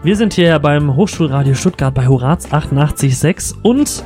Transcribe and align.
Wir 0.00 0.14
sind 0.14 0.34
hier 0.34 0.56
beim 0.60 0.94
Hochschulradio 0.94 1.54
Stuttgart 1.54 1.92
bei 1.92 2.06
Horaz 2.06 2.46
88.6 2.46 3.56
und 3.62 4.04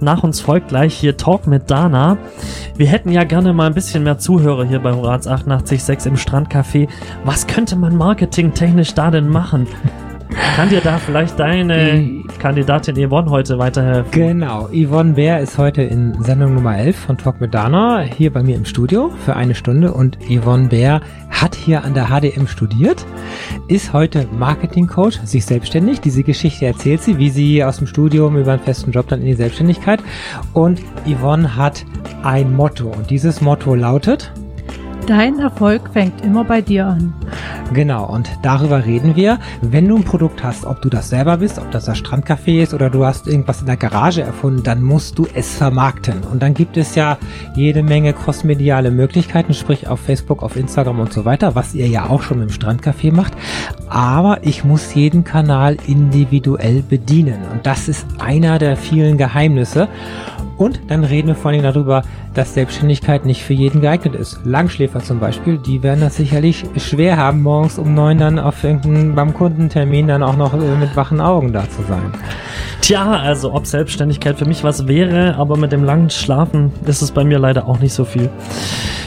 nach 0.00 0.22
uns 0.22 0.40
folgt 0.40 0.68
gleich 0.68 0.94
hier 0.94 1.16
Talk 1.16 1.48
mit 1.48 1.68
Dana. 1.68 2.18
Wir 2.76 2.86
hätten 2.86 3.10
ja 3.10 3.24
gerne 3.24 3.52
mal 3.52 3.66
ein 3.66 3.74
bisschen 3.74 4.04
mehr 4.04 4.18
Zuhörer 4.18 4.64
hier 4.64 4.78
bei 4.78 4.92
Horaz 4.92 5.26
88.6 5.26 6.06
im 6.06 6.14
Strandcafé. 6.14 6.88
Was 7.24 7.48
könnte 7.48 7.74
man 7.74 7.96
marketingtechnisch 7.96 8.94
da 8.94 9.10
denn 9.10 9.28
machen? 9.28 9.66
Kann 10.34 10.68
dir 10.68 10.80
da 10.80 10.98
vielleicht 10.98 11.38
deine 11.38 12.22
Kandidatin 12.38 12.96
Yvonne 12.96 13.30
heute 13.30 13.58
weiterhelfen? 13.58 14.10
Genau, 14.10 14.68
Yvonne 14.72 15.14
Bär 15.14 15.40
ist 15.40 15.58
heute 15.58 15.82
in 15.82 16.14
Sendung 16.22 16.54
Nummer 16.54 16.76
11 16.76 16.96
von 16.96 17.18
Talk 17.18 17.40
mit 17.40 17.54
Dana 17.54 18.00
hier 18.00 18.32
bei 18.32 18.42
mir 18.42 18.56
im 18.56 18.64
Studio 18.64 19.10
für 19.24 19.36
eine 19.36 19.54
Stunde 19.54 19.92
und 19.92 20.18
Yvonne 20.28 20.68
Bär 20.68 21.00
hat 21.30 21.54
hier 21.54 21.84
an 21.84 21.94
der 21.94 22.06
HDM 22.06 22.46
studiert, 22.46 23.04
ist 23.68 23.92
heute 23.92 24.26
Marketing-Coach, 24.32 25.20
sich 25.24 25.44
selbstständig. 25.44 26.00
Diese 26.00 26.22
Geschichte 26.22 26.66
erzählt 26.66 27.02
sie, 27.02 27.18
wie 27.18 27.30
sie 27.30 27.64
aus 27.64 27.78
dem 27.78 27.86
Studium 27.86 28.36
über 28.36 28.52
einen 28.52 28.62
festen 28.62 28.92
Job 28.92 29.08
dann 29.08 29.20
in 29.20 29.26
die 29.26 29.34
Selbstständigkeit 29.34 30.00
und 30.52 30.80
Yvonne 31.06 31.56
hat 31.56 31.84
ein 32.22 32.54
Motto 32.54 32.88
und 32.88 33.10
dieses 33.10 33.40
Motto 33.40 33.74
lautet 33.74 34.32
Dein 35.06 35.38
Erfolg 35.38 35.90
fängt 35.92 36.24
immer 36.24 36.44
bei 36.44 36.62
dir 36.62 36.86
an. 36.86 37.12
Genau, 37.74 38.06
und 38.06 38.30
darüber 38.42 38.86
reden 38.86 39.16
wir. 39.16 39.38
Wenn 39.60 39.86
du 39.86 39.96
ein 39.96 40.04
Produkt 40.04 40.42
hast, 40.42 40.64
ob 40.64 40.80
du 40.80 40.88
das 40.88 41.10
selber 41.10 41.36
bist, 41.36 41.58
ob 41.58 41.70
das 41.70 41.84
das 41.84 41.98
Strandcafé 41.98 42.62
ist 42.62 42.72
oder 42.72 42.88
du 42.88 43.04
hast 43.04 43.26
irgendwas 43.26 43.60
in 43.60 43.66
der 43.66 43.76
Garage 43.76 44.22
erfunden, 44.22 44.62
dann 44.62 44.82
musst 44.82 45.18
du 45.18 45.26
es 45.34 45.56
vermarkten. 45.56 46.22
Und 46.24 46.42
dann 46.42 46.54
gibt 46.54 46.78
es 46.78 46.94
ja 46.94 47.18
jede 47.54 47.82
Menge 47.82 48.14
crossmediale 48.14 48.90
Möglichkeiten, 48.90 49.52
sprich 49.52 49.88
auf 49.88 50.00
Facebook, 50.00 50.42
auf 50.42 50.56
Instagram 50.56 51.00
und 51.00 51.12
so 51.12 51.26
weiter, 51.26 51.54
was 51.54 51.74
ihr 51.74 51.86
ja 51.86 52.08
auch 52.08 52.22
schon 52.22 52.40
im 52.40 52.48
Strandcafé 52.48 53.12
macht. 53.12 53.34
Aber 53.90 54.38
ich 54.42 54.64
muss 54.64 54.94
jeden 54.94 55.24
Kanal 55.24 55.76
individuell 55.86 56.82
bedienen. 56.82 57.40
Und 57.52 57.66
das 57.66 57.88
ist 57.88 58.06
einer 58.18 58.58
der 58.58 58.78
vielen 58.78 59.18
Geheimnisse. 59.18 59.88
Und 60.56 60.80
dann 60.88 61.04
reden 61.04 61.28
wir 61.28 61.34
vor 61.34 61.50
allem 61.50 61.62
darüber, 61.62 62.02
dass 62.34 62.54
Selbstständigkeit 62.54 63.24
nicht 63.24 63.42
für 63.42 63.54
jeden 63.54 63.80
geeignet 63.80 64.14
ist. 64.14 64.40
Langschläfer 64.44 65.00
zum 65.00 65.20
Beispiel, 65.20 65.58
die 65.58 65.82
werden 65.82 66.00
das 66.00 66.16
sicherlich 66.16 66.64
schwer 66.76 67.16
haben, 67.16 67.42
morgens 67.42 67.78
um 67.78 67.94
neun 67.94 68.18
dann 68.18 68.38
auf 68.38 68.62
irgendeinen, 68.62 69.14
beim 69.14 69.34
Kundentermin 69.34 70.06
dann 70.06 70.22
auch 70.22 70.36
noch 70.36 70.54
äh, 70.54 70.76
mit 70.76 70.96
wachen 70.96 71.20
Augen 71.20 71.52
da 71.52 71.68
zu 71.68 71.82
sein. 71.82 72.12
Tja, 72.80 73.18
also 73.18 73.52
ob 73.52 73.66
Selbstständigkeit 73.66 74.38
für 74.38 74.46
mich 74.46 74.62
was 74.62 74.86
wäre, 74.86 75.36
aber 75.36 75.56
mit 75.56 75.72
dem 75.72 75.84
langen 75.84 76.10
Schlafen 76.10 76.72
ist 76.86 77.02
es 77.02 77.10
bei 77.10 77.24
mir 77.24 77.38
leider 77.38 77.66
auch 77.66 77.78
nicht 77.78 77.94
so 77.94 78.04
viel. 78.04 78.30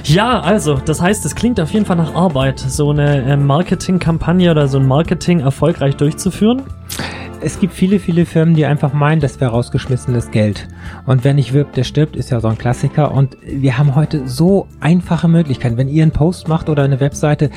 Ja, 0.04 0.39
also, 0.39 0.80
das 0.84 1.02
heißt, 1.02 1.26
es 1.26 1.36
klingt 1.36 1.59
auf 1.59 1.72
jeden 1.72 1.86
Fall 1.86 1.98
nach 1.98 2.16
Arbeit, 2.16 2.59
so 2.59 2.92
eine 2.92 3.23
äh, 3.23 3.38
Marketingkampagne 3.38 4.52
oder 4.52 4.67
so 4.67 4.80
ein 4.80 4.88
Marketing 4.88 5.42
erfolgreich 5.42 5.95
durchzuführen 5.95 6.64
es 7.42 7.59
gibt 7.59 7.73
viele, 7.73 8.00
viele 8.00 8.26
Firmen, 8.26 8.56
die 8.56 8.66
einfach 8.66 8.94
meinen, 8.94 9.22
das 9.22 9.39
wäre 9.39 9.52
rausgeschmissenes 9.52 10.32
Geld. 10.32 10.67
Und 11.05 11.23
wer 11.23 11.33
nicht 11.33 11.53
wirbt, 11.53 11.77
der 11.77 11.83
stirbt, 11.83 12.16
ist 12.16 12.30
ja 12.30 12.39
so 12.39 12.47
ein 12.47 12.57
Klassiker. 12.57 13.11
Und 13.11 13.38
wir 13.45 13.77
haben 13.77 13.95
heute 13.95 14.27
so 14.27 14.67
einfache 14.80 15.27
Möglichkeiten. 15.27 15.77
Wenn 15.77 15.89
ihr 15.89 16.03
einen 16.03 16.11
Post 16.11 16.47
macht 16.47 16.69
oder 16.69 16.83
eine 16.83 16.99
Webseite, 16.99 17.49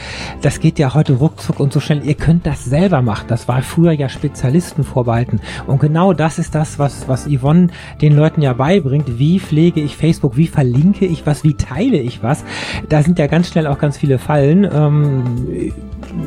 das 0.42 0.60
geht 0.60 0.78
ja 0.78 0.94
heute 0.94 1.14
ruckzuck 1.14 1.60
und 1.60 1.72
so 1.72 1.80
schnell. 1.80 2.04
Ihr 2.04 2.14
könnt 2.14 2.46
das 2.46 2.64
selber 2.64 3.02
machen. 3.02 3.26
Das 3.28 3.48
war 3.48 3.62
früher 3.62 3.92
ja 3.92 4.08
Spezialisten 4.08 4.84
vorbehalten. 4.84 5.40
Und 5.66 5.80
genau 5.80 6.12
das 6.12 6.38
ist 6.38 6.54
das, 6.54 6.78
was, 6.78 7.08
was 7.08 7.26
Yvonne 7.26 7.68
den 8.00 8.16
Leuten 8.16 8.42
ja 8.42 8.52
beibringt. 8.52 9.18
Wie 9.18 9.40
pflege 9.40 9.80
ich 9.80 9.96
Facebook? 9.96 10.36
Wie 10.36 10.46
verlinke 10.46 11.06
ich 11.06 11.26
was? 11.26 11.44
Wie 11.44 11.54
teile 11.54 11.98
ich 11.98 12.22
was? 12.22 12.44
Da 12.88 13.02
sind 13.02 13.18
ja 13.18 13.26
ganz 13.26 13.48
schnell 13.48 13.66
auch 13.66 13.78
ganz 13.78 13.96
viele 13.96 14.18
Fallen. 14.18 14.68
Ähm, 14.72 15.72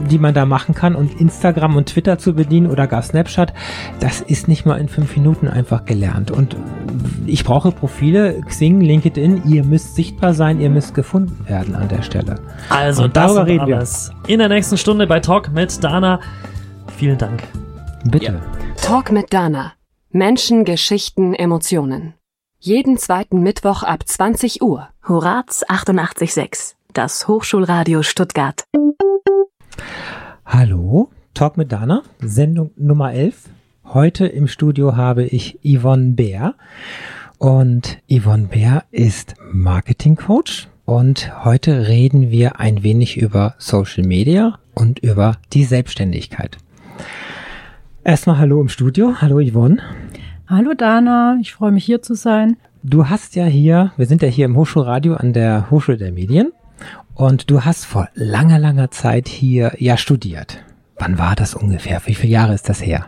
die 0.09 0.19
man 0.19 0.33
da 0.33 0.45
machen 0.45 0.75
kann 0.75 0.95
und 0.95 1.19
Instagram 1.19 1.75
und 1.75 1.87
Twitter 1.87 2.17
zu 2.17 2.33
bedienen 2.33 2.69
oder 2.69 2.87
gar 2.87 3.01
Snapchat, 3.01 3.53
das 3.99 4.21
ist 4.21 4.47
nicht 4.47 4.65
mal 4.65 4.79
in 4.79 4.87
fünf 4.87 5.15
Minuten 5.15 5.47
einfach 5.47 5.85
gelernt. 5.85 6.31
Und 6.31 6.55
ich 7.25 7.43
brauche 7.43 7.71
Profile, 7.71 8.41
Xing, 8.41 8.81
LinkedIn, 8.81 9.43
ihr 9.45 9.63
müsst 9.63 9.95
sichtbar 9.95 10.33
sein, 10.33 10.59
ihr 10.59 10.69
müsst 10.69 10.93
gefunden 10.93 11.47
werden 11.47 11.75
an 11.75 11.87
der 11.87 12.01
Stelle. 12.01 12.35
Also 12.69 13.03
und 13.03 13.15
darüber 13.15 13.45
reden 13.45 13.73
alles 13.73 14.11
wir. 14.25 14.33
In 14.33 14.39
der 14.39 14.49
nächsten 14.49 14.77
Stunde 14.77 15.07
bei 15.07 15.19
Talk 15.19 15.51
mit 15.51 15.83
Dana. 15.83 16.19
Vielen 16.97 17.17
Dank. 17.17 17.43
Bitte. 18.05 18.25
Ja. 18.25 18.41
Talk 18.81 19.11
mit 19.11 19.33
Dana. 19.33 19.73
Menschen, 20.11 20.65
Geschichten, 20.65 21.33
Emotionen. 21.33 22.13
Jeden 22.59 22.97
zweiten 22.97 23.41
Mittwoch 23.41 23.83
ab 23.83 24.07
20 24.07 24.61
Uhr. 24.61 24.89
Horaz 25.07 25.63
886. 25.67 26.75
Das 26.93 27.27
Hochschulradio 27.27 28.03
Stuttgart. 28.03 28.63
Hallo, 30.45 31.09
Talk 31.33 31.57
mit 31.57 31.71
Dana, 31.71 32.03
Sendung 32.19 32.71
Nummer 32.77 33.11
11. 33.11 33.49
Heute 33.85 34.25
im 34.25 34.47
Studio 34.47 34.95
habe 34.95 35.25
ich 35.25 35.59
Yvonne 35.61 36.13
Bär 36.13 36.55
und 37.37 37.99
Yvonne 38.09 38.47
Bär 38.47 38.85
ist 38.91 39.35
Marketing 39.51 40.15
Coach 40.15 40.69
und 40.85 41.43
heute 41.43 41.87
reden 41.89 42.31
wir 42.31 42.59
ein 42.59 42.81
wenig 42.81 43.17
über 43.17 43.55
Social 43.57 44.03
Media 44.05 44.57
und 44.73 44.99
über 44.99 45.35
die 45.51 45.65
Selbstständigkeit. 45.65 46.57
Erstmal 48.03 48.39
hallo 48.39 48.61
im 48.61 48.69
Studio, 48.69 49.21
hallo 49.21 49.39
Yvonne. 49.41 49.77
Hallo 50.47 50.73
Dana, 50.73 51.37
ich 51.41 51.53
freue 51.53 51.71
mich 51.71 51.85
hier 51.85 52.01
zu 52.01 52.15
sein. 52.15 52.57
Du 52.83 53.09
hast 53.09 53.35
ja 53.35 53.45
hier, 53.45 53.91
wir 53.97 54.05
sind 54.05 54.21
ja 54.23 54.29
hier 54.29 54.45
im 54.45 54.55
Hochschulradio 54.55 55.15
an 55.15 55.33
der 55.33 55.69
Hochschule 55.69 55.97
der 55.97 56.13
Medien 56.13 56.51
und 57.15 57.51
du 57.51 57.63
hast 57.63 57.85
vor 57.85 58.07
langer, 58.15 58.59
langer 58.59 58.91
Zeit 58.91 59.27
hier 59.27 59.73
ja 59.77 59.97
studiert. 59.97 60.63
Wann 60.97 61.19
war 61.19 61.35
das 61.35 61.53
ungefähr? 61.53 62.01
Wie 62.05 62.15
viele 62.15 62.33
Jahre 62.33 62.53
ist 62.53 62.69
das 62.69 62.81
her? 62.81 63.07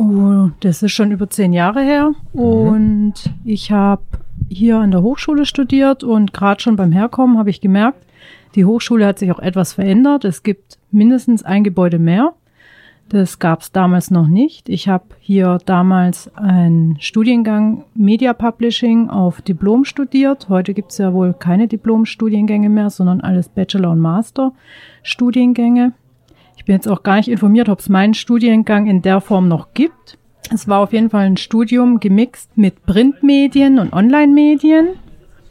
Oh, 0.00 0.48
das 0.60 0.82
ist 0.82 0.92
schon 0.92 1.10
über 1.10 1.28
zehn 1.28 1.52
Jahre 1.52 1.82
her. 1.82 2.12
Mhm. 2.32 2.40
Und 2.40 3.14
ich 3.44 3.70
habe 3.70 4.02
hier 4.48 4.78
an 4.78 4.92
der 4.92 5.02
Hochschule 5.02 5.44
studiert 5.44 6.02
und 6.02 6.32
gerade 6.32 6.62
schon 6.62 6.76
beim 6.76 6.90
Herkommen 6.90 7.36
habe 7.36 7.50
ich 7.50 7.60
gemerkt, 7.60 8.06
die 8.54 8.64
Hochschule 8.64 9.06
hat 9.06 9.18
sich 9.18 9.30
auch 9.30 9.38
etwas 9.40 9.74
verändert. 9.74 10.24
Es 10.24 10.42
gibt 10.42 10.78
mindestens 10.90 11.42
ein 11.42 11.64
Gebäude 11.64 11.98
mehr. 11.98 12.32
Das 13.10 13.38
gab 13.40 13.60
es 13.60 13.72
damals 13.72 14.10
noch 14.10 14.26
nicht. 14.26 14.70
Ich 14.70 14.88
habe 14.88 15.04
hier 15.18 15.58
damals 15.66 16.34
einen 16.34 16.96
Studiengang 17.00 17.84
Media 17.94 18.32
Publishing 18.32 19.10
auf 19.10 19.42
Diplom 19.42 19.84
studiert. 19.84 20.48
Heute 20.48 20.72
gibt 20.72 20.92
es 20.92 20.98
ja 20.98 21.12
wohl 21.12 21.34
keine 21.34 21.68
Diplom-Studiengänge 21.68 22.70
mehr, 22.70 22.88
sondern 22.88 23.20
alles 23.20 23.50
Bachelor- 23.50 23.90
und 23.90 24.00
Master-Studiengänge. 24.00 25.92
Ich 26.60 26.66
bin 26.66 26.76
jetzt 26.76 26.86
auch 26.86 27.02
gar 27.02 27.16
nicht 27.16 27.28
informiert, 27.28 27.68
ob 27.68 27.80
es 27.80 27.88
meinen 27.88 28.14
Studiengang 28.14 28.86
in 28.86 29.02
der 29.02 29.20
Form 29.20 29.48
noch 29.48 29.74
gibt. 29.74 30.18
Es 30.54 30.68
war 30.68 30.78
auf 30.78 30.92
jeden 30.92 31.10
Fall 31.10 31.26
ein 31.26 31.36
Studium 31.36 31.98
gemixt 31.98 32.56
mit 32.56 32.86
Printmedien 32.86 33.80
und 33.80 33.92
Online-Medien, 33.92 34.90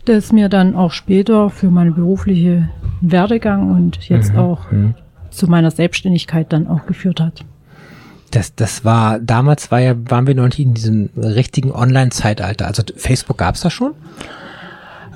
das 0.05 0.31
mir 0.31 0.47
dann 0.47 0.75
auch 0.75 0.91
später 0.91 1.49
für 1.49 1.69
meine 1.69 1.91
berufliche 1.91 2.69
Werdegang 3.01 3.71
und 3.71 4.07
jetzt 4.07 4.33
mhm. 4.33 4.39
auch 4.39 4.71
mhm 4.71 4.95
zu 5.31 5.47
meiner 5.47 5.71
Selbstständigkeit 5.71 6.51
dann 6.51 6.67
auch 6.67 6.85
geführt 6.85 7.21
hat. 7.21 7.45
Das, 8.31 8.53
das 8.55 8.85
war, 8.85 9.19
damals 9.19 9.71
war 9.71 9.79
ja, 9.79 9.95
waren 10.09 10.27
wir 10.27 10.35
noch 10.35 10.45
nicht 10.45 10.59
in 10.59 10.73
diesem 10.73 11.09
richtigen 11.15 11.71
Online-Zeitalter. 11.71 12.67
Also 12.67 12.83
Facebook 12.95 13.37
gab 13.37 13.55
es 13.55 13.61
da 13.61 13.69
schon? 13.69 13.93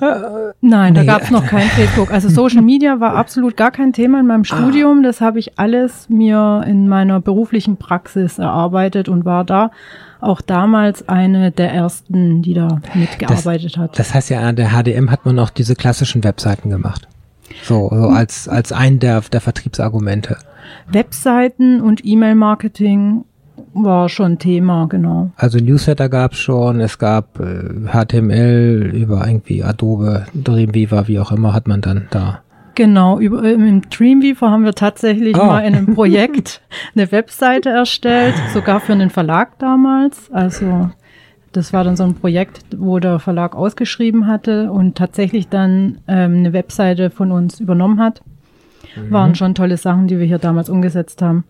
Äh, 0.00 0.52
Nein, 0.60 0.92
nee. 0.92 1.00
da 1.00 1.04
gab 1.04 1.22
es 1.22 1.30
noch 1.30 1.46
kein 1.46 1.68
Facebook. 1.68 2.10
Also 2.12 2.28
Social 2.28 2.62
Media 2.62 3.00
war 3.00 3.14
absolut 3.16 3.56
gar 3.56 3.70
kein 3.70 3.92
Thema 3.92 4.20
in 4.20 4.26
meinem 4.26 4.42
ah. 4.42 4.44
Studium. 4.44 5.02
Das 5.02 5.20
habe 5.20 5.38
ich 5.38 5.58
alles 5.58 6.08
mir 6.08 6.64
in 6.66 6.88
meiner 6.88 7.20
beruflichen 7.20 7.76
Praxis 7.76 8.38
erarbeitet 8.38 9.08
und 9.08 9.24
war 9.24 9.44
da 9.44 9.70
auch 10.20 10.40
damals 10.40 11.08
eine 11.08 11.50
der 11.50 11.72
ersten, 11.72 12.42
die 12.42 12.54
da 12.54 12.80
mitgearbeitet 12.94 13.76
das, 13.76 13.82
hat. 13.82 13.98
Das 13.98 14.14
heißt 14.14 14.30
ja, 14.30 14.40
an 14.40 14.56
der 14.56 14.70
HDM 14.70 15.10
hat 15.10 15.26
man 15.26 15.38
auch 15.38 15.50
diese 15.50 15.74
klassischen 15.74 16.24
Webseiten 16.24 16.70
gemacht. 16.70 17.08
So, 17.62 17.90
so 17.92 18.08
als, 18.08 18.48
als 18.48 18.72
ein 18.72 18.98
der, 18.98 19.20
der 19.20 19.40
Vertriebsargumente. 19.40 20.38
Webseiten 20.88 21.80
und 21.80 22.04
E-Mail-Marketing 22.04 23.24
war 23.72 24.08
schon 24.08 24.38
Thema, 24.38 24.86
genau. 24.86 25.30
Also 25.36 25.58
Newsletter 25.58 26.08
gab 26.08 26.32
es 26.32 26.38
schon, 26.38 26.80
es 26.80 26.98
gab 26.98 27.40
äh, 27.40 27.88
HTML 27.92 28.90
über 28.94 29.26
irgendwie 29.26 29.62
Adobe, 29.62 30.26
Dreamweaver, 30.34 31.08
wie 31.08 31.18
auch 31.18 31.32
immer, 31.32 31.52
hat 31.52 31.66
man 31.66 31.80
dann 31.80 32.06
da. 32.10 32.40
Genau, 32.74 33.20
über, 33.20 33.44
im 33.44 33.82
Dreamweaver 33.88 34.50
haben 34.50 34.64
wir 34.64 34.74
tatsächlich 34.74 35.38
oh. 35.38 35.44
mal 35.44 35.60
in 35.60 35.74
einem 35.74 35.94
Projekt 35.94 36.60
eine 36.94 37.10
Webseite 37.12 37.70
erstellt, 37.70 38.34
sogar 38.52 38.80
für 38.80 38.92
einen 38.92 39.10
Verlag 39.10 39.58
damals. 39.58 40.30
Also 40.32 40.90
das 41.52 41.72
war 41.72 41.84
dann 41.84 41.96
so 41.96 42.02
ein 42.02 42.14
Projekt, 42.14 42.64
wo 42.76 42.98
der 42.98 43.20
Verlag 43.20 43.54
ausgeschrieben 43.54 44.26
hatte 44.26 44.72
und 44.72 44.96
tatsächlich 44.96 45.48
dann 45.48 45.98
ähm, 46.08 46.38
eine 46.38 46.52
Webseite 46.52 47.10
von 47.10 47.30
uns 47.30 47.60
übernommen 47.60 48.00
hat. 48.00 48.22
Mhm. 48.96 49.10
Waren 49.12 49.34
schon 49.36 49.54
tolle 49.54 49.76
Sachen, 49.76 50.08
die 50.08 50.18
wir 50.18 50.26
hier 50.26 50.38
damals 50.38 50.68
umgesetzt 50.68 51.22
haben. 51.22 51.44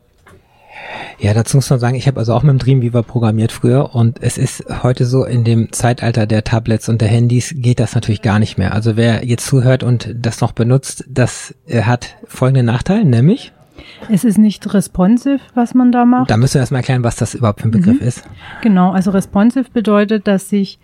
Ja, 1.18 1.32
dazu 1.34 1.56
muss 1.56 1.70
man 1.70 1.78
sagen, 1.78 1.94
ich 1.94 2.06
habe 2.06 2.18
also 2.18 2.34
auch 2.34 2.42
mit 2.42 2.50
dem 2.52 2.58
Dreamweaver 2.58 3.02
programmiert 3.02 3.52
früher 3.52 3.94
und 3.94 4.22
es 4.22 4.36
ist 4.38 4.64
heute 4.82 5.04
so, 5.06 5.24
in 5.24 5.44
dem 5.44 5.72
Zeitalter 5.72 6.26
der 6.26 6.44
Tablets 6.44 6.88
und 6.88 7.00
der 7.00 7.08
Handys 7.08 7.54
geht 7.56 7.80
das 7.80 7.94
natürlich 7.94 8.20
gar 8.22 8.38
nicht 8.38 8.58
mehr. 8.58 8.74
Also 8.74 8.96
wer 8.96 9.24
jetzt 9.24 9.46
zuhört 9.46 9.82
und 9.82 10.12
das 10.14 10.40
noch 10.40 10.52
benutzt, 10.52 11.04
das 11.08 11.54
hat 11.72 12.16
folgenden 12.26 12.66
Nachteil, 12.66 13.04
nämlich 13.04 13.52
Es 14.10 14.24
ist 14.24 14.38
nicht 14.38 14.72
responsive, 14.74 15.40
was 15.54 15.74
man 15.74 15.92
da 15.92 16.04
macht. 16.04 16.30
Da 16.30 16.36
müssen 16.36 16.54
wir 16.54 16.60
erstmal 16.60 16.80
erklären, 16.80 17.04
was 17.04 17.16
das 17.16 17.34
überhaupt 17.34 17.60
für 17.60 17.68
ein 17.68 17.72
Begriff 17.72 18.00
Mhm. 18.00 18.06
ist. 18.06 18.24
Genau, 18.62 18.90
also 18.92 19.10
responsive 19.12 19.66
bedeutet, 19.72 20.26
dass 20.26 20.48
sich 20.48 20.78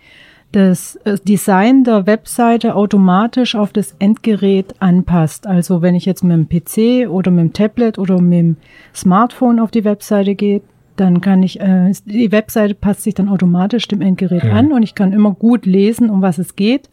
das 0.51 0.97
äh, 1.05 1.17
Design 1.25 1.83
der 1.83 2.05
Webseite 2.07 2.75
automatisch 2.75 3.55
auf 3.55 3.71
das 3.71 3.95
Endgerät 3.99 4.75
anpasst. 4.79 5.47
Also 5.47 5.81
wenn 5.81 5.95
ich 5.95 6.05
jetzt 6.05 6.23
mit 6.23 6.33
dem 6.33 6.49
PC 6.49 7.09
oder 7.09 7.31
mit 7.31 7.39
dem 7.45 7.53
Tablet 7.53 7.97
oder 7.97 8.19
mit 8.21 8.39
dem 8.39 8.57
Smartphone 8.93 9.59
auf 9.59 9.71
die 9.71 9.83
Webseite 9.85 10.35
gehe, 10.35 10.61
dann 10.97 11.21
kann 11.21 11.41
ich, 11.41 11.59
äh, 11.61 11.91
die 12.05 12.31
Webseite 12.31 12.75
passt 12.75 13.03
sich 13.03 13.13
dann 13.13 13.29
automatisch 13.29 13.87
dem 13.87 14.01
Endgerät 14.01 14.43
Mhm. 14.43 14.51
an 14.51 14.71
und 14.73 14.83
ich 14.83 14.93
kann 14.93 15.13
immer 15.13 15.31
gut 15.31 15.65
lesen, 15.65 16.09
um 16.09 16.21
was 16.21 16.37
es 16.37 16.55
geht. 16.55 16.89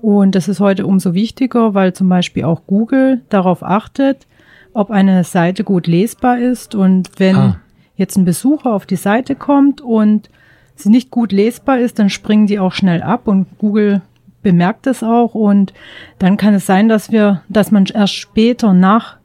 Und 0.00 0.34
das 0.34 0.48
ist 0.48 0.60
heute 0.60 0.86
umso 0.86 1.12
wichtiger, 1.12 1.74
weil 1.74 1.92
zum 1.92 2.08
Beispiel 2.08 2.44
auch 2.44 2.62
Google 2.66 3.20
darauf 3.28 3.62
achtet, 3.62 4.26
ob 4.72 4.90
eine 4.90 5.24
Seite 5.24 5.64
gut 5.64 5.86
lesbar 5.86 6.38
ist. 6.38 6.74
Und 6.74 7.10
wenn 7.18 7.36
Ah. 7.36 7.56
jetzt 7.96 8.16
ein 8.16 8.24
Besucher 8.24 8.72
auf 8.72 8.86
die 8.86 8.96
Seite 8.96 9.34
kommt 9.34 9.80
und 9.80 10.30
sie 10.78 10.90
nicht 10.90 11.10
gut 11.10 11.32
lesbar 11.32 11.78
ist, 11.78 11.98
dann 11.98 12.10
springen 12.10 12.46
die 12.46 12.58
auch 12.58 12.72
schnell 12.72 13.02
ab 13.02 13.26
und 13.26 13.46
Google 13.58 14.02
bemerkt 14.42 14.86
es 14.86 15.02
auch 15.02 15.34
und 15.34 15.72
dann 16.18 16.36
kann 16.36 16.54
es 16.54 16.66
sein, 16.66 16.88
dass 16.88 17.10
wir, 17.10 17.42
dass 17.48 17.70
man 17.70 17.86
erst 17.86 18.14
später 18.14 18.72
nach 18.72 19.16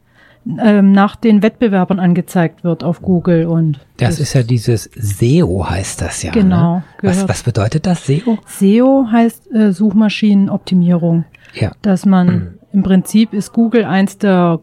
ähm, 0.46 0.92
nach 0.92 1.16
den 1.16 1.42
Wettbewerbern 1.42 2.00
angezeigt 2.00 2.66
wird 2.66 2.84
auf 2.84 3.02
Google 3.02 3.46
und 3.46 3.80
Das 3.96 4.20
ist 4.20 4.34
ja 4.34 4.44
dieses 4.44 4.90
SEO 4.94 5.70
heißt 5.70 6.02
das 6.02 6.22
ja. 6.24 6.32
Genau, 6.32 6.76
Ne? 6.78 6.84
Was, 7.02 7.30
was 7.30 7.44
bedeutet 7.44 7.86
das, 7.86 8.06
SEO? 8.06 8.38
SEO 8.46 9.08
heißt 9.10 9.54
äh, 9.54 9.72
Suchmaschinenoptimierung. 9.72 11.26
Ja. 11.54 11.72
dass 11.84 12.06
man 12.08 12.56
im 12.74 12.82
Prinzip 12.82 13.32
ist 13.32 13.54
Google 13.54 13.86
eins 13.86 14.18
der 14.18 14.60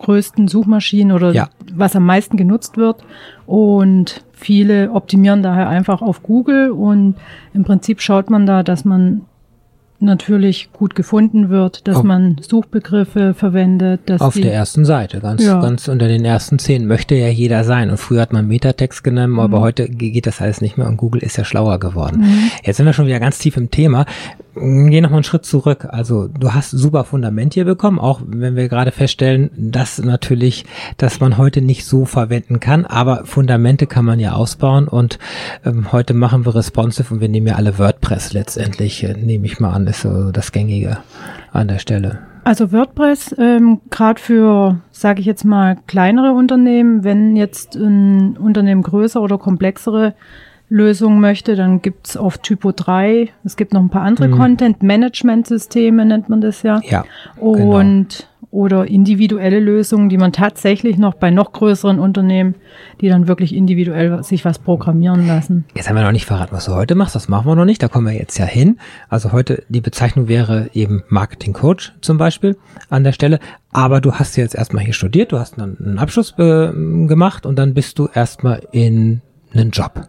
größten 0.00 0.48
Suchmaschinen 0.48 1.12
oder 1.12 1.32
Ja. 1.32 1.48
was 1.74 1.94
am 1.94 2.04
meisten 2.06 2.36
genutzt 2.36 2.76
wird 2.76 3.04
und 3.46 4.24
viele 4.32 4.90
optimieren 4.92 5.42
daher 5.42 5.68
einfach 5.68 6.02
auf 6.02 6.22
Google 6.22 6.70
und 6.70 7.14
im 7.54 7.62
Prinzip 7.64 8.00
schaut 8.00 8.30
man 8.30 8.46
da, 8.46 8.62
dass 8.62 8.84
man 8.84 9.22
natürlich 10.02 10.72
gut 10.72 10.94
gefunden 10.94 11.50
wird, 11.50 11.86
dass 11.86 11.96
Auf- 11.96 12.04
man 12.04 12.36
Suchbegriffe 12.40 13.34
verwendet, 13.34 14.00
dass 14.06 14.22
Auf 14.22 14.32
der 14.34 14.54
ersten 14.54 14.86
Seite, 14.86 15.20
ganz, 15.20 15.44
Ja. 15.44 15.60
ganz 15.60 15.88
unter 15.88 16.08
den 16.08 16.24
ersten 16.24 16.58
zehn 16.58 16.86
möchte 16.86 17.14
ja 17.14 17.28
jeder 17.28 17.64
sein. 17.64 17.90
Und 17.90 17.98
früher 17.98 18.22
hat 18.22 18.32
man 18.32 18.48
Metatext 18.48 19.04
genommen, 19.04 19.38
aber 19.38 19.58
Mhm. 19.58 19.62
heute 19.62 19.88
ge- 19.90 20.10
geht 20.10 20.26
das 20.26 20.40
alles 20.40 20.62
nicht 20.62 20.78
mehr 20.78 20.88
und 20.88 20.96
Google 20.96 21.22
ist 21.22 21.36
ja 21.36 21.44
schlauer 21.44 21.78
geworden. 21.78 22.24
Jetzt 22.64 22.78
sind 22.78 22.86
wir 22.86 22.94
schon 22.94 23.06
wieder 23.08 23.20
ganz 23.20 23.38
tief 23.38 23.58
im 23.58 23.70
Thema. 23.70 24.06
Geh 24.54 25.00
noch 25.00 25.10
mal 25.10 25.16
einen 25.16 25.24
Schritt 25.24 25.44
zurück. 25.44 25.86
Also 25.88 26.26
du 26.26 26.52
hast 26.52 26.70
super 26.70 27.04
Fundament 27.04 27.54
hier 27.54 27.64
bekommen, 27.64 28.00
auch 28.00 28.20
wenn 28.26 28.56
wir 28.56 28.68
gerade 28.68 28.90
feststellen, 28.90 29.50
dass 29.56 29.98
natürlich, 29.98 30.64
dass 30.96 31.20
man 31.20 31.38
heute 31.38 31.62
nicht 31.62 31.84
so 31.84 32.04
verwenden 32.04 32.58
kann, 32.58 32.84
aber 32.84 33.26
Fundamente 33.26 33.86
kann 33.86 34.04
man 34.04 34.18
ja 34.18 34.32
ausbauen 34.32 34.88
und 34.88 35.18
ähm, 35.64 35.92
heute 35.92 36.14
machen 36.14 36.44
wir 36.46 36.54
responsive 36.54 37.14
und 37.14 37.20
wir 37.20 37.28
nehmen 37.28 37.46
ja 37.46 37.54
alle 37.54 37.78
WordPress 37.78 38.32
letztendlich, 38.32 39.04
äh, 39.04 39.14
nehme 39.14 39.46
ich 39.46 39.60
mal 39.60 39.72
an, 39.72 39.86
ist 39.86 40.02
so 40.02 40.32
das 40.32 40.50
Gängige 40.50 40.98
an 41.52 41.68
der 41.68 41.78
Stelle. 41.78 42.18
Also 42.42 42.72
WordPress, 42.72 43.36
ähm, 43.38 43.80
gerade 43.90 44.20
für, 44.20 44.80
sage 44.90 45.20
ich 45.20 45.26
jetzt 45.26 45.44
mal, 45.44 45.76
kleinere 45.86 46.32
Unternehmen, 46.32 47.04
wenn 47.04 47.36
jetzt 47.36 47.76
ein 47.76 48.36
Unternehmen 48.36 48.82
größer 48.82 49.20
oder 49.20 49.38
komplexere 49.38 50.14
Lösungen 50.70 51.20
möchte, 51.20 51.56
dann 51.56 51.82
gibt's 51.82 52.16
auf 52.16 52.38
Typo 52.38 52.72
3, 52.72 53.28
es 53.44 53.56
gibt 53.56 53.74
noch 53.74 53.80
ein 53.82 53.90
paar 53.90 54.02
andere 54.02 54.28
Mhm. 54.28 54.38
Content-Management-Systeme, 54.38 56.06
nennt 56.06 56.28
man 56.28 56.40
das 56.40 56.62
ja. 56.62 56.80
Ja. 56.88 57.04
genau. 57.40 57.78
Und 57.78 58.26
oder 58.52 58.88
individuelle 58.88 59.60
Lösungen, 59.60 60.08
die 60.08 60.18
man 60.18 60.32
tatsächlich 60.32 60.98
noch 60.98 61.14
bei 61.14 61.30
noch 61.30 61.52
größeren 61.52 62.00
Unternehmen, 62.00 62.56
die 63.00 63.08
dann 63.08 63.28
wirklich 63.28 63.54
individuell 63.54 64.24
sich 64.24 64.44
was 64.44 64.58
programmieren 64.58 65.26
lassen. 65.28 65.66
Jetzt 65.76 65.88
haben 65.88 65.94
wir 65.94 66.02
noch 66.02 66.10
nicht 66.10 66.26
verraten, 66.26 66.52
was 66.52 66.64
du 66.64 66.74
heute 66.74 66.96
machst. 66.96 67.14
Das 67.14 67.28
machen 67.28 67.46
wir 67.46 67.54
noch 67.54 67.64
nicht. 67.64 67.80
Da 67.80 67.86
kommen 67.86 68.06
wir 68.08 68.14
jetzt 68.14 68.38
ja 68.38 68.46
hin. 68.46 68.78
Also 69.08 69.30
heute 69.30 69.62
die 69.68 69.80
Bezeichnung 69.80 70.26
wäre 70.26 70.68
eben 70.72 71.04
Marketing 71.08 71.52
Coach 71.52 71.92
zum 72.00 72.18
Beispiel 72.18 72.56
an 72.88 73.04
der 73.04 73.12
Stelle. 73.12 73.38
Aber 73.72 74.00
du 74.00 74.14
hast 74.14 74.34
jetzt 74.36 74.56
erstmal 74.56 74.82
hier 74.82 74.94
studiert, 74.94 75.30
du 75.30 75.38
hast 75.38 75.56
einen, 75.56 75.76
einen 75.78 75.98
Abschluss 76.00 76.34
äh, 76.36 76.72
gemacht 77.06 77.46
und 77.46 77.56
dann 77.56 77.72
bist 77.74 78.00
du 78.00 78.08
erstmal 78.12 78.62
in 78.72 79.20
einen 79.54 79.70
Job. 79.70 80.08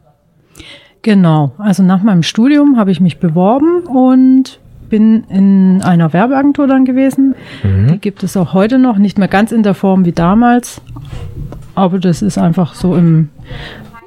Genau, 1.03 1.51
also 1.57 1.81
nach 1.83 2.03
meinem 2.03 2.24
Studium 2.24 2.77
habe 2.77 2.92
ich 2.92 3.01
mich 3.01 3.18
beworben 3.19 3.81
und 3.88 4.59
bin 4.89 5.24
in 5.30 5.81
einer 5.83 6.13
Werbeagentur 6.13 6.68
dann 6.68 6.86
gewesen. 6.86 7.33
Die 7.63 7.98
gibt 7.98 8.24
es 8.24 8.36
auch 8.38 8.53
heute 8.53 8.77
noch, 8.77 8.98
nicht 8.98 9.18
mehr 9.18 9.30
ganz 9.30 9.51
in 9.51 9.63
der 9.63 9.74
Form 9.74 10.06
wie 10.06 10.12
damals, 10.12 10.81
aber 11.75 11.98
das 11.98 12.21
ist 12.21 12.38
einfach 12.38 12.75
so 12.75 12.95
im, 12.95 13.30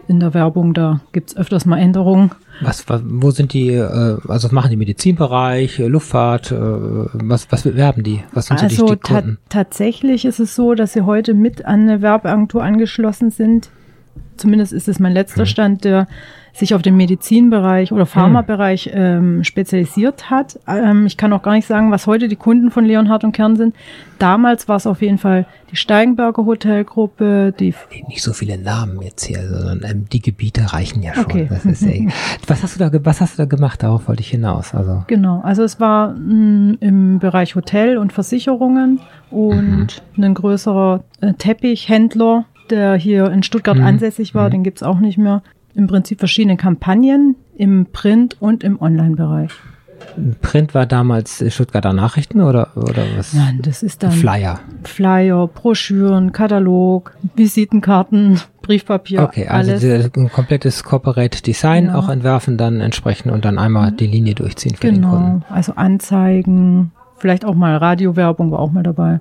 in 0.06 0.20
der 0.20 0.34
Werbung, 0.34 0.74
da 0.74 1.00
gibt 1.12 1.30
es 1.30 1.36
öfters 1.36 1.64
mal 1.64 1.78
Änderungen. 1.78 2.30
Was, 2.60 2.88
was, 2.88 3.00
wo 3.04 3.30
sind 3.32 3.52
die, 3.54 3.70
äh, 3.70 4.18
also 4.28 4.46
was 4.46 4.52
machen 4.52 4.70
die 4.70 4.76
Medizinbereich, 4.76 5.80
äh, 5.80 5.88
Luftfahrt, 5.88 6.52
äh, 6.52 6.56
was, 6.56 7.50
was 7.50 7.62
bewerben 7.62 8.04
die? 8.04 8.22
Was 8.32 8.46
sind 8.46 8.60
so 8.60 8.64
Also 8.66 8.86
die, 8.86 8.92
die 8.92 8.98
ta 9.00 9.22
tatsächlich 9.48 10.24
ist 10.24 10.38
es 10.38 10.54
so, 10.54 10.74
dass 10.74 10.92
sie 10.92 11.00
heute 11.02 11.34
mit 11.34 11.64
an 11.64 11.80
eine 11.88 12.02
Werbeagentur 12.02 12.62
angeschlossen 12.62 13.30
sind. 13.30 13.70
Zumindest 14.36 14.72
ist 14.72 14.86
es 14.86 15.00
mein 15.00 15.12
letzter 15.12 15.42
Mhm. 15.42 15.46
Stand, 15.46 15.84
der 15.84 16.06
sich 16.56 16.72
auf 16.72 16.82
den 16.82 16.96
Medizinbereich 16.96 17.90
oder 17.90 18.06
Pharmabereich 18.06 18.88
ähm, 18.94 19.42
spezialisiert 19.42 20.30
hat. 20.30 20.58
Ähm, 20.68 21.04
ich 21.04 21.16
kann 21.16 21.32
auch 21.32 21.42
gar 21.42 21.52
nicht 21.54 21.66
sagen, 21.66 21.90
was 21.90 22.06
heute 22.06 22.28
die 22.28 22.36
Kunden 22.36 22.70
von 22.70 22.84
Leonhard 22.84 23.24
und 23.24 23.32
Kern 23.32 23.56
sind. 23.56 23.74
Damals 24.20 24.68
war 24.68 24.76
es 24.76 24.86
auf 24.86 25.02
jeden 25.02 25.18
Fall 25.18 25.46
die 25.72 25.76
Steigenberger 25.76 26.46
Hotelgruppe, 26.46 27.52
die 27.58 27.74
Nicht 28.06 28.22
so 28.22 28.32
viele 28.32 28.56
Namen 28.56 29.02
jetzt 29.02 29.24
hier, 29.24 29.40
sondern 29.48 29.80
ähm, 29.90 30.04
die 30.12 30.20
Gebiete 30.22 30.72
reichen 30.72 31.02
ja 31.02 31.14
schon. 31.14 31.24
Okay. 31.24 31.46
Das 31.50 31.64
ist 31.66 31.82
ja, 31.82 31.90
was 32.46 32.62
hast 32.62 32.76
du 32.78 32.88
da, 32.88 32.90
was 33.04 33.20
hast 33.20 33.36
du 33.36 33.42
da 33.42 33.46
gemacht? 33.46 33.82
Darauf 33.82 34.06
wollte 34.06 34.20
ich 34.22 34.28
hinaus. 34.30 34.74
Also 34.76 35.02
Genau, 35.08 35.40
also 35.42 35.64
es 35.64 35.80
war 35.80 36.10
mh, 36.14 36.76
im 36.78 37.18
Bereich 37.18 37.56
Hotel 37.56 37.98
und 37.98 38.12
Versicherungen 38.12 39.00
und 39.32 40.02
ein 40.16 40.34
größerer 40.34 41.02
äh, 41.20 41.32
Teppichhändler, 41.34 42.44
der 42.70 42.94
hier 42.94 43.30
in 43.32 43.42
Stuttgart 43.42 43.76
Mhm. 43.78 43.84
ansässig 43.84 44.36
war, 44.36 44.50
den 44.50 44.62
gibt's 44.62 44.84
auch 44.84 45.00
nicht 45.00 45.18
mehr. 45.18 45.42
Im 45.74 45.86
Prinzip 45.86 46.18
verschiedene 46.20 46.56
Kampagnen 46.56 47.36
im 47.56 47.86
Print- 47.92 48.36
und 48.40 48.62
im 48.64 48.80
Online-Bereich. 48.80 49.50
Print 50.42 50.74
war 50.74 50.86
damals 50.86 51.40
äh, 51.40 51.50
Stuttgarter 51.50 51.92
Nachrichten 51.92 52.40
oder, 52.40 52.76
oder 52.76 53.04
was? 53.16 53.32
Nein, 53.32 53.60
das 53.62 53.82
ist 53.82 54.02
dann 54.02 54.12
Flyer. 54.12 54.60
Flyer, 54.84 55.46
Broschüren, 55.48 56.32
Katalog, 56.32 57.16
Visitenkarten, 57.36 58.40
Briefpapier, 58.62 59.22
okay, 59.22 59.46
also 59.46 59.72
alles. 59.72 60.14
ein 60.16 60.30
komplettes 60.30 60.84
Corporate 60.84 61.42
Design 61.42 61.86
Genau. 61.86 61.98
auch 61.98 62.08
entwerfen, 62.08 62.56
dann 62.58 62.80
entsprechend 62.80 63.32
und 63.32 63.44
dann 63.44 63.58
einmal 63.58 63.92
die 63.92 64.06
Linie 64.06 64.34
durchziehen 64.34 64.74
für 64.74 64.86
den 64.90 65.02
Kunden. 65.02 65.40
genau, 65.40 65.42
also 65.48 65.72
Anzeigen, 65.74 66.92
vielleicht 67.16 67.44
auch 67.44 67.54
mal 67.54 67.76
Radiowerbung 67.76 68.50
war 68.50 68.58
auch 68.60 68.72
mal 68.72 68.82
dabei. 68.82 69.20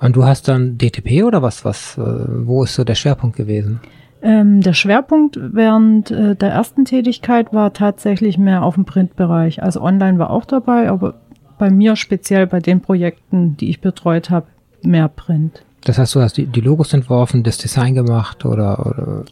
Und 0.00 0.16
du 0.16 0.24
hast 0.24 0.48
dann 0.48 0.78
DTP 0.78 1.24
oder 1.24 1.42
was? 1.42 1.64
Was? 1.64 1.98
Äh, 1.98 2.02
wo 2.46 2.62
ist 2.64 2.74
so 2.74 2.84
der 2.84 2.94
Schwerpunkt 2.94 3.36
gewesen? 3.36 3.80
Ähm, 4.20 4.60
der 4.60 4.72
Schwerpunkt 4.72 5.38
während 5.40 6.10
äh, 6.10 6.34
der 6.34 6.50
ersten 6.50 6.84
Tätigkeit 6.84 7.52
war 7.52 7.72
tatsächlich 7.72 8.36
mehr 8.38 8.62
auf 8.62 8.74
dem 8.74 8.84
Printbereich. 8.84 9.62
Also 9.62 9.80
online 9.80 10.18
war 10.18 10.30
auch 10.30 10.44
dabei, 10.44 10.88
aber 10.88 11.14
bei 11.58 11.70
mir 11.70 11.96
speziell 11.96 12.46
bei 12.46 12.60
den 12.60 12.80
Projekten, 12.80 13.56
die 13.56 13.70
ich 13.70 13.80
betreut 13.80 14.30
habe, 14.30 14.46
mehr 14.82 15.08
Print. 15.08 15.62
Das 15.84 15.98
heißt, 15.98 16.14
du 16.16 16.20
hast 16.20 16.36
die, 16.36 16.46
die 16.46 16.60
Logos 16.60 16.92
entworfen, 16.92 17.44
das 17.44 17.58
Design 17.58 17.94
gemacht 17.94 18.44
oder, 18.44 18.84
oder 18.84 19.24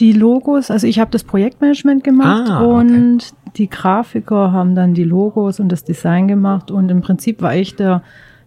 Die 0.00 0.12
Logos, 0.12 0.70
also 0.70 0.86
ich 0.86 0.98
habe 0.98 1.10
das 1.12 1.22
Projektmanagement 1.22 2.02
gemacht 2.02 2.50
Ah, 2.50 2.64
okay. 2.64 2.74
und 2.74 3.34
die 3.56 3.70
Grafiker 3.70 4.50
haben 4.50 4.74
dann 4.74 4.94
die 4.94 5.04
Logos 5.04 5.60
und 5.60 5.70
das 5.70 5.84
Design 5.84 6.26
gemacht 6.26 6.72
und 6.72 6.90
im 6.90 7.00
Prinzip 7.00 7.40
war 7.40 7.54
ich 7.54 7.76
der 7.76 8.02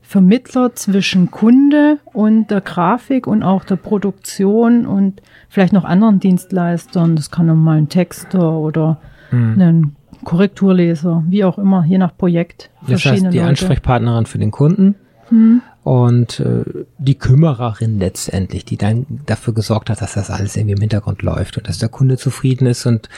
Vermittler 0.07 0.73
zwischen 0.73 1.31
Kunde 1.31 1.97
und 2.13 2.49
der 2.49 2.61
Grafik 2.61 3.27
und 3.27 3.43
auch 3.43 3.65
der 3.65 3.75
Produktion 3.75 4.85
und 4.85 5.21
vielleicht 5.49 5.73
noch 5.73 5.83
anderen 5.83 6.21
Dienstleistern. 6.21 7.17
Das 7.17 7.29
kann 7.29 7.47
mal 7.61 7.77
ein 7.77 7.89
Texter 7.89 8.53
oder 8.53 8.99
Hm. 9.31 9.59
ein 9.59 9.95
Korrekturleser, 10.23 11.23
wie 11.27 11.43
auch 11.43 11.57
immer, 11.57 11.83
je 11.85 11.97
nach 11.97 12.15
Projekt. 12.17 12.69
das 12.87 13.03
heißt, 13.03 13.23
die 13.33 13.37
Leute. 13.39 13.43
Ansprechpartnerin 13.49 14.25
für 14.25 14.37
den 14.37 14.51
Kunden 14.51 14.95
Hm. 15.27 15.61
und 15.83 16.39
äh, 16.39 16.63
die 16.97 17.15
Kümmererin 17.15 17.99
letztendlich, 17.99 18.63
die 18.63 18.77
dann 18.77 19.05
dafür 19.25 19.53
gesorgt 19.53 19.89
hat, 19.89 20.01
dass 20.01 20.13
das 20.13 20.29
alles 20.29 20.55
irgendwie 20.55 20.75
im 20.75 20.79
Hintergrund 20.79 21.21
läuft 21.21 21.57
und 21.57 21.67
dass 21.67 21.79
der 21.79 21.89
Kunde 21.89 22.15
zufrieden 22.15 22.65
ist 22.65 22.85
und 22.85 23.09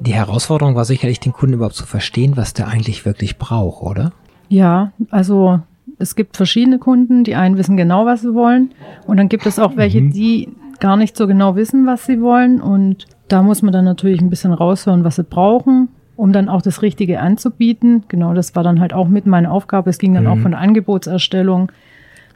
die 0.00 0.14
Herausforderung 0.14 0.74
war 0.74 0.84
sicherlich, 0.84 1.20
den 1.20 1.32
Kunden 1.32 1.54
überhaupt 1.54 1.76
zu 1.76 1.86
verstehen, 1.86 2.36
was 2.36 2.54
der 2.54 2.66
eigentlich 2.66 3.04
wirklich 3.06 3.38
braucht, 3.38 3.82
oder? 3.84 4.10
Ja, 4.48 4.90
also 5.10 5.60
es 5.98 6.14
gibt 6.16 6.36
verschiedene 6.36 6.78
Kunden, 6.78 7.24
die 7.24 7.34
einen 7.34 7.56
wissen 7.58 7.76
genau, 7.76 8.06
was 8.06 8.22
sie 8.22 8.34
wollen. 8.34 8.70
Und 9.06 9.16
dann 9.16 9.28
gibt 9.28 9.46
es 9.46 9.58
auch 9.58 9.76
welche, 9.76 10.00
Mhm. 10.00 10.12
die 10.12 10.48
gar 10.80 10.96
nicht 10.96 11.16
so 11.16 11.26
genau 11.26 11.56
wissen, 11.56 11.86
was 11.86 12.06
sie 12.06 12.20
wollen. 12.20 12.60
Und 12.60 13.06
da 13.28 13.42
muss 13.42 13.62
man 13.62 13.72
dann 13.72 13.84
natürlich 13.84 14.20
ein 14.20 14.30
bisschen 14.30 14.52
raushören, 14.52 15.02
was 15.04 15.16
sie 15.16 15.24
brauchen, 15.24 15.88
um 16.16 16.32
dann 16.32 16.48
auch 16.48 16.62
das 16.62 16.82
Richtige 16.82 17.20
anzubieten. 17.20 18.04
Genau, 18.08 18.32
das 18.34 18.54
war 18.54 18.62
dann 18.62 18.80
halt 18.80 18.92
auch 18.94 19.08
mit 19.08 19.26
meiner 19.26 19.50
Aufgabe. 19.52 19.90
Es 19.90 19.98
ging 19.98 20.14
dann 20.14 20.24
Mhm. 20.24 20.30
auch 20.30 20.38
von 20.38 20.52
der 20.52 20.60
Angebotserstellung 20.60 21.72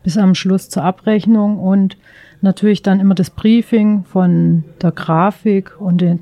bis 0.03 0.19
am 0.19 0.35
Schluss 0.35 0.69
zur 0.69 0.83
Abrechnung 0.83 1.59
und 1.59 1.97
natürlich 2.41 2.83
dann 2.83 2.99
immer 2.99 3.15
das 3.15 3.31
Briefing 3.31 4.03
von 4.03 4.65
der 4.83 4.91
Grafik 4.91 5.81
und 5.81 6.01
den 6.01 6.19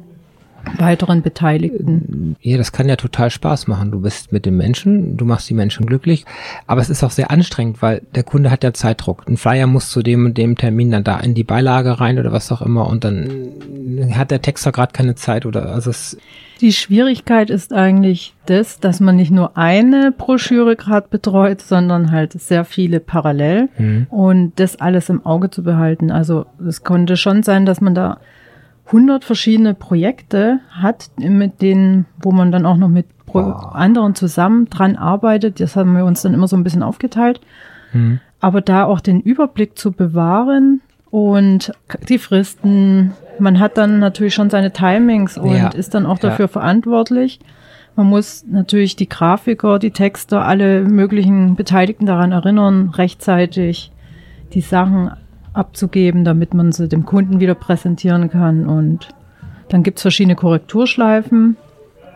weiteren 0.79 1.23
Beteiligten. 1.23 2.37
Ja, 2.41 2.57
das 2.57 2.73
kann 2.73 2.89
ja 2.89 2.97
total 2.97 3.31
Spaß 3.31 3.67
machen. 3.67 3.91
Du 3.91 4.01
bist 4.01 4.33
mit 4.33 4.47
den 4.47 4.57
Menschen, 4.57 5.17
du 5.17 5.25
machst 5.25 5.49
die 5.51 5.55
Menschen 5.55 5.87
glücklich, 5.87 6.25
aber 6.67 6.81
es 6.81 6.91
ist 6.91 7.03
auch 7.05 7.11
sehr 7.11 7.31
anstrengend, 7.31 7.83
weil 7.83 8.03
der 8.15 8.23
Kunde 8.23 8.51
hat 8.51 8.65
ja 8.65 8.73
Zeitdruck. 8.73 9.25
Ein 9.29 9.37
Flyer 9.37 9.67
muss 9.67 9.91
zu 9.91 10.03
dem 10.03 10.27
und 10.27 10.39
dem 10.39 10.57
Termin 10.57 10.91
dann 10.91 11.05
da 11.05 11.19
in 11.21 11.35
die 11.35 11.45
Beilage 11.45 12.01
rein 12.01 12.19
oder 12.19 12.33
was 12.33 12.51
auch 12.53 12.63
immer 12.63 12.87
und 12.87 13.05
dann 13.05 13.51
hat 14.15 14.31
der 14.31 14.43
Texter 14.43 14.73
gerade 14.73 14.93
keine 14.93 15.15
Zeit 15.15 15.47
oder 15.47 15.73
also 15.73 15.91
es 15.91 16.17
die 16.61 16.73
Schwierigkeit 16.73 17.49
ist 17.49 17.73
eigentlich 17.73 18.35
das, 18.45 18.81
dass 18.81 19.01
man 19.01 19.17
nicht 19.17 19.31
nur 19.31 19.57
eine 19.57 20.13
Broschüre 20.13 20.77
gerade 20.77 21.09
betreut, 21.09 21.63
sondern 21.63 22.11
halt 22.11 22.35
sehr 22.35 22.65
viele 22.65 23.01
parallel 23.01 23.71
mhm. 23.79 24.07
und 24.11 24.53
das 24.57 24.77
alles 24.77 25.09
im 25.09 25.25
Auge 25.25 25.51
zu 25.51 25.63
behalten. 25.63 26.11
Also 26.11 26.45
es 26.67 26.85
konnte 26.85 27.17
schon 27.17 27.43
sein, 27.43 27.65
dass 27.65 27.81
man 27.81 27.95
da 27.95 28.19
100 28.91 29.25
verschiedene 29.25 29.75
Projekte 29.75 30.59
hat, 30.71 31.11
mit 31.17 31.63
denen, 31.63 32.07
wo 32.21 32.33
man 32.33 32.51
dann 32.51 32.67
auch 32.67 32.77
noch 32.77 32.89
mit 32.89 33.07
wow. 33.29 33.73
anderen 33.73 34.17
zusammen 34.17 34.69
dran 34.69 34.97
arbeitet. 34.97 35.61
Das 35.61 35.77
haben 35.77 35.97
wir 35.97 36.05
uns 36.05 36.23
dann 36.23 36.35
immer 36.35 36.49
so 36.49 36.57
ein 36.57 36.65
bisschen 36.65 36.83
aufgeteilt. 36.83 37.41
Mhm. 37.93 38.21
Aber 38.41 38.61
da 38.61 38.85
auch 38.85 39.01
den 39.01 39.21
Überblick 39.21 39.79
zu 39.79 39.93
bewahren 39.93 40.81
und 41.11 41.73
die 42.09 42.19
Fristen, 42.19 43.13
man 43.39 43.61
hat 43.61 43.79
dann 43.79 44.01
natürlich 44.01 44.35
schon 44.35 44.51
seine 44.51 44.73
Timings 44.73 45.39
und 45.39 45.53
ja. 45.53 45.69
ist 45.69 45.95
dann 45.95 46.07
auch 46.07 46.19
dafür 46.19 46.47
ja. 46.47 46.53
verantwortlich. 46.53 47.39
Man 47.95 48.07
muss 48.07 48.45
natürlich 48.49 48.97
die 48.97 49.09
Grafiker, 49.09 49.79
die 49.79 49.91
Texter, 49.91 50.45
alle 50.45 50.83
möglichen 50.83 51.55
Beteiligten 51.55 52.07
daran 52.07 52.33
erinnern, 52.33 52.91
rechtzeitig 52.91 53.93
die 54.53 54.63
Sachen 54.63 55.11
abzugeben, 55.53 56.25
damit 56.25 56.55
man 56.55 56.73
sie 56.73 56.89
dem 56.89 57.05
Kunden 57.05 57.41
wieder 57.41 57.55
präsentieren 57.55 58.31
kann. 58.31 58.67
Und 58.67 59.09
dann 59.69 59.83
gibt's 59.83 60.03
verschiedene 60.03 60.37
Korrekturschleifen 60.37 61.57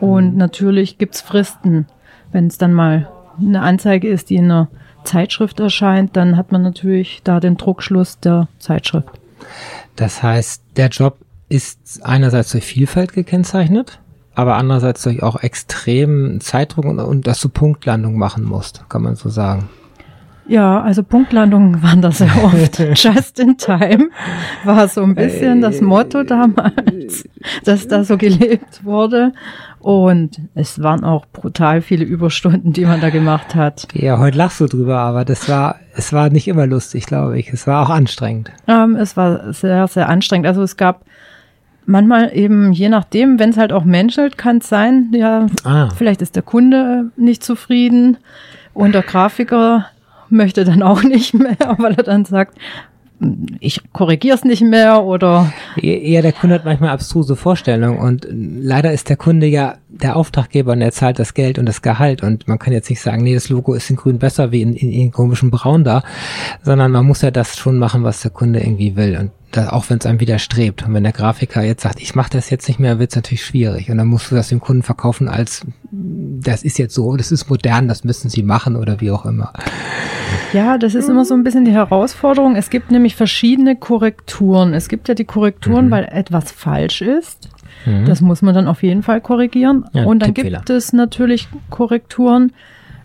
und 0.00 0.32
mhm. 0.32 0.38
natürlich 0.38 0.98
gibt's 0.98 1.20
Fristen. 1.20 1.86
Wenn 2.32 2.46
es 2.46 2.58
dann 2.58 2.72
mal 2.72 3.08
eine 3.38 3.62
Anzeige 3.62 4.08
ist, 4.08 4.30
die 4.30 4.36
in 4.36 4.44
einer 4.44 4.68
Zeitschrift 5.04 5.60
erscheint, 5.60 6.16
dann 6.16 6.36
hat 6.36 6.52
man 6.52 6.62
natürlich 6.62 7.20
da 7.24 7.40
den 7.40 7.56
Druckschluss 7.56 8.18
der 8.20 8.48
Zeitschrift. 8.58 9.08
Das 9.96 10.22
heißt, 10.22 10.62
der 10.76 10.88
Job 10.88 11.18
ist 11.48 12.00
einerseits 12.02 12.52
durch 12.52 12.64
Vielfalt 12.64 13.12
gekennzeichnet, 13.12 14.00
aber 14.34 14.56
andererseits 14.56 15.02
durch 15.02 15.22
auch 15.22 15.36
extremen 15.42 16.40
Zeitdruck 16.40 16.86
und, 16.86 16.98
und 16.98 17.26
dass 17.26 17.40
du 17.40 17.48
Punktlandung 17.48 18.16
machen 18.16 18.44
musst, 18.44 18.84
kann 18.88 19.02
man 19.02 19.14
so 19.14 19.28
sagen. 19.28 19.68
Ja, 20.46 20.82
also 20.82 21.02
Punktlandungen 21.02 21.82
waren 21.82 22.02
da 22.02 22.10
sehr 22.10 22.30
oft. 22.44 22.78
Just 22.94 23.38
in 23.38 23.56
time 23.56 24.10
war 24.64 24.88
so 24.88 25.02
ein 25.02 25.14
bisschen 25.14 25.60
das 25.60 25.80
Motto 25.80 26.22
damals, 26.22 27.28
dass 27.64 27.88
da 27.88 28.04
so 28.04 28.16
gelebt 28.16 28.84
wurde. 28.84 29.32
Und 29.80 30.40
es 30.54 30.82
waren 30.82 31.04
auch 31.04 31.26
brutal 31.26 31.82
viele 31.82 32.04
Überstunden, 32.04 32.72
die 32.72 32.86
man 32.86 33.02
da 33.02 33.10
gemacht 33.10 33.54
hat. 33.54 33.86
Ja, 33.92 34.18
heute 34.18 34.38
lachst 34.38 34.60
du 34.60 34.66
drüber, 34.66 34.98
aber 34.98 35.26
das 35.26 35.48
war, 35.48 35.76
es 35.94 36.12
war 36.12 36.30
nicht 36.30 36.48
immer 36.48 36.66
lustig, 36.66 37.04
glaube 37.04 37.38
ich. 37.38 37.52
Es 37.52 37.66
war 37.66 37.84
auch 37.84 37.90
anstrengend. 37.90 38.50
Ähm, 38.66 38.96
es 38.96 39.16
war 39.16 39.52
sehr, 39.52 39.86
sehr 39.88 40.08
anstrengend. 40.08 40.46
Also 40.46 40.62
es 40.62 40.78
gab 40.78 41.04
manchmal 41.84 42.34
eben, 42.34 42.72
je 42.72 42.88
nachdem, 42.88 43.38
wenn 43.38 43.50
es 43.50 43.58
halt 43.58 43.72
auch 43.72 43.84
menschelt, 43.84 44.38
kann 44.38 44.58
es 44.58 44.68
sein, 44.68 45.10
ja, 45.12 45.46
ah. 45.64 45.90
vielleicht 45.94 46.22
ist 46.22 46.34
der 46.34 46.42
Kunde 46.42 47.10
nicht 47.16 47.44
zufrieden 47.44 48.16
und 48.72 48.94
der 48.94 49.02
Grafiker 49.02 49.86
möchte 50.34 50.64
dann 50.64 50.82
auch 50.82 51.02
nicht 51.04 51.34
mehr, 51.34 51.56
weil 51.78 51.94
er 51.94 52.02
dann 52.02 52.24
sagt, 52.24 52.58
ich 53.60 53.80
korrigiere 53.92 54.36
es 54.36 54.44
nicht 54.44 54.62
mehr 54.62 55.04
oder. 55.04 55.52
Ja, 55.80 56.20
der 56.20 56.32
Kunde 56.32 56.56
hat 56.56 56.64
manchmal 56.64 56.90
abstruse 56.90 57.36
Vorstellungen 57.36 57.98
und 57.98 58.26
leider 58.30 58.92
ist 58.92 59.08
der 59.08 59.16
Kunde 59.16 59.46
ja 59.46 59.76
der 59.88 60.16
Auftraggeber 60.16 60.72
und 60.72 60.82
er 60.82 60.90
zahlt 60.90 61.18
das 61.18 61.32
Geld 61.32 61.58
und 61.58 61.66
das 61.66 61.80
Gehalt 61.80 62.22
und 62.22 62.48
man 62.48 62.58
kann 62.58 62.72
jetzt 62.72 62.90
nicht 62.90 63.00
sagen, 63.00 63.22
nee, 63.22 63.34
das 63.34 63.48
Logo 63.48 63.72
ist 63.74 63.88
in 63.88 63.96
grün 63.96 64.18
besser 64.18 64.50
wie 64.50 64.62
in, 64.62 64.74
in, 64.74 64.90
in 64.90 65.12
komischen 65.12 65.50
Braun 65.50 65.84
da, 65.84 66.02
sondern 66.62 66.90
man 66.90 67.06
muss 67.06 67.22
ja 67.22 67.30
das 67.30 67.56
schon 67.56 67.78
machen, 67.78 68.02
was 68.02 68.20
der 68.20 68.32
Kunde 68.32 68.60
irgendwie 68.60 68.96
will 68.96 69.16
und 69.16 69.30
da, 69.56 69.70
auch 69.70 69.88
wenn 69.88 69.98
es 69.98 70.06
einem 70.06 70.20
widerstrebt. 70.20 70.86
Und 70.86 70.94
wenn 70.94 71.02
der 71.02 71.12
Grafiker 71.12 71.62
jetzt 71.62 71.82
sagt, 71.82 72.00
ich 72.00 72.14
mache 72.14 72.30
das 72.30 72.50
jetzt 72.50 72.68
nicht 72.68 72.80
mehr, 72.80 72.98
wird 72.98 73.10
es 73.10 73.16
natürlich 73.16 73.44
schwierig. 73.44 73.90
Und 73.90 73.98
dann 73.98 74.08
musst 74.08 74.30
du 74.30 74.34
das 74.34 74.48
dem 74.48 74.60
Kunden 74.60 74.82
verkaufen 74.82 75.28
als, 75.28 75.66
das 75.90 76.62
ist 76.62 76.78
jetzt 76.78 76.94
so, 76.94 77.16
das 77.16 77.32
ist 77.32 77.48
modern, 77.48 77.88
das 77.88 78.04
müssen 78.04 78.28
sie 78.28 78.42
machen 78.42 78.76
oder 78.76 79.00
wie 79.00 79.10
auch 79.10 79.24
immer. 79.24 79.52
Ja, 80.52 80.78
das 80.78 80.94
ist 80.94 81.08
immer 81.08 81.24
so 81.24 81.34
ein 81.34 81.44
bisschen 81.44 81.64
die 81.64 81.72
Herausforderung. 81.72 82.56
Es 82.56 82.70
gibt 82.70 82.90
nämlich 82.90 83.16
verschiedene 83.16 83.76
Korrekturen. 83.76 84.74
Es 84.74 84.88
gibt 84.88 85.08
ja 85.08 85.14
die 85.14 85.24
Korrekturen, 85.24 85.86
mhm. 85.86 85.90
weil 85.90 86.04
etwas 86.04 86.52
falsch 86.52 87.02
ist. 87.02 87.48
Mhm. 87.86 88.06
Das 88.06 88.20
muss 88.20 88.42
man 88.42 88.54
dann 88.54 88.68
auf 88.68 88.82
jeden 88.82 89.02
Fall 89.02 89.20
korrigieren. 89.20 89.84
Ja, 89.92 90.04
Und 90.04 90.20
dann 90.20 90.34
gibt 90.34 90.70
es 90.70 90.92
natürlich 90.92 91.48
Korrekturen, 91.70 92.52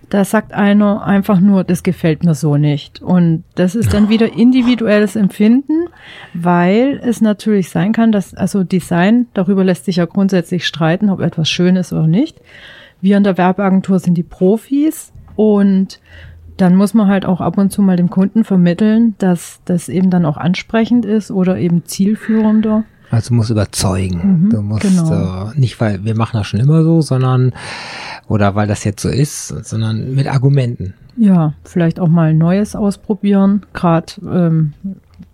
da 0.10 0.26
sagt 0.26 0.54
einer 0.54 1.04
einfach 1.04 1.40
nur, 1.40 1.64
das 1.64 1.84
gefällt 1.84 2.24
mir 2.24 2.34
so 2.34 2.58
nicht. 2.58 3.02
Und 3.02 3.44
das 3.56 3.76
ist 3.76 3.94
dann 3.94 4.10
wieder 4.10 4.34
individuelles 4.34 5.16
Empfinden, 5.16 5.88
weil 6.34 7.00
es 7.04 7.22
natürlich 7.22 7.70
sein 7.70 7.94
kann, 7.94 8.12
dass, 8.12 8.34
also 8.34 8.64
Design, 8.64 9.28
darüber 9.34 9.64
lässt 9.64 9.86
sich 9.86 9.98
ja 9.98 10.06
grundsätzlich 10.06 10.66
streiten, 10.66 11.10
ob 11.10 11.20
etwas 11.20 11.50
schön 11.50 11.76
ist 11.76 11.94
oder 11.94 12.08
nicht. 12.08 12.42
Wir 13.02 13.18
in 13.18 13.24
der 13.24 13.38
Werbeagentur 13.38 14.00
sind 14.00 14.16
die 14.16 14.24
Profis 14.24 15.14
und 15.36 16.00
dann 16.58 16.76
muss 16.76 16.94
man 16.94 17.08
halt 17.08 17.26
auch 17.26 17.40
ab 17.40 17.58
und 17.58 17.72
zu 17.72 17.82
mal 17.82 17.96
dem 17.96 18.10
Kunden 18.10 18.44
vermitteln, 18.44 19.16
dass 19.20 19.62
das 19.66 19.88
eben 19.88 20.10
dann 20.10 20.26
auch 20.26 20.38
ansprechend 20.38 21.06
ist 21.06 21.32
oder 21.32 21.58
eben 21.58 21.86
zielführender. 21.86 22.84
Also 23.12 23.34
muss 23.34 23.50
überzeugen. 23.50 24.44
Mhm, 24.44 24.50
du 24.50 24.62
musst 24.62 24.82
genau. 24.82 25.50
äh, 25.50 25.60
nicht, 25.60 25.80
weil 25.80 26.04
wir 26.04 26.16
machen 26.16 26.38
das 26.38 26.48
schon 26.48 26.60
immer 26.60 26.84
so, 26.84 27.02
sondern 27.02 27.54
oder 28.30 28.56
weil 28.56 28.68
das 28.68 28.84
jetzt 28.86 29.02
so 29.02 29.10
ist, 29.10 29.48
sondern 29.48 30.16
mit 30.16 30.28
Argumenten. 30.28 30.94
Ja, 31.18 31.54
vielleicht 31.66 32.00
auch 32.00 32.08
mal 32.08 32.34
Neues 32.34 32.76
ausprobieren. 32.76 33.66
Gerade 33.74 34.14
ähm, 34.24 34.74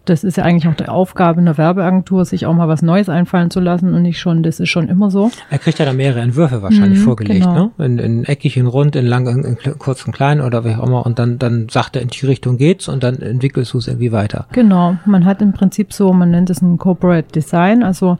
das 0.05 0.23
ist 0.23 0.37
ja 0.37 0.43
eigentlich 0.43 0.67
auch 0.67 0.75
die 0.75 0.87
Aufgabe 0.87 1.41
einer 1.41 1.57
Werbeagentur, 1.57 2.25
sich 2.25 2.45
auch 2.45 2.53
mal 2.53 2.67
was 2.67 2.81
Neues 2.81 3.09
einfallen 3.09 3.49
zu 3.49 3.59
lassen 3.59 3.93
und 3.93 4.03
nicht 4.03 4.19
schon, 4.19 4.43
das 4.43 4.59
ist 4.59 4.69
schon 4.69 4.87
immer 4.87 5.09
so. 5.09 5.31
Er 5.49 5.59
kriegt 5.59 5.79
ja 5.79 5.85
da 5.85 5.93
mehrere 5.93 6.21
Entwürfe 6.21 6.61
wahrscheinlich 6.61 6.99
mhm, 6.99 7.03
vorgelegt, 7.03 7.45
genau. 7.45 7.71
ne? 7.77 7.85
In, 7.85 7.99
in 7.99 8.23
eckig, 8.25 8.57
in 8.57 8.67
rund, 8.67 8.95
in 8.95 9.05
lang, 9.05 9.27
in, 9.27 9.43
in 9.43 9.79
kurz 9.79 10.05
und 10.05 10.13
klein 10.13 10.41
oder 10.41 10.63
wie 10.63 10.75
auch 10.75 10.85
immer. 10.85 11.05
Und 11.05 11.19
dann, 11.19 11.39
dann 11.39 11.69
sagt 11.69 11.95
er, 11.95 12.01
in 12.01 12.09
die 12.09 12.25
Richtung 12.25 12.57
geht's 12.57 12.87
und 12.87 13.03
dann 13.03 13.21
entwickelst 13.21 13.73
du 13.73 13.79
es 13.79 13.87
irgendwie 13.87 14.11
weiter. 14.11 14.47
Genau. 14.51 14.97
Man 15.05 15.25
hat 15.25 15.41
im 15.41 15.53
Prinzip 15.53 15.91
so, 15.91 16.13
man 16.13 16.31
nennt 16.31 16.49
es 16.49 16.61
ein 16.61 16.77
Corporate 16.77 17.31
Design, 17.31 17.83
also 17.83 18.17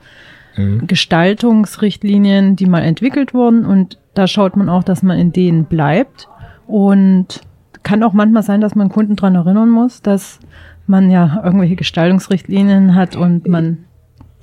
mhm. 0.56 0.88
Gestaltungsrichtlinien, 0.88 2.56
die 2.56 2.66
mal 2.66 2.82
entwickelt 2.82 3.34
wurden 3.34 3.66
und 3.66 4.00
da 4.14 4.28
schaut 4.28 4.56
man 4.56 4.70
auch, 4.70 4.84
dass 4.84 5.04
man 5.04 5.20
in 5.20 5.32
denen 5.32 5.66
bleibt 5.66 6.28
und 6.68 7.42
kann 7.84 8.04
auch 8.04 8.14
manchmal 8.14 8.44
sein, 8.44 8.62
dass 8.62 8.76
man 8.76 8.90
Kunden 8.90 9.16
dran 9.16 9.36
erinnern 9.36 9.70
muss, 9.70 10.02
dass 10.02 10.40
man 10.88 11.12
ja 11.12 11.42
irgendwelche 11.44 11.76
Gestaltungsrichtlinien 11.76 12.96
hat 12.96 13.16
und 13.16 13.48
man 13.48 13.86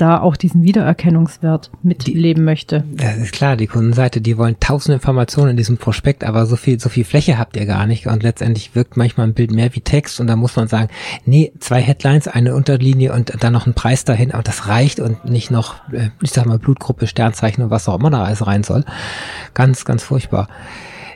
da 0.02 0.21
auch 0.21 0.37
diesen 0.37 0.64
Wiedererkennungswert 0.64 1.71
mitleben 1.85 2.44
möchte. 2.44 2.82
Das 2.92 3.16
ist 3.18 3.32
klar, 3.32 3.56
die 3.56 3.68
Kundenseite, 3.68 4.21
die 4.21 4.37
wollen 4.37 4.56
tausend 4.59 4.94
Informationen 4.94 5.52
in 5.52 5.56
diesem 5.56 5.76
Prospekt, 5.76 6.25
aber 6.25 6.44
so 6.47 6.56
viel, 6.56 6.80
so 6.80 6.88
viel 6.88 7.04
Fläche 7.04 7.38
habt 7.38 7.56
ihr 7.56 7.66
gar 7.66 7.87
nicht 7.87 8.09
und 8.09 8.25
letztendlich 8.25 8.75
wirkt 8.75 8.97
manchmal 8.97 9.28
ein 9.28 9.35
Bild 9.35 9.52
mehr 9.52 9.73
wie 9.76 9.80
Text 9.80 10.18
und 10.18 10.26
da 10.26 10.35
muss 10.35 10.56
man 10.56 10.66
sagen, 10.66 10.88
nee, 11.25 11.52
zwei 11.61 11.80
Headlines, 11.80 12.26
eine 12.26 12.56
Unterlinie 12.56 13.12
und 13.12 13.32
dann 13.44 13.52
noch 13.52 13.68
ein 13.68 13.75
Preis 13.75 14.04
dahin, 14.04 14.32
aber 14.32 14.42
das 14.42 14.66
reicht 14.66 14.99
und 14.99 15.25
nicht 15.25 15.52
noch, 15.52 15.76
äh, 15.92 16.09
ich 16.21 16.32
sag 16.32 16.47
mal, 16.47 16.59
Blutgruppe, 16.59 17.06
Sternzeichen 17.06 17.62
und 17.62 17.71
was 17.71 17.88
auch 17.88 18.00
immer 18.00 18.11
da 18.11 18.25
alles 18.25 18.44
rein 18.44 18.64
soll. 18.64 18.85
Ganz, 19.54 19.85
ganz 19.85 20.02
furchtbar. 20.02 20.49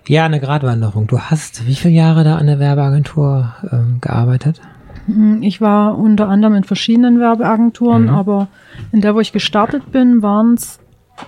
Ja, 0.06 0.26
eine 0.26 0.38
Gratwanderung. 0.38 1.08
Du 1.08 1.18
hast 1.18 1.66
wie 1.66 1.74
viele 1.74 1.94
Jahre 1.94 2.22
da 2.22 2.36
an 2.36 2.46
der 2.46 2.60
Werbeagentur 2.60 3.52
ähm, 3.72 3.98
gearbeitet? 4.00 4.60
Hm, 5.06 5.42
ich 5.42 5.60
war 5.60 5.96
unter 5.98 6.28
anderem 6.28 6.54
in 6.54 6.64
verschiedenen 6.64 7.20
Werbeagenturen, 7.20 8.04
mhm. 8.04 8.10
aber 8.10 8.48
in 8.92 9.00
der, 9.00 9.14
wo 9.14 9.20
ich 9.20 9.32
gestartet 9.32 9.90
bin, 9.92 10.22
waren 10.22 10.54
es 10.54 10.80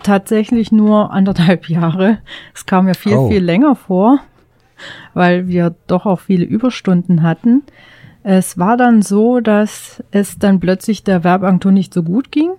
tatsächlich 0.03 0.73
nur 0.73 1.13
anderthalb 1.13 1.69
Jahre. 1.69 2.19
Es 2.55 2.67
kam 2.67 2.87
mir 2.87 2.95
viel, 2.95 3.15
oh. 3.15 3.29
viel 3.29 3.43
länger 3.43 3.75
vor, 3.75 4.19
weil 5.15 5.49
wir 5.49 5.75
doch 5.87 6.07
auch 6.07 6.21
viele 6.21 6.45
Überstunden 6.45 7.23
hatten. 7.23 7.63
Es 8.23 8.59
war 8.59 8.77
dann 8.77 9.01
so, 9.03 9.41
dass 9.41 10.03
es 10.11 10.39
dann 10.39 10.61
plötzlich 10.61 11.05
der 11.05 11.25
Werbeagentur 11.25 11.73
nicht 11.73 11.95
so 11.95 12.03
gut 12.03 12.31
ging. 12.31 12.51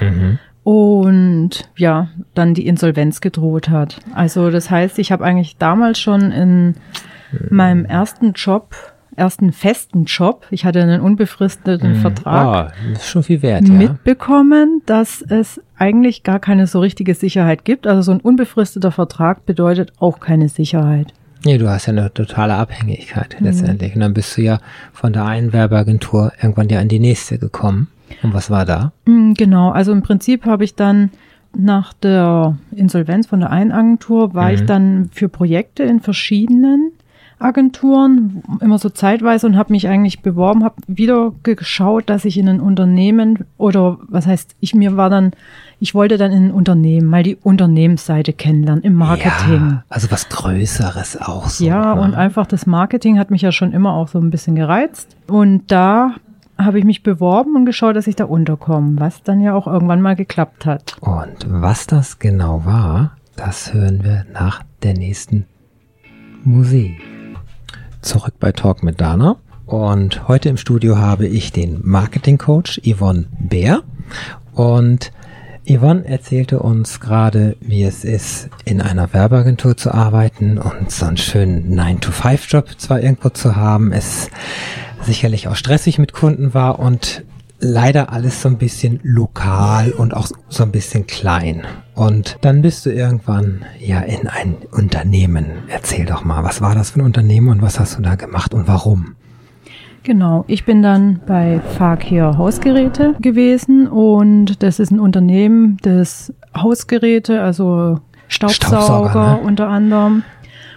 Mhm. 0.00 0.38
Und 0.62 1.70
ja, 1.76 2.08
dann 2.34 2.52
die 2.52 2.66
Insolvenz 2.66 3.22
gedroht 3.22 3.70
hat. 3.70 4.00
Also 4.14 4.50
das 4.50 4.70
heißt, 4.70 4.98
ich 4.98 5.10
habe 5.10 5.24
eigentlich 5.24 5.56
damals 5.56 5.98
schon 5.98 6.30
in 6.30 6.66
mhm. 6.66 6.76
meinem 7.50 7.84
ersten 7.86 8.32
Job 8.34 8.74
ersten 9.18 9.52
festen 9.52 10.04
Job, 10.04 10.46
ich 10.50 10.64
hatte 10.64 10.80
einen 10.82 11.00
unbefristeten 11.00 11.92
mhm. 11.96 12.00
Vertrag, 12.00 12.72
oh, 12.88 12.92
ist 12.92 13.06
schon 13.06 13.22
viel 13.22 13.42
wert, 13.42 13.68
mitbekommen, 13.68 14.80
ja. 14.80 14.82
dass 14.86 15.22
es 15.22 15.60
eigentlich 15.76 16.22
gar 16.22 16.38
keine 16.38 16.66
so 16.66 16.80
richtige 16.80 17.14
Sicherheit 17.14 17.64
gibt. 17.64 17.86
Also 17.86 18.02
so 18.02 18.12
ein 18.12 18.20
unbefristeter 18.20 18.90
Vertrag 18.92 19.44
bedeutet 19.46 19.92
auch 19.98 20.20
keine 20.20 20.48
Sicherheit. 20.48 21.12
Nee, 21.44 21.58
du 21.58 21.68
hast 21.68 21.86
ja 21.86 21.92
eine 21.92 22.12
totale 22.12 22.54
Abhängigkeit 22.54 23.36
Mhm. 23.38 23.46
letztendlich. 23.46 23.94
Und 23.94 24.00
dann 24.00 24.14
bist 24.14 24.36
du 24.36 24.42
ja 24.42 24.58
von 24.92 25.12
der 25.12 25.24
einen 25.24 25.52
Werbeagentur 25.52 26.32
irgendwann 26.42 26.68
ja 26.68 26.80
an 26.80 26.88
die 26.88 26.98
nächste 26.98 27.38
gekommen. 27.38 27.88
Und 28.22 28.34
was 28.34 28.50
war 28.50 28.64
da? 28.64 28.92
Mm, 29.06 29.34
Genau, 29.34 29.70
also 29.70 29.92
im 29.92 30.02
Prinzip 30.02 30.46
habe 30.46 30.64
ich 30.64 30.74
dann 30.74 31.10
nach 31.56 31.92
der 31.92 32.56
Insolvenz 32.74 33.26
von 33.26 33.40
der 33.40 33.50
einen 33.50 33.72
Agentur, 33.72 34.34
war 34.34 34.48
Mhm. 34.48 34.54
ich 34.54 34.64
dann 34.66 35.10
für 35.12 35.28
Projekte 35.28 35.82
in 35.84 36.00
verschiedenen 36.00 36.92
Agenturen, 37.38 38.42
immer 38.60 38.78
so 38.78 38.88
zeitweise 38.88 39.46
und 39.46 39.56
habe 39.56 39.72
mich 39.72 39.88
eigentlich 39.88 40.22
beworben, 40.22 40.64
habe 40.64 40.76
wieder 40.86 41.32
geschaut, 41.42 42.10
dass 42.10 42.24
ich 42.24 42.36
in 42.36 42.48
ein 42.48 42.60
Unternehmen 42.60 43.44
oder 43.56 43.98
was 44.08 44.26
heißt, 44.26 44.56
ich 44.60 44.74
mir 44.74 44.96
war 44.96 45.08
dann, 45.08 45.32
ich 45.78 45.94
wollte 45.94 46.18
dann 46.18 46.32
in 46.32 46.46
ein 46.46 46.50
Unternehmen, 46.50 47.06
mal 47.06 47.22
die 47.22 47.36
Unternehmensseite 47.36 48.32
kennenlernen 48.32 48.82
im 48.82 48.94
Marketing. 48.94 49.70
Ja, 49.70 49.84
also 49.88 50.10
was 50.10 50.28
Größeres 50.28 51.20
auch 51.20 51.48
so. 51.48 51.64
Ja, 51.64 51.94
ne? 51.94 52.00
und 52.00 52.14
einfach 52.14 52.46
das 52.46 52.66
Marketing 52.66 53.18
hat 53.18 53.30
mich 53.30 53.42
ja 53.42 53.52
schon 53.52 53.72
immer 53.72 53.94
auch 53.94 54.08
so 54.08 54.18
ein 54.18 54.30
bisschen 54.30 54.56
gereizt. 54.56 55.16
Und 55.28 55.70
da 55.70 56.14
habe 56.58 56.78
ich 56.78 56.84
mich 56.84 57.04
beworben 57.04 57.54
und 57.54 57.66
geschaut, 57.66 57.94
dass 57.94 58.08
ich 58.08 58.16
da 58.16 58.24
unterkomme, 58.24 58.98
was 58.98 59.22
dann 59.22 59.40
ja 59.40 59.54
auch 59.54 59.68
irgendwann 59.68 60.00
mal 60.00 60.16
geklappt 60.16 60.66
hat. 60.66 60.96
Und 61.00 61.46
was 61.46 61.86
das 61.86 62.18
genau 62.18 62.64
war, 62.64 63.12
das 63.36 63.72
hören 63.72 64.02
wir 64.02 64.26
nach 64.32 64.64
der 64.82 64.94
nächsten 64.94 65.46
Musik. 66.42 67.17
Zurück 68.08 68.36
bei 68.40 68.52
Talk 68.52 68.82
mit 68.82 69.02
Dana. 69.02 69.36
Und 69.66 70.28
heute 70.28 70.48
im 70.48 70.56
Studio 70.56 70.96
habe 70.96 71.26
ich 71.26 71.52
den 71.52 71.86
Marketing-Coach 71.86 72.80
Yvonne 72.82 73.26
Bär. 73.38 73.82
Und 74.54 75.12
Yvonne 75.68 76.06
erzählte 76.06 76.60
uns 76.60 77.00
gerade, 77.00 77.58
wie 77.60 77.82
es 77.82 78.04
ist, 78.04 78.48
in 78.64 78.80
einer 78.80 79.12
Werbeagentur 79.12 79.76
zu 79.76 79.92
arbeiten 79.92 80.56
und 80.56 80.90
so 80.90 81.04
einen 81.04 81.18
schönen 81.18 81.78
9-to-5-Job 81.78 82.78
zwar 82.78 83.02
irgendwo 83.02 83.28
zu 83.28 83.56
haben. 83.56 83.92
Es 83.92 84.30
sicherlich 85.02 85.46
auch 85.46 85.56
stressig 85.56 85.98
mit 85.98 86.14
Kunden 86.14 86.54
war 86.54 86.78
und 86.78 87.24
leider 87.60 88.12
alles 88.12 88.42
so 88.42 88.48
ein 88.48 88.58
bisschen 88.58 89.00
lokal 89.02 89.92
und 89.92 90.14
auch 90.14 90.28
so 90.48 90.62
ein 90.62 90.70
bisschen 90.70 91.06
klein. 91.06 91.62
Und 91.94 92.38
dann 92.40 92.62
bist 92.62 92.86
du 92.86 92.90
irgendwann 92.90 93.64
ja 93.78 94.00
in 94.00 94.28
ein 94.28 94.56
Unternehmen. 94.70 95.46
Erzähl 95.68 96.06
doch 96.06 96.24
mal, 96.24 96.44
was 96.44 96.60
war 96.60 96.74
das 96.74 96.90
für 96.90 97.00
ein 97.00 97.06
Unternehmen 97.06 97.48
und 97.48 97.62
was 97.62 97.80
hast 97.80 97.98
du 97.98 98.02
da 98.02 98.14
gemacht 98.14 98.54
und 98.54 98.68
warum? 98.68 99.16
Genau, 100.04 100.44
ich 100.46 100.64
bin 100.64 100.82
dann 100.82 101.20
bei 101.26 101.60
Fakir 101.76 102.38
Hausgeräte 102.38 103.14
gewesen 103.20 103.88
und 103.88 104.62
das 104.62 104.78
ist 104.78 104.90
ein 104.90 105.00
Unternehmen, 105.00 105.76
das 105.82 106.32
Hausgeräte, 106.56 107.42
also 107.42 107.98
Staubsauger, 108.28 108.76
Staubsauger, 108.76 109.34
ne? 109.34 109.40
unter 109.42 109.68
anderem 109.68 110.22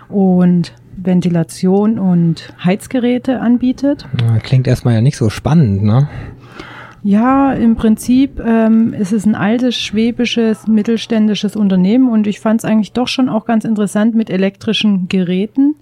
und 0.09 0.73
Ventilation 0.97 1.97
und 1.97 2.53
Heizgeräte 2.63 3.39
anbietet. 3.39 4.07
Klingt 4.43 4.67
erstmal 4.67 4.95
ja 4.95 5.01
nicht 5.01 5.17
so 5.17 5.29
spannend, 5.29 5.83
ne? 5.83 6.09
Ja, 7.03 7.53
im 7.53 7.75
Prinzip 7.75 8.39
ähm, 8.45 8.93
ist 8.93 9.11
es 9.11 9.25
ein 9.25 9.35
altes 9.35 9.75
schwäbisches 9.75 10.67
mittelständisches 10.67 11.55
Unternehmen 11.55 12.09
und 12.09 12.27
ich 12.27 12.39
fand 12.39 12.61
es 12.61 12.65
eigentlich 12.65 12.93
doch 12.93 13.07
schon 13.07 13.27
auch 13.27 13.45
ganz 13.45 13.65
interessant, 13.65 14.13
mit 14.13 14.29
elektrischen 14.29 15.07
Geräten 15.07 15.75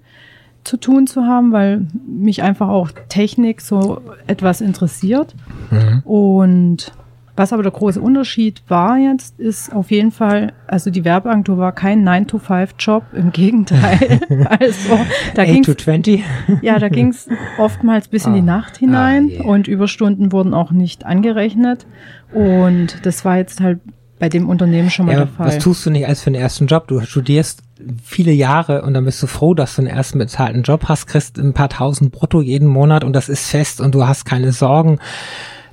zu 0.64 0.76
tun 0.76 1.06
zu 1.06 1.24
haben, 1.24 1.52
weil 1.52 1.86
mich 2.06 2.42
einfach 2.42 2.68
auch 2.68 2.90
Technik 3.08 3.60
so 3.60 4.00
etwas 4.26 4.60
interessiert. 4.60 5.34
Mhm. 5.70 6.00
Und 6.04 6.92
was 7.36 7.52
aber 7.52 7.62
der 7.62 7.72
große 7.72 8.00
Unterschied 8.00 8.62
war 8.68 8.98
jetzt, 8.98 9.38
ist 9.40 9.72
auf 9.72 9.90
jeden 9.90 10.10
Fall, 10.12 10.52
also 10.66 10.90
die 10.90 11.04
Werbeagentur 11.04 11.58
war 11.58 11.72
kein 11.72 12.06
9-to-5-Job, 12.06 13.04
im 13.14 13.32
Gegenteil. 13.32 14.20
also 14.60 14.98
da 15.34 15.42
8 15.42 15.48
ging 15.48 15.62
to 15.62 15.74
20? 15.74 16.22
ja, 16.62 16.78
da 16.78 16.88
ging 16.88 17.08
es 17.08 17.28
oftmals 17.58 18.08
bis 18.08 18.26
in 18.26 18.34
die 18.34 18.40
Ah. 18.40 18.44
Nacht 18.44 18.76
hinein 18.78 19.30
Ah, 19.30 19.42
yeah. 19.42 19.44
und 19.46 19.68
Überstunden 19.68 20.32
wurden 20.32 20.54
auch 20.54 20.70
nicht 20.72 21.06
angerechnet. 21.06 21.86
Und 22.32 23.04
das 23.06 23.24
war 23.24 23.36
jetzt 23.38 23.60
halt 23.60 23.80
bei 24.18 24.28
dem 24.28 24.48
Unternehmen 24.48 24.90
schon 24.90 25.06
mal 25.06 25.12
Ja, 25.12 25.18
der 25.20 25.28
Fall. 25.28 25.46
was 25.46 25.58
tust 25.58 25.86
du 25.86 25.90
nicht 25.90 26.06
als 26.06 26.20
für 26.22 26.30
den 26.30 26.40
ersten 26.40 26.66
Job? 26.66 26.86
Du 26.88 27.00
studierst 27.00 27.62
viele 28.04 28.32
Jahre 28.32 28.82
und 28.82 28.92
dann 28.92 29.06
bist 29.06 29.22
du 29.22 29.26
froh, 29.26 29.54
dass 29.54 29.76
du 29.76 29.82
einen 29.82 29.88
ersten 29.90 30.18
bezahlten 30.18 30.62
Job 30.62 30.84
hast, 30.88 31.06
kriegst 31.06 31.38
ein 31.38 31.54
paar 31.54 31.70
tausend 31.70 32.12
brutto 32.12 32.42
jeden 32.42 32.68
Monat 32.68 33.02
und 33.02 33.14
das 33.14 33.30
ist 33.30 33.48
fest 33.48 33.80
und 33.80 33.94
du 33.94 34.06
hast 34.06 34.26
keine 34.26 34.52
Sorgen. 34.52 34.98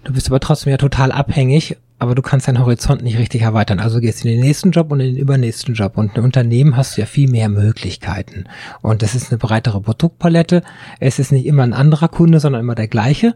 Du 0.07 0.13
bist 0.13 0.27
aber 0.29 0.39
trotzdem 0.39 0.71
ja 0.71 0.77
total 0.77 1.11
abhängig, 1.11 1.75
aber 1.99 2.15
du 2.15 2.21
kannst 2.21 2.47
deinen 2.47 2.59
Horizont 2.59 3.03
nicht 3.03 3.17
richtig 3.17 3.41
erweitern. 3.41 3.81
Also 3.81 3.99
gehst 3.99 4.23
in 4.23 4.31
den 4.31 4.39
nächsten 4.39 4.71
Job 4.71 4.89
und 4.89 5.01
in 5.01 5.07
den 5.15 5.17
übernächsten 5.17 5.73
Job. 5.73 5.97
Und 5.97 6.15
ein 6.17 6.23
Unternehmen 6.23 6.77
hast 6.77 6.95
du 6.95 7.01
ja 7.01 7.05
viel 7.07 7.29
mehr 7.29 7.49
Möglichkeiten. 7.49 8.45
Und 8.81 9.01
das 9.01 9.15
ist 9.15 9.31
eine 9.31 9.37
breitere 9.37 9.81
Produktpalette. 9.81 10.61
Es 11.01 11.19
ist 11.19 11.33
nicht 11.33 11.45
immer 11.45 11.63
ein 11.63 11.73
anderer 11.73 12.07
Kunde, 12.07 12.39
sondern 12.39 12.61
immer 12.61 12.75
der 12.75 12.87
gleiche. 12.87 13.35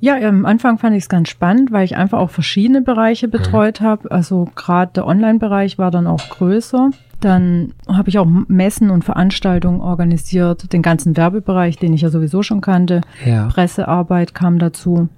Ja, 0.00 0.16
am 0.16 0.44
Anfang 0.44 0.76
fand 0.76 0.94
ich 0.96 1.04
es 1.04 1.08
ganz 1.08 1.30
spannend, 1.30 1.72
weil 1.72 1.86
ich 1.86 1.96
einfach 1.96 2.18
auch 2.18 2.30
verschiedene 2.30 2.82
Bereiche 2.82 3.28
Mhm. 3.28 3.30
betreut 3.30 3.80
habe. 3.80 4.10
Also 4.10 4.50
gerade 4.54 4.92
der 4.92 5.06
Online-Bereich 5.06 5.78
war 5.78 5.90
dann 5.90 6.06
auch 6.06 6.28
größer. 6.28 6.90
Dann 7.20 7.72
habe 7.88 8.10
ich 8.10 8.18
auch 8.18 8.26
Messen 8.26 8.90
und 8.90 9.02
Veranstaltungen 9.02 9.80
organisiert, 9.80 10.74
den 10.74 10.82
ganzen 10.82 11.16
Werbebereich, 11.16 11.78
den 11.78 11.94
ich 11.94 12.02
ja 12.02 12.10
sowieso 12.10 12.42
schon 12.42 12.60
kannte. 12.60 13.00
Ja. 13.24 13.46
Pressearbeit 13.46 14.34
kam 14.34 14.58
dazu. 14.58 15.08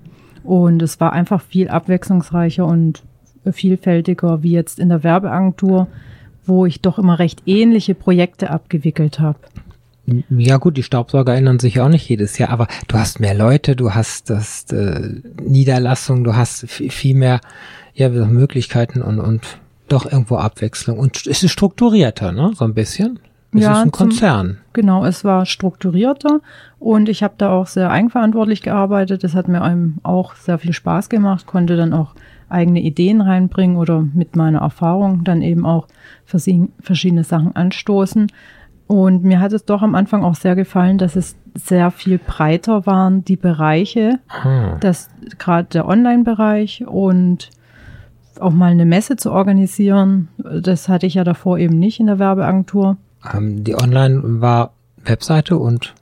Und 0.44 0.82
es 0.82 1.00
war 1.00 1.12
einfach 1.12 1.40
viel 1.40 1.68
abwechslungsreicher 1.68 2.64
und 2.64 3.02
vielfältiger 3.50 4.42
wie 4.42 4.52
jetzt 4.52 4.78
in 4.78 4.88
der 4.90 5.02
Werbeagentur, 5.02 5.88
wo 6.46 6.66
ich 6.66 6.80
doch 6.80 6.98
immer 6.98 7.18
recht 7.18 7.42
ähnliche 7.46 7.94
Projekte 7.94 8.50
abgewickelt 8.50 9.20
habe. 9.20 9.38
Ja 10.28 10.58
gut, 10.58 10.76
die 10.76 10.82
Staubsauger 10.82 11.34
ändern 11.34 11.58
sich 11.58 11.80
auch 11.80 11.88
nicht 11.88 12.06
jedes 12.08 12.36
Jahr, 12.36 12.50
aber 12.50 12.68
du 12.88 12.98
hast 12.98 13.20
mehr 13.20 13.32
Leute, 13.32 13.74
du 13.74 13.94
hast 13.94 14.28
das 14.28 14.64
äh, 14.70 15.22
Niederlassung, 15.42 16.24
du 16.24 16.36
hast 16.36 16.68
viel, 16.68 17.14
mehr 17.14 17.40
ja, 17.94 18.10
Möglichkeiten 18.10 19.00
und, 19.00 19.18
und 19.18 19.58
doch 19.88 20.04
irgendwo 20.04 20.36
Abwechslung. 20.36 20.98
Und 20.98 21.26
es 21.26 21.42
ist 21.42 21.52
strukturierter, 21.52 22.32
ne? 22.32 22.52
So 22.54 22.64
ein 22.66 22.74
bisschen. 22.74 23.18
Es 23.54 23.62
Ja, 23.62 23.72
ist 23.72 23.78
ein 23.78 23.82
zum- 23.84 23.92
Konzern. 23.92 24.58
Genau, 24.72 25.04
es 25.04 25.24
war 25.24 25.46
strukturierter 25.46 26.40
und 26.80 27.08
ich 27.08 27.22
habe 27.22 27.34
da 27.38 27.50
auch 27.52 27.66
sehr 27.68 27.90
eigenverantwortlich 27.90 28.62
gearbeitet. 28.62 29.22
Das 29.24 29.34
hat 29.34 29.48
mir 29.48 29.62
einem 29.62 29.98
auch 30.02 30.34
sehr 30.34 30.58
viel 30.58 30.72
Spaß 30.72 31.08
gemacht, 31.08 31.46
konnte 31.46 31.76
dann 31.76 31.92
auch 31.92 32.14
eigene 32.48 32.80
Ideen 32.82 33.20
reinbringen 33.20 33.76
oder 33.76 34.04
mit 34.14 34.36
meiner 34.36 34.60
Erfahrung 34.60 35.24
dann 35.24 35.40
eben 35.42 35.64
auch 35.66 35.86
verschiedene 36.26 37.24
Sachen 37.24 37.54
anstoßen. 37.56 38.26
Und 38.86 39.24
mir 39.24 39.40
hat 39.40 39.52
es 39.52 39.64
doch 39.64 39.80
am 39.82 39.94
Anfang 39.94 40.24
auch 40.24 40.34
sehr 40.34 40.54
gefallen, 40.56 40.98
dass 40.98 41.16
es 41.16 41.36
sehr 41.54 41.90
viel 41.90 42.18
breiter 42.18 42.84
waren, 42.86 43.24
die 43.24 43.36
Bereiche, 43.36 44.18
Hm. 44.28 44.78
dass 44.80 45.08
gerade 45.38 45.68
der 45.72 45.86
Online-Bereich 45.88 46.84
und 46.86 47.48
auch 48.40 48.50
mal 48.52 48.72
eine 48.72 48.84
Messe 48.84 49.16
zu 49.16 49.30
organisieren, 49.32 50.28
das 50.38 50.88
hatte 50.88 51.06
ich 51.06 51.14
ja 51.14 51.24
davor 51.24 51.56
eben 51.58 51.78
nicht 51.78 51.98
in 52.00 52.06
der 52.06 52.18
Werbeagentur. 52.18 52.96
Ähm, 53.32 53.64
die 53.64 53.74
Online 53.76 54.40
war 54.40 54.72
Webseite 55.04 55.56
und 55.58 55.94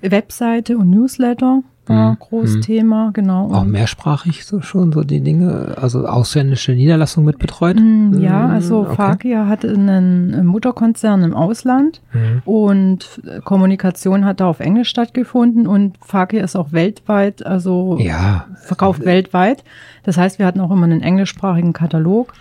Webseite 0.00 0.76
und 0.76 0.90
Newsletter 0.90 1.62
war 1.86 2.12
Mhm. 2.12 2.18
groß 2.18 2.56
Mhm. 2.56 2.60
Thema, 2.62 3.10
genau. 3.12 3.52
auch 3.52 3.64
mehrsprachig 3.64 4.46
so 4.46 4.62
schon 4.62 4.90
so 4.92 5.02
die 5.02 5.20
Dinge, 5.20 5.76
also 5.80 6.06
ausländische 6.06 6.72
Niederlassung 6.72 7.24
mit 7.26 7.38
betreut. 7.38 7.76
Mm, 7.78 8.18
ja, 8.20 8.46
Mm, 8.46 8.50
also 8.52 8.80
okay. 8.82 8.94
Fakia 8.96 9.46
hatte 9.48 9.68
einen 9.70 10.46
Mutterkonzern 10.46 11.22
im 11.22 11.34
Ausland 11.34 12.00
Mhm. 12.14 12.42
und 12.46 13.20
Kommunikation 13.44 14.24
hat 14.24 14.40
da 14.40 14.46
auf 14.46 14.60
Englisch 14.60 14.88
stattgefunden 14.88 15.66
und 15.66 15.98
Fakia 16.00 16.42
ist 16.42 16.56
auch 16.56 16.72
weltweit, 16.72 17.44
also 17.44 17.98
Ja, 18.00 18.46
verkauft 18.62 19.04
weltweit. 19.04 19.62
Das 20.04 20.16
heißt, 20.16 20.38
wir 20.38 20.46
hatten 20.46 20.60
auch 20.60 20.70
immer 20.70 20.84
einen 20.84 21.02
englischsprachigen 21.02 21.74
Katalog 21.74 22.32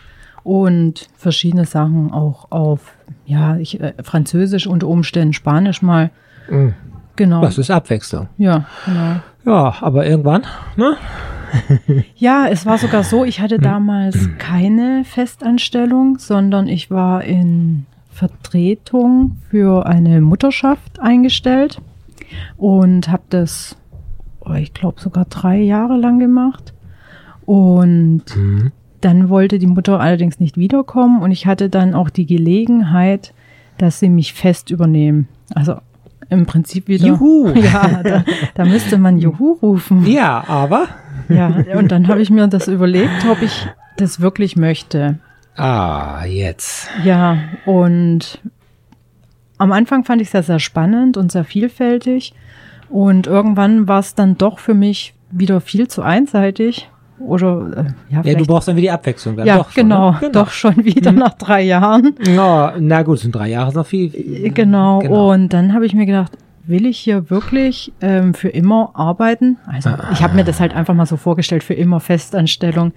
und 0.44 1.08
verschiedene 1.18 1.66
Sachen 1.66 2.12
auch 2.12 2.52
auf, 2.52 2.94
ja, 3.26 3.58
ich, 3.58 3.80
äh, 3.80 3.94
Französisch 4.04 4.68
unter 4.68 4.88
Umständen, 4.88 5.34
Spanisch 5.34 5.82
mal. 5.82 6.12
Mm. 6.50 6.70
Genau. 7.16 7.42
das 7.42 7.60
ist 7.60 7.70
Abwechslung. 7.70 8.28
ja, 8.38 8.66
genau. 8.86 9.16
Ja, 9.46 9.76
aber 9.82 10.06
irgendwann, 10.08 10.44
ne? 10.76 10.96
Ja, 12.16 12.48
es 12.50 12.66
war 12.66 12.80
sogar 12.80 13.04
so, 13.04 13.24
ich 13.26 13.40
hatte 13.40 13.60
damals 13.60 14.18
keine 14.40 15.04
Festanstellung, 15.06 16.18
sondern 16.18 16.68
ich 16.68 16.90
war 16.90 17.24
in 17.24 17.86
Vertretung 18.12 19.38
für 19.52 19.86
eine 19.86 20.22
Mutterschaft 20.22 21.00
eingestellt 21.00 21.80
und 22.58 23.10
habe 23.10 23.24
das, 23.30 23.78
oh, 24.42 24.54
ich 24.54 24.74
glaube, 24.74 25.00
sogar 25.00 25.26
drei 25.26 25.58
Jahre 25.60 25.98
lang 25.98 26.18
gemacht. 26.18 26.74
Und 27.46 28.24
Mhm. 28.36 28.72
Dann 29.04 29.30
wollte 29.30 29.60
die 29.60 29.68
Mutter 29.68 30.00
allerdings 30.00 30.40
nicht 30.40 30.58
wiederkommen 30.58 31.22
und 31.22 31.32
ich 31.32 31.46
hatte 31.46 31.70
dann 31.70 31.94
auch 31.94 32.10
die 32.10 32.26
Gelegenheit, 32.26 33.34
dass 33.78 34.00
sie 34.00 34.10
mich 34.10 34.34
fest 34.34 34.70
übernehmen. 34.70 35.28
Also 35.54 35.78
im 36.30 36.46
Prinzip 36.46 36.88
wieder. 36.88 37.08
Juhu. 37.08 37.54
Ja, 37.56 38.02
da, 38.04 38.24
da 38.56 38.66
müsste 38.66 38.98
man 38.98 39.18
Juhu 39.18 39.54
rufen. 39.62 40.06
Ja, 40.06 40.44
aber 40.48 40.88
Ja, 41.30 41.54
und 41.78 41.92
dann 41.92 42.08
habe 42.08 42.22
ich 42.22 42.30
mir 42.30 42.48
das 42.48 42.68
überlegt, 42.68 43.26
ob 43.30 43.42
ich 43.42 43.68
das 43.98 44.22
wirklich 44.22 44.56
möchte. 44.56 45.20
Ah, 45.56 46.26
jetzt. 46.26 46.90
Ja, 47.04 47.38
und 47.66 48.40
am 49.58 49.72
Anfang 49.72 50.04
fand 50.04 50.22
ich 50.22 50.28
es 50.28 50.32
sehr, 50.32 50.44
sehr 50.44 50.60
spannend 50.60 51.18
und 51.18 51.32
sehr 51.32 51.44
vielfältig. 51.44 52.34
Und 52.90 53.28
irgendwann 53.28 53.88
war 53.88 54.00
es 54.00 54.16
dann 54.16 54.38
doch 54.38 54.60
für 54.60 54.74
mich 54.74 55.14
wieder 55.30 55.62
viel 55.62 55.88
zu 55.88 56.02
einseitig. 56.02 56.90
Oder 57.20 57.86
äh, 58.10 58.14
ja, 58.14 58.22
Ja, 58.24 58.34
du 58.38 58.46
brauchst 58.46 58.68
dann 58.68 58.76
wieder 58.76 58.86
die 58.86 58.92
Abwechslung. 58.92 59.38
Dann 59.38 59.46
ja 59.48 59.58
doch 59.58 59.70
schon, 59.72 59.84
genau, 59.84 60.12
ne? 60.12 60.18
genau. 60.20 60.32
doch 60.34 60.50
schon 60.52 60.84
wieder 60.84 61.12
Mhm. 61.12 61.20
nach 61.20 61.34
drei 61.36 61.62
Jahren. 61.62 62.16
Ja, 62.26 62.74
na 62.80 63.04
gut, 63.04 63.20
sind 63.20 63.34
drei 63.36 63.50
Jahre 63.50 63.74
noch 63.74 63.86
viel. 63.86 64.52
Genau. 64.54 65.00
Genau. 65.00 65.32
Und 65.32 65.54
dann 65.54 65.74
habe 65.74 65.86
ich 65.86 65.94
mir 65.94 66.06
gedacht, 66.06 66.32
will 66.66 66.86
ich 66.86 66.98
hier 67.00 67.30
wirklich 67.30 67.92
ähm, 68.02 68.34
für 68.34 68.50
immer 68.50 68.92
arbeiten? 68.94 69.58
Also 69.68 69.92
ich 70.12 70.24
habe 70.24 70.36
mir 70.36 70.44
das 70.44 70.60
halt 70.60 70.74
einfach 70.76 70.94
mal 70.94 71.06
so 71.06 71.18
vorgestellt, 71.18 71.64
für 71.64 71.74
immer 71.74 72.00
Festanstellung. 72.00 72.94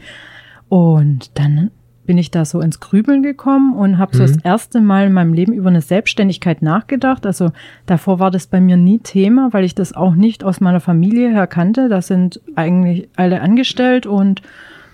Und 0.69 1.39
dann 1.39 1.71
bin 2.07 2.19
ich 2.19 2.31
da 2.31 2.45
so 2.45 2.61
ins 2.61 2.81
Grübeln 2.81 3.23
gekommen 3.23 3.75
und 3.75 3.99
habe 3.99 4.17
so 4.17 4.23
Mhm. 4.23 4.27
das 4.29 4.37
erste 4.45 4.81
Mal 4.81 5.07
in 5.07 5.13
meinem 5.13 5.33
Leben 5.35 5.53
über 5.53 5.69
eine 5.69 5.81
Selbstständigkeit 5.81 6.63
nachgedacht. 6.63 7.27
Also 7.27 7.51
davor 7.87 8.19
war 8.21 8.31
das 8.31 8.47
bei 8.47 8.61
mir 8.61 8.77
nie 8.77 8.99
Thema, 8.99 9.49
weil 9.53 9.65
ich 9.65 9.75
das 9.75 9.93
auch 9.93 10.15
nicht 10.15 10.45
aus 10.45 10.61
meiner 10.61 10.81
Familie 10.81 11.31
her 11.31 11.47
kannte. 11.47 11.89
Da 11.89 12.01
sind 12.03 12.41
eigentlich 12.55 13.09
alle 13.17 13.41
angestellt 13.41 14.07
und 14.07 14.43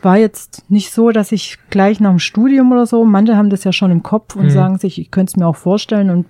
war 0.02 0.16
jetzt 0.18 0.68
nicht 0.70 0.90
so, 0.92 1.10
dass 1.10 1.30
ich 1.30 1.58
gleich 1.70 2.00
nach 2.00 2.10
dem 2.10 2.18
Studium 2.18 2.72
oder 2.72 2.86
so, 2.86 3.04
manche 3.04 3.36
haben 3.36 3.50
das 3.50 3.62
ja 3.62 3.72
schon 3.72 3.90
im 3.92 4.02
Kopf 4.02 4.34
und 4.34 4.46
Mhm. 4.46 4.50
sagen 4.50 4.78
sich, 4.78 4.98
ich 4.98 5.10
könnte 5.12 5.30
es 5.30 5.36
mir 5.36 5.46
auch 5.46 5.54
vorstellen 5.56 6.10
und 6.10 6.26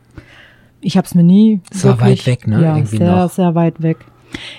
ich 0.82 0.96
habe 0.98 1.06
es 1.06 1.14
mir 1.14 1.22
nie 1.22 1.60
Es 1.70 1.84
war 1.84 1.98
wirklich, 2.00 2.26
weit 2.26 2.26
weg, 2.26 2.46
ne? 2.48 2.60
Ja, 2.62 2.76
Irgendwie 2.76 2.96
sehr, 2.98 3.16
noch. 3.16 3.30
sehr 3.30 3.54
weit 3.54 3.80
weg. 3.82 3.98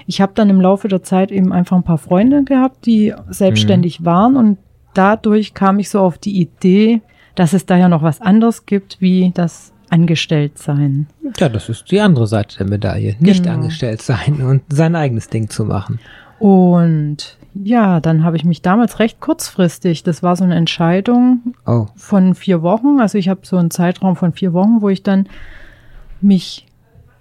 Ich 0.07 0.21
habe 0.21 0.31
dann 0.35 0.49
im 0.49 0.61
Laufe 0.61 0.87
der 0.87 1.03
Zeit 1.03 1.31
eben 1.31 1.51
einfach 1.51 1.75
ein 1.75 1.83
paar 1.83 1.97
Freunde 1.97 2.43
gehabt, 2.43 2.85
die 2.85 3.13
selbstständig 3.29 3.99
Mhm. 3.99 4.05
waren 4.05 4.37
und 4.37 4.57
dadurch 4.93 5.53
kam 5.53 5.79
ich 5.79 5.89
so 5.89 5.99
auf 5.99 6.17
die 6.17 6.39
Idee, 6.41 7.01
dass 7.35 7.53
es 7.53 7.65
da 7.65 7.77
ja 7.77 7.89
noch 7.89 8.03
was 8.03 8.21
anderes 8.21 8.65
gibt, 8.65 8.97
wie 9.01 9.31
das 9.33 9.73
Angestelltsein. 9.89 11.07
Ja, 11.37 11.49
das 11.49 11.69
ist 11.69 11.91
die 11.91 11.99
andere 11.99 12.27
Seite 12.27 12.57
der 12.57 12.67
Medaille. 12.67 13.15
Nicht 13.19 13.43
Genau. 13.43 13.55
angestellt 13.55 14.01
sein 14.01 14.41
und 14.41 14.61
sein 14.69 14.95
eigenes 14.95 15.29
Ding 15.29 15.49
zu 15.49 15.65
machen. 15.65 15.99
Und 16.39 17.37
ja, 17.53 17.99
dann 17.99 18.23
habe 18.23 18.35
ich 18.35 18.43
mich 18.45 18.61
damals 18.61 18.99
recht 18.99 19.19
kurzfristig, 19.19 20.03
das 20.03 20.23
war 20.23 20.35
so 20.35 20.43
eine 20.43 20.55
Entscheidung 20.55 21.53
Oh, 21.65 21.85
von 21.95 22.33
vier 22.35 22.61
Wochen, 22.63 22.99
also 22.99 23.17
ich 23.17 23.29
habe 23.29 23.41
so 23.43 23.57
einen 23.57 23.69
Zeitraum 23.71 24.15
von 24.15 24.33
vier 24.33 24.53
Wochen, 24.53 24.81
wo 24.81 24.89
ich 24.89 25.03
dann 25.03 25.27
mich 26.21 26.65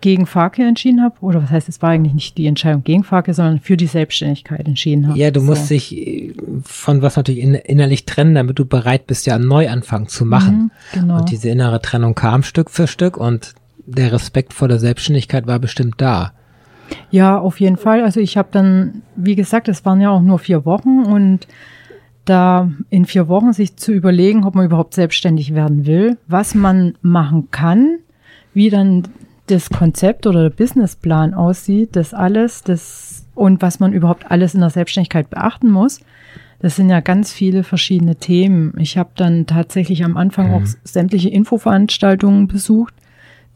gegen 0.02 0.26
Farke 0.26 0.62
entschieden 0.62 1.02
habe. 1.02 1.14
Oder 1.22 1.42
was 1.42 1.50
heißt, 1.50 1.68
es 1.70 1.80
war 1.80 1.90
eigentlich 1.90 2.12
nicht 2.12 2.36
die 2.36 2.46
Entscheidung 2.46 2.84
gegen 2.84 3.04
Farke, 3.04 3.32
sondern 3.32 3.60
für 3.60 3.78
die 3.78 3.86
Selbstständigkeit 3.86 4.66
entschieden 4.66 5.08
habe. 5.08 5.18
ja, 5.18 5.30
du 5.30 5.40
musst 5.40 5.68
so. 5.68 5.74
dich 5.74 5.96
äh, 5.96 6.34
von 6.64 7.00
was 7.00 7.16
natürlich 7.16 7.40
in, 7.40 7.54
innerlich 7.54 8.04
trennen, 8.04 8.34
damit 8.34 8.58
du 8.58 8.66
bereit 8.66 9.06
bist, 9.06 9.26
ja 9.26 9.36
einen 9.36 9.48
Neuanfang 9.48 10.08
zu 10.08 10.26
machen. 10.26 10.70
Mhm, 10.92 11.00
genau. 11.00 11.18
Und 11.18 11.30
diese 11.30 11.48
innere 11.48 11.80
Trennung 11.80 12.14
kam 12.14 12.42
Stück 12.42 12.70
für 12.70 12.86
Stück 12.86 13.16
und 13.16 13.54
der 13.86 14.12
Respekt 14.12 14.52
vor 14.52 14.68
der 14.68 14.78
Selbstständigkeit 14.78 15.46
war 15.46 15.58
bestimmt 15.58 15.94
da. 15.96 16.32
Ja, 17.10 17.38
auf 17.38 17.60
jeden 17.60 17.78
Fall. 17.78 18.02
Also 18.02 18.20
ich 18.20 18.36
habe 18.36 18.48
dann, 18.52 19.02
wie 19.16 19.34
gesagt, 19.34 19.68
es 19.68 19.84
waren 19.84 20.00
ja 20.00 20.10
auch 20.10 20.20
nur 20.20 20.38
vier 20.38 20.64
Wochen 20.66 21.04
und 21.04 21.46
da 22.24 22.70
in 22.90 23.04
vier 23.06 23.28
Wochen 23.28 23.52
sich 23.52 23.76
zu 23.76 23.92
überlegen, 23.92 24.44
ob 24.44 24.54
man 24.54 24.66
überhaupt 24.66 24.94
selbstständig 24.94 25.54
werden 25.54 25.86
will, 25.86 26.18
was 26.28 26.54
man 26.54 26.94
machen 27.02 27.48
kann, 27.50 27.98
wie 28.54 28.70
dann 28.70 29.04
das 29.46 29.70
Konzept 29.70 30.26
oder 30.26 30.42
der 30.44 30.50
Businessplan 30.56 31.34
aussieht, 31.34 31.96
das 31.96 32.14
alles, 32.14 32.62
das 32.62 33.26
und 33.34 33.62
was 33.62 33.80
man 33.80 33.92
überhaupt 33.92 34.30
alles 34.30 34.54
in 34.54 34.60
der 34.60 34.70
Selbstständigkeit 34.70 35.30
beachten 35.30 35.70
muss. 35.70 36.00
Das 36.60 36.76
sind 36.76 36.88
ja 36.90 37.00
ganz 37.00 37.32
viele 37.32 37.64
verschiedene 37.64 38.16
Themen. 38.16 38.72
Ich 38.78 38.96
habe 38.96 39.10
dann 39.16 39.46
tatsächlich 39.46 40.04
am 40.04 40.16
Anfang 40.16 40.48
Mhm. 40.48 40.52
auch 40.54 40.62
sämtliche 40.84 41.28
Infoveranstaltungen 41.30 42.46
besucht, 42.46 42.94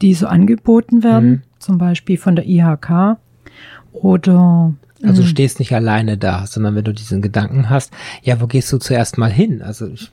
die 0.01 0.13
so 0.13 0.27
angeboten 0.27 1.03
werden, 1.03 1.29
Mhm. 1.29 1.41
zum 1.59 1.77
Beispiel 1.77 2.17
von 2.17 2.35
der 2.35 2.45
IHK 2.47 3.17
oder 3.93 4.73
Also 5.03 5.21
du 5.21 5.27
Mhm. 5.27 5.31
stehst 5.31 5.59
nicht 5.59 5.73
alleine 5.75 6.17
da, 6.17 6.47
sondern 6.47 6.73
wenn 6.75 6.83
du 6.83 6.91
diesen 6.91 7.21
Gedanken 7.21 7.69
hast, 7.69 7.93
ja, 8.23 8.41
wo 8.41 8.47
gehst 8.47 8.73
du 8.73 8.79
zuerst 8.79 9.19
mal 9.19 9.31
hin? 9.31 9.61
Also 9.61 9.85
ich, 9.87 10.09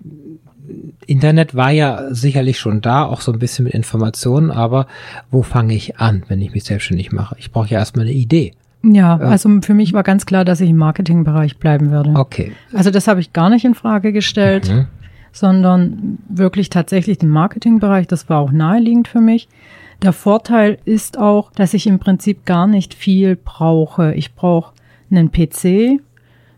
Internet 1.06 1.54
war 1.54 1.70
ja 1.70 2.02
sicherlich 2.14 2.58
schon 2.58 2.80
da, 2.80 3.04
auch 3.04 3.20
so 3.20 3.32
ein 3.32 3.38
bisschen 3.38 3.64
mit 3.66 3.74
Informationen, 3.74 4.50
aber 4.50 4.86
wo 5.30 5.42
fange 5.42 5.74
ich 5.74 5.98
an, 5.98 6.22
wenn 6.28 6.40
ich 6.40 6.52
mich 6.52 6.64
selbstständig 6.64 7.12
mache? 7.12 7.36
Ich 7.38 7.52
brauche 7.52 7.68
ja 7.68 7.78
erstmal 7.78 8.06
eine 8.06 8.14
Idee. 8.14 8.52
ja, 8.82 9.18
Ja. 9.18 9.28
also 9.28 9.48
für 9.62 9.74
mich 9.74 9.92
war 9.92 10.02
ganz 10.02 10.26
klar, 10.26 10.44
dass 10.44 10.60
ich 10.60 10.70
im 10.70 10.76
Marketingbereich 10.76 11.58
bleiben 11.58 11.90
werde. 11.90 12.10
Okay. 12.14 12.52
Also 12.72 12.90
das 12.90 13.08
habe 13.08 13.20
ich 13.20 13.32
gar 13.32 13.50
nicht 13.50 13.64
in 13.64 13.74
Frage 13.74 14.12
gestellt, 14.12 14.68
Mhm. 14.70 14.86
sondern 15.32 16.18
wirklich 16.28 16.70
tatsächlich 16.70 17.18
den 17.18 17.28
Marketingbereich. 17.30 18.06
Das 18.06 18.28
war 18.28 18.38
auch 18.40 18.52
naheliegend 18.52 19.08
für 19.08 19.20
mich. 19.20 19.48
Der 20.02 20.12
Vorteil 20.12 20.78
ist 20.84 21.18
auch, 21.18 21.50
dass 21.52 21.74
ich 21.74 21.86
im 21.86 21.98
Prinzip 21.98 22.44
gar 22.46 22.66
nicht 22.66 22.94
viel 22.94 23.36
brauche. 23.36 24.14
Ich 24.14 24.34
brauche 24.34 24.72
einen 25.10 25.30
PC, 25.30 26.00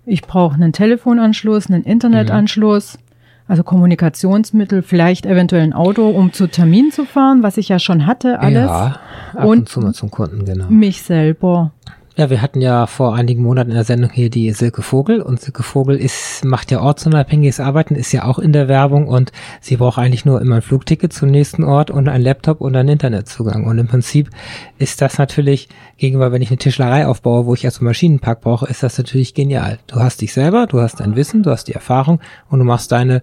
ich 0.04 0.22
brauche 0.22 0.54
einen 0.54 0.72
Telefonanschluss, 0.72 1.68
einen 1.70 1.84
Internetanschluss, 1.84 2.98
also 3.48 3.62
Kommunikationsmittel, 3.62 4.82
vielleicht 4.82 5.26
eventuell 5.26 5.62
ein 5.62 5.72
Auto, 5.72 6.08
um 6.08 6.32
zu 6.32 6.46
Termin 6.48 6.90
zu 6.90 7.04
fahren, 7.04 7.42
was 7.42 7.56
ich 7.56 7.68
ja 7.68 7.78
schon 7.78 8.06
hatte, 8.06 8.40
alles. 8.40 8.66
Ja, 8.66 9.00
ab 9.34 9.44
und, 9.44 9.58
Und- 9.58 9.68
zu 9.68 9.80
mal 9.80 9.92
zum 9.94 10.10
Kunden, 10.10 10.44
genau. 10.44 10.66
Mich 10.68 11.02
selber. 11.02 11.72
Ja, 12.18 12.30
wir 12.30 12.40
hatten 12.40 12.62
ja 12.62 12.86
vor 12.86 13.14
einigen 13.14 13.42
Monaten 13.42 13.68
in 13.68 13.74
der 13.74 13.84
Sendung 13.84 14.10
hier 14.10 14.30
die 14.30 14.50
Silke 14.52 14.80
Vogel 14.80 15.20
und 15.20 15.38
Silke 15.38 15.62
Vogel 15.62 15.98
ist, 15.98 16.46
macht 16.46 16.70
ja 16.70 16.80
ortsunabhängiges 16.80 17.60
Arbeiten, 17.60 17.94
ist 17.94 18.10
ja 18.10 18.24
auch 18.24 18.38
in 18.38 18.54
der 18.54 18.68
Werbung 18.68 19.06
und 19.06 19.32
sie 19.60 19.76
braucht 19.76 19.98
eigentlich 19.98 20.24
nur 20.24 20.40
immer 20.40 20.56
ein 20.56 20.62
Flugticket 20.62 21.12
zum 21.12 21.28
nächsten 21.28 21.62
Ort 21.62 21.90
und 21.90 22.08
ein 22.08 22.22
Laptop 22.22 22.62
und 22.62 22.74
einen 22.74 22.88
Internetzugang. 22.88 23.66
Und 23.66 23.76
im 23.76 23.86
Prinzip 23.86 24.30
ist 24.78 25.02
das 25.02 25.18
natürlich 25.18 25.68
gegenüber, 25.98 26.32
wenn 26.32 26.40
ich 26.40 26.48
eine 26.48 26.56
Tischlerei 26.56 27.06
aufbaue, 27.06 27.44
wo 27.44 27.52
ich 27.52 27.66
einen 27.66 27.84
Maschinenpark 27.84 28.40
brauche, 28.40 28.66
ist 28.66 28.82
das 28.82 28.96
natürlich 28.96 29.34
genial. 29.34 29.78
Du 29.86 29.96
hast 29.96 30.22
dich 30.22 30.32
selber, 30.32 30.66
du 30.66 30.80
hast 30.80 31.00
dein 31.00 31.16
Wissen, 31.16 31.42
du 31.42 31.50
hast 31.50 31.64
die 31.64 31.74
Erfahrung 31.74 32.20
und 32.48 32.60
du 32.60 32.64
machst 32.64 32.92
deine 32.92 33.20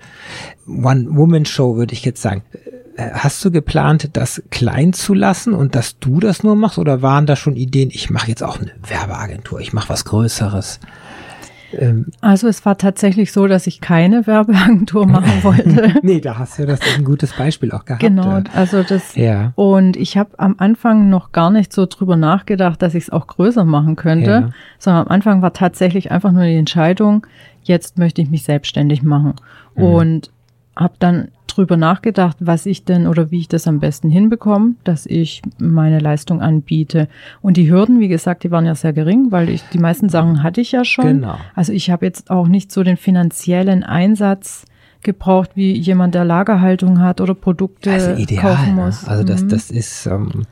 One-Woman-Show, 0.68 1.78
würde 1.78 1.94
ich 1.94 2.06
jetzt 2.06 2.22
sagen. 2.22 2.44
Äh, 2.96 3.10
Hast 3.14 3.44
du 3.44 3.52
geplant, 3.52 4.10
das 4.14 4.42
klein 4.52 4.94
zu 4.94 5.14
lassen 5.14 5.54
und 5.54 5.76
dass 5.76 6.00
du 6.00 6.20
das 6.20 6.44
nur 6.44 6.56
machst 6.56 6.78
oder 6.78 7.02
waren 7.02 7.26
da 7.26 7.36
schon 7.36 7.56
Ideen, 7.56 7.90
ich 7.92 8.10
mache 8.10 8.28
jetzt 8.30 8.44
auch 8.44 8.60
eine 8.60 8.72
Werbeagentur, 8.88 9.60
ich 9.60 9.74
mache 9.74 9.90
was 9.90 10.06
Größeres? 10.06 10.80
Ähm, 11.76 12.08
Also 12.22 12.48
es 12.48 12.64
war 12.68 12.78
tatsächlich 12.78 13.32
so, 13.32 13.48
dass 13.48 13.66
ich 13.66 13.82
keine 13.82 14.28
Werbeagentur 14.28 15.08
machen 15.08 15.32
wollte. 15.44 15.96
nee, 16.04 16.20
da 16.22 16.38
hast 16.38 16.60
du 16.60 16.68
das 16.68 16.80
ein 16.96 17.04
gutes 17.04 17.34
Beispiel 17.34 17.72
auch 17.72 17.86
gehabt. 17.86 18.02
genau, 18.02 18.38
äh. 18.38 18.44
also 18.54 18.84
das 18.84 19.16
Ja. 19.16 19.54
Und 19.56 19.98
ich 19.98 20.16
habe 20.18 20.30
am 20.38 20.56
Anfang 20.60 21.10
noch 21.10 21.32
gar 21.32 21.50
nicht 21.50 21.74
so 21.74 21.88
drüber 21.88 22.16
nachgedacht, 22.16 22.82
dass 22.84 22.94
ich 22.94 23.06
es 23.06 23.10
auch 23.10 23.26
größer 23.26 23.64
machen 23.66 23.96
könnte, 23.96 24.30
Ja. 24.30 24.50
sondern 24.78 25.08
am 25.08 25.12
Anfang 25.12 25.42
war 25.42 25.54
tatsächlich 25.54 26.12
einfach 26.12 26.32
nur 26.32 26.44
die 26.44 26.58
Entscheidung, 26.58 27.26
jetzt 27.64 27.98
möchte 27.98 28.22
ich 28.22 28.30
mich 28.30 28.44
selbstständig 28.44 29.02
machen. 29.02 29.34
Mhm. 29.76 29.84
Und 29.84 30.32
habe 30.76 30.94
dann 31.00 31.30
drüber 31.56 31.78
nachgedacht, 31.78 32.38
was 32.40 32.66
ich 32.66 32.86
denn 32.86 33.08
oder 33.08 33.32
wie 33.32 33.40
ich 33.40 33.48
das 33.48 33.68
am 33.68 33.80
besten 33.80 34.10
hinbekomme, 34.10 34.76
dass 34.84 35.06
ich 35.06 35.42
meine 35.60 36.00
Leistung 36.00 36.42
anbiete. 36.42 37.08
Und 37.42 37.58
die 37.58 37.70
Hürden, 37.72 38.00
wie 38.00 38.08
gesagt, 38.08 38.44
die 38.44 38.52
waren 38.52 38.66
ja 38.66 38.76
sehr 38.76 38.94
gering, 38.94 39.32
weil 39.32 39.50
ich 39.50 39.64
die 39.74 39.80
meisten 39.80 40.10
Sachen 40.10 40.44
hatte 40.44 40.62
ich 40.62 40.72
ja 40.72 40.84
schon. 40.86 41.06
Genau. 41.22 41.38
Also 41.56 41.74
ich 41.74 41.90
habe 41.90 42.06
jetzt 42.06 42.30
auch 42.30 42.48
nicht 42.48 42.72
so 42.72 42.84
den 42.84 42.98
finanziellen 42.98 43.84
Einsatz 43.84 44.66
gebraucht, 45.02 45.52
wie 45.56 45.74
jemand, 45.78 46.16
der 46.16 46.24
Lagerhaltung 46.26 47.00
hat 47.00 47.20
oder 47.20 47.34
Produkte 47.36 47.92
Also 47.92 48.12
ideal. 48.14 48.42
kaufen 48.56 48.76
Ne? 48.76 48.82
muss. 48.86 49.06
Also 49.08 49.24
das, 49.24 49.44
Mhm. 49.44 49.50
das 49.50 49.70
ist, 49.72 50.06
ähm, 50.06 50.44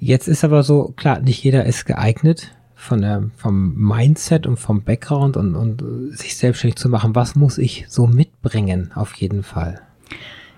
jetzt 0.00 0.26
ist 0.28 0.42
aber 0.44 0.62
so, 0.62 0.94
klar, 0.96 1.20
nicht 1.20 1.42
jeder 1.44 1.64
ist 1.66 1.84
geeignet 1.84 2.54
von 2.74 3.02
der, 3.02 3.24
vom 3.36 3.74
Mindset 3.74 4.46
und 4.46 4.56
vom 4.58 4.82
Background 4.82 5.36
und, 5.36 5.54
und 5.54 5.82
sich 6.16 6.36
selbstständig 6.36 6.76
zu 6.76 6.88
machen. 6.88 7.14
Was 7.14 7.34
muss 7.34 7.58
ich 7.58 7.84
so 7.88 8.06
mitbringen, 8.06 8.90
auf 8.94 9.14
jeden 9.14 9.42
Fall? 9.42 9.80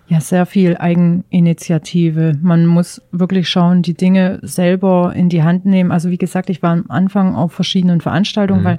Ja, 0.08 0.20
sehr 0.20 0.44
viel 0.44 0.76
Eigeninitiative. 0.76 2.32
Man 2.42 2.66
muss 2.66 3.00
wirklich 3.12 3.48
schauen, 3.48 3.82
die 3.82 3.94
Dinge 3.94 4.40
selber 4.42 5.12
in 5.14 5.28
die 5.28 5.42
Hand 5.42 5.64
nehmen. 5.66 5.92
Also 5.92 6.10
wie 6.10 6.18
gesagt, 6.18 6.50
ich 6.50 6.62
war 6.62 6.72
am 6.72 6.84
Anfang 6.88 7.34
auf 7.36 7.52
verschiedenen 7.52 8.00
Veranstaltungen, 8.00 8.62
Mhm. 8.62 8.64
weil 8.64 8.78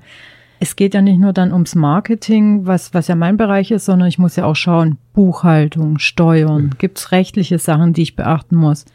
es 0.60 0.76
geht 0.76 0.94
ja 0.94 1.02
nicht 1.02 1.20
nur 1.20 1.34
dann 1.34 1.54
ums 1.54 1.74
Marketing, 1.74 2.66
was, 2.68 2.94
was 2.94 3.08
ja 3.08 3.16
mein 3.16 3.38
Bereich 3.38 3.72
ist, 3.72 3.86
sondern 3.86 4.08
ich 4.10 4.20
muss 4.20 4.36
ja 4.36 4.46
auch 4.46 4.56
schauen, 4.56 4.98
Buchhaltung, 5.14 5.98
Steuern, 6.00 6.72
gibt's 6.78 7.12
rechtliche 7.12 7.58
Sachen, 7.58 7.94
die 7.94 8.04
ich 8.04 8.16
beachten 8.16 8.56
muss. 8.58 8.86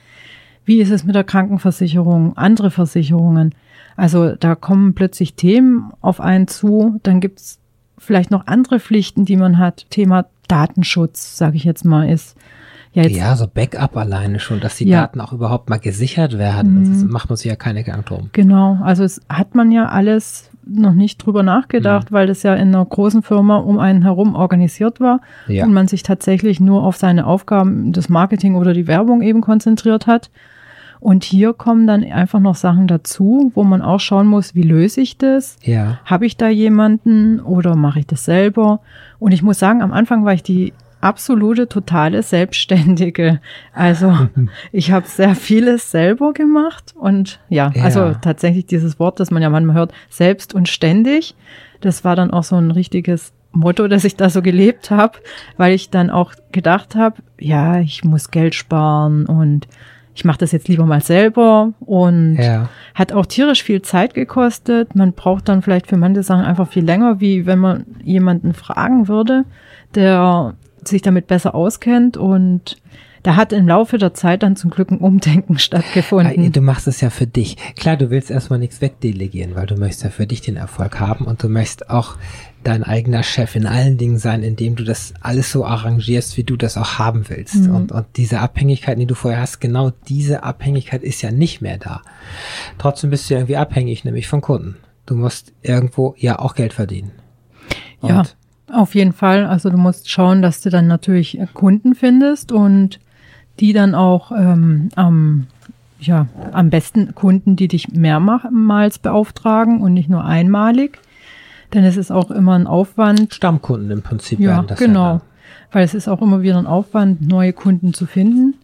Wie 0.64 0.80
ist 0.80 0.90
es 0.90 1.04
mit 1.04 1.14
der 1.14 1.24
Krankenversicherung, 1.24 2.36
andere 2.36 2.70
Versicherungen? 2.70 3.54
Also 3.96 4.34
da 4.36 4.54
kommen 4.54 4.94
plötzlich 4.94 5.34
Themen 5.34 5.90
auf 6.02 6.20
einen 6.20 6.48
zu, 6.48 7.00
dann 7.02 7.20
gibt's 7.20 7.58
vielleicht 7.98 8.30
noch 8.30 8.46
andere 8.46 8.80
Pflichten, 8.80 9.24
die 9.24 9.36
man 9.36 9.58
hat. 9.58 9.86
Thema 9.90 10.26
Datenschutz, 10.48 11.36
sage 11.36 11.56
ich 11.56 11.64
jetzt 11.64 11.84
mal, 11.84 12.08
ist 12.08 12.36
Ja, 12.92 13.02
jetzt, 13.02 13.16
Ja, 13.16 13.36
so 13.36 13.46
Backup 13.46 13.94
alleine 13.96 14.40
schon, 14.40 14.58
dass 14.60 14.76
die 14.76 14.88
Ja. 14.88 15.02
Daten 15.02 15.20
auch 15.20 15.32
überhaupt 15.34 15.68
mal 15.68 15.78
gesichert 15.78 16.38
werden. 16.38 16.78
Mhm. 16.80 16.92
Das 16.92 17.04
macht 17.04 17.28
man 17.28 17.36
sich 17.36 17.46
ja 17.46 17.56
keine 17.56 17.84
Gedanken 17.84 18.06
drum. 18.06 18.30
Genau, 18.32 18.78
also 18.82 19.04
es 19.04 19.20
hat 19.28 19.54
man 19.54 19.70
ja 19.70 19.86
alles 19.90 20.50
noch 20.64 20.94
nicht 20.94 21.18
drüber 21.18 21.42
nachgedacht, 21.42 22.10
weil 22.10 22.26
das 22.26 22.42
ja 22.42 22.54
in 22.54 22.68
einer 22.74 22.84
großen 22.84 23.22
Firma 23.22 23.58
um 23.58 23.78
einen 23.78 24.02
herum 24.02 24.34
organisiert 24.34 24.98
war 24.98 25.20
Ja. 25.46 25.64
und 25.64 25.72
man 25.74 25.88
sich 25.88 26.02
tatsächlich 26.04 26.58
nur 26.58 26.82
auf 26.84 26.96
seine 26.96 27.26
Aufgaben, 27.26 27.92
das 27.92 28.08
Marketing 28.08 28.54
oder 28.56 28.72
die 28.72 28.86
Werbung 28.86 29.20
eben 29.22 29.42
konzentriert 29.42 30.06
hat. 30.06 30.30
Und 31.00 31.24
hier 31.24 31.52
kommen 31.52 31.86
dann 31.86 32.04
einfach 32.04 32.40
noch 32.40 32.54
Sachen 32.54 32.86
dazu, 32.86 33.52
wo 33.54 33.64
man 33.64 33.82
auch 33.82 34.00
schauen 34.00 34.26
muss, 34.26 34.54
wie 34.54 34.62
löse 34.62 35.00
ich 35.00 35.18
das? 35.18 35.56
Ja. 35.62 35.98
Habe 36.04 36.26
ich 36.26 36.36
da 36.36 36.48
jemanden 36.48 37.40
oder 37.40 37.76
mache 37.76 38.00
ich 38.00 38.06
das 38.06 38.24
selber? 38.24 38.80
Und 39.18 39.32
ich 39.32 39.42
muss 39.42 39.58
sagen, 39.58 39.82
am 39.82 39.92
Anfang 39.92 40.24
war 40.24 40.32
ich 40.32 40.42
die 40.42 40.72
absolute, 41.02 41.68
totale 41.68 42.22
Selbstständige. 42.22 43.40
Also 43.72 44.12
ich 44.72 44.90
habe 44.90 45.06
sehr 45.06 45.34
vieles 45.34 45.90
selber 45.90 46.32
gemacht 46.32 46.94
und 46.98 47.38
ja, 47.48 47.70
Ja. 47.74 47.84
also 47.84 48.14
tatsächlich 48.20 48.66
dieses 48.66 48.98
Wort, 48.98 49.20
das 49.20 49.30
man 49.30 49.42
ja 49.42 49.50
manchmal 49.50 49.76
hört, 49.76 49.92
selbst 50.10 50.54
und 50.54 50.68
ständig, 50.68 51.34
das 51.80 52.04
war 52.04 52.16
dann 52.16 52.30
auch 52.30 52.42
so 52.44 52.56
ein 52.56 52.70
richtiges 52.70 53.32
Motto, 53.52 53.88
das 53.88 54.04
ich 54.04 54.16
da 54.16 54.28
so 54.30 54.42
gelebt 54.42 54.90
habe, 54.90 55.18
weil 55.56 55.74
ich 55.74 55.90
dann 55.90 56.10
auch 56.10 56.32
gedacht 56.52 56.94
habe, 56.94 57.22
ja, 57.38 57.78
ich 57.78 58.04
muss 58.04 58.30
Geld 58.30 58.54
sparen 58.54 59.26
und 59.26 59.66
ich 60.16 60.24
mache 60.24 60.38
das 60.38 60.50
jetzt 60.50 60.66
lieber 60.66 60.86
mal 60.86 61.02
selber 61.02 61.72
und 61.80 62.36
Ja. 62.36 62.68
hat 62.94 63.12
auch 63.12 63.26
tierisch 63.26 63.62
viel 63.62 63.82
Zeit 63.82 64.14
gekostet. 64.14 64.96
Man 64.96 65.12
braucht 65.12 65.48
dann 65.48 65.60
vielleicht 65.62 65.86
für 65.86 65.98
manche 65.98 66.22
Sachen 66.22 66.44
einfach 66.44 66.68
viel 66.68 66.84
länger, 66.84 67.20
wie 67.20 67.44
wenn 67.46 67.58
man 67.58 67.84
jemanden 68.02 68.54
fragen 68.54 69.08
würde, 69.08 69.44
der 69.94 70.54
sich 70.84 71.02
damit 71.02 71.26
besser 71.26 71.54
auskennt. 71.54 72.16
Und 72.16 72.76
da 73.24 73.36
hat 73.36 73.52
im 73.52 73.66
Laufe 73.68 73.98
der 73.98 74.14
Zeit 74.14 74.42
dann 74.42 74.56
zum 74.56 74.70
Glück 74.70 74.90
ein 74.90 74.98
Umdenken 74.98 75.58
stattgefunden. 75.58 76.50
Du 76.52 76.60
machst 76.62 76.88
es 76.88 77.00
ja 77.02 77.10
für 77.10 77.26
dich. 77.26 77.56
Klar, 77.76 77.96
du 77.98 78.08
willst 78.08 78.30
erstmal 78.30 78.58
nichts 78.58 78.80
wegdelegieren, 78.80 79.54
weil 79.54 79.66
du 79.66 79.76
möchtest 79.76 80.04
ja 80.04 80.10
für 80.10 80.26
dich 80.26 80.40
den 80.40 80.56
Erfolg 80.56 80.98
haben 80.98 81.26
und 81.26 81.42
du 81.42 81.48
möchtest 81.48 81.90
auch 81.90 82.16
dein 82.66 82.82
eigener 82.82 83.22
Chef 83.22 83.54
in 83.54 83.66
allen 83.66 83.96
Dingen 83.96 84.18
sein, 84.18 84.42
indem 84.42 84.74
du 84.74 84.82
das 84.82 85.14
alles 85.20 85.52
so 85.52 85.64
arrangierst, 85.64 86.36
wie 86.36 86.42
du 86.42 86.56
das 86.56 86.76
auch 86.76 86.98
haben 86.98 87.28
willst. 87.28 87.54
Mhm. 87.54 87.74
Und, 87.74 87.92
und 87.92 88.06
diese 88.16 88.40
Abhängigkeit, 88.40 88.98
die 88.98 89.06
du 89.06 89.14
vorher 89.14 89.40
hast, 89.40 89.60
genau 89.60 89.92
diese 90.08 90.42
Abhängigkeit 90.42 91.04
ist 91.04 91.22
ja 91.22 91.30
nicht 91.30 91.60
mehr 91.60 91.78
da. 91.78 92.02
Trotzdem 92.78 93.10
bist 93.10 93.30
du 93.30 93.34
ja 93.34 93.40
irgendwie 93.40 93.56
abhängig, 93.56 94.04
nämlich 94.04 94.26
von 94.26 94.40
Kunden. 94.40 94.76
Du 95.06 95.14
musst 95.14 95.52
irgendwo 95.62 96.16
ja 96.18 96.40
auch 96.40 96.56
Geld 96.56 96.72
verdienen. 96.72 97.12
Ja, 98.02 98.18
Und 98.20 98.36
auf 98.72 98.96
jeden 98.96 99.12
Fall. 99.12 99.46
Also 99.46 99.70
du 99.70 99.76
musst 99.76 100.10
schauen, 100.10 100.42
dass 100.42 100.60
du 100.60 100.70
dann 100.70 100.88
natürlich 100.88 101.38
Kunden 101.54 101.94
findest 101.94 102.50
und 102.50 102.98
die 103.60 103.72
dann 103.72 103.94
auch 103.94 104.32
ähm, 104.32 104.88
am, 104.96 105.46
ja, 106.00 106.26
am 106.50 106.70
besten 106.70 107.14
Kunden, 107.14 107.54
die 107.54 107.68
dich 107.68 107.88
mehrmals 107.92 108.98
beauftragen 108.98 109.80
und 109.80 109.94
nicht 109.94 110.08
nur 110.08 110.24
einmalig. 110.24 110.98
Denn 111.74 111.84
es 111.84 111.96
ist 111.96 112.10
auch 112.10 112.30
immer 112.30 112.54
ein 112.54 112.66
Aufwand, 112.66 113.34
Stammkunden 113.34 113.90
im 113.90 114.02
Prinzip 114.02 114.38
Ja, 114.40 114.56
werden 114.56 114.66
das 114.68 114.80
ja 114.80 114.86
genau. 114.86 115.08
dann. 115.08 115.20
Weil 115.72 115.84
es 115.84 115.94
ist 115.94 116.08
auch 116.08 116.22
immer 116.22 116.42
wieder 116.42 116.58
ein 116.58 116.66
Aufwand, 116.66 117.26
neue 117.26 117.52
Kunden 117.52 117.92
zu 117.92 118.06
finden. 118.06 118.54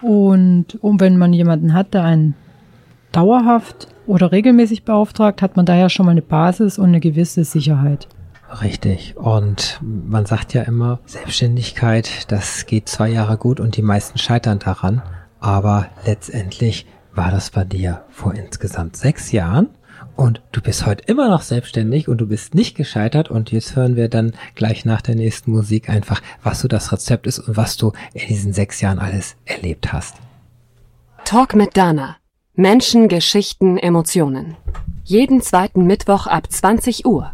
Und 0.00 0.78
um, 0.80 1.00
wenn 1.00 1.16
man 1.16 1.32
jemanden 1.32 1.74
hat, 1.74 1.94
der 1.94 2.04
einen 2.04 2.34
dauerhaft 3.12 3.88
oder 4.06 4.32
regelmäßig 4.32 4.84
beauftragt, 4.84 5.42
hat 5.42 5.56
man 5.56 5.66
daher 5.66 5.88
schon 5.88 6.06
mal 6.06 6.12
eine 6.12 6.22
Basis 6.22 6.78
und 6.78 6.86
eine 6.86 7.00
gewisse 7.00 7.44
Sicherheit. 7.44 8.08
Richtig. 8.60 9.16
Und 9.16 9.80
man 9.82 10.26
sagt 10.26 10.54
ja 10.54 10.62
immer, 10.62 11.00
Selbstständigkeit, 11.06 12.30
das 12.30 12.66
geht 12.66 12.88
zwei 12.88 13.08
Jahre 13.08 13.36
gut 13.38 13.60
und 13.60 13.76
die 13.76 13.82
meisten 13.82 14.18
scheitern 14.18 14.58
daran. 14.58 15.02
Aber 15.40 15.86
letztendlich 16.04 16.86
war 17.14 17.30
das 17.30 17.50
bei 17.50 17.64
dir 17.64 18.02
vor 18.10 18.34
insgesamt 18.34 18.96
sechs 18.96 19.32
Jahren. 19.32 19.68
Und 20.16 20.42
du 20.52 20.60
bist 20.60 20.86
heute 20.86 21.04
immer 21.06 21.28
noch 21.28 21.42
selbstständig 21.42 22.08
und 22.08 22.18
du 22.18 22.26
bist 22.26 22.54
nicht 22.54 22.76
gescheitert. 22.76 23.30
Und 23.30 23.50
jetzt 23.50 23.76
hören 23.76 23.96
wir 23.96 24.08
dann 24.08 24.32
gleich 24.54 24.84
nach 24.84 25.00
der 25.02 25.14
nächsten 25.14 25.50
Musik 25.50 25.88
einfach, 25.88 26.20
was 26.42 26.60
so 26.60 26.68
das 26.68 26.92
Rezept 26.92 27.26
ist 27.26 27.38
und 27.38 27.56
was 27.56 27.76
du 27.76 27.92
in 28.12 28.28
diesen 28.28 28.52
sechs 28.52 28.80
Jahren 28.80 28.98
alles 28.98 29.36
erlebt 29.44 29.92
hast. 29.92 30.16
Talk 31.24 31.54
mit 31.54 31.76
Dana. 31.76 32.16
Menschen, 32.54 33.08
Geschichten, 33.08 33.78
Emotionen. 33.78 34.56
Jeden 35.04 35.40
zweiten 35.40 35.86
Mittwoch 35.86 36.26
ab 36.26 36.50
20 36.50 37.06
Uhr. 37.06 37.32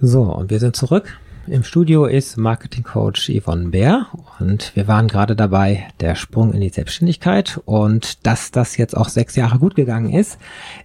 So, 0.00 0.22
und 0.22 0.50
wir 0.50 0.60
sind 0.60 0.76
zurück. 0.76 1.19
Im 1.46 1.64
Studio 1.64 2.04
ist 2.04 2.36
Marketingcoach 2.36 3.28
Yvonne 3.28 3.70
Bär 3.70 4.06
und 4.38 4.76
wir 4.76 4.86
waren 4.86 5.08
gerade 5.08 5.34
dabei, 5.34 5.88
der 5.98 6.14
Sprung 6.14 6.52
in 6.52 6.60
die 6.60 6.68
Selbstständigkeit. 6.68 7.60
Und 7.64 8.26
dass 8.26 8.50
das 8.50 8.76
jetzt 8.76 8.96
auch 8.96 9.08
sechs 9.08 9.36
Jahre 9.36 9.58
gut 9.58 9.74
gegangen 9.74 10.12
ist, 10.12 10.38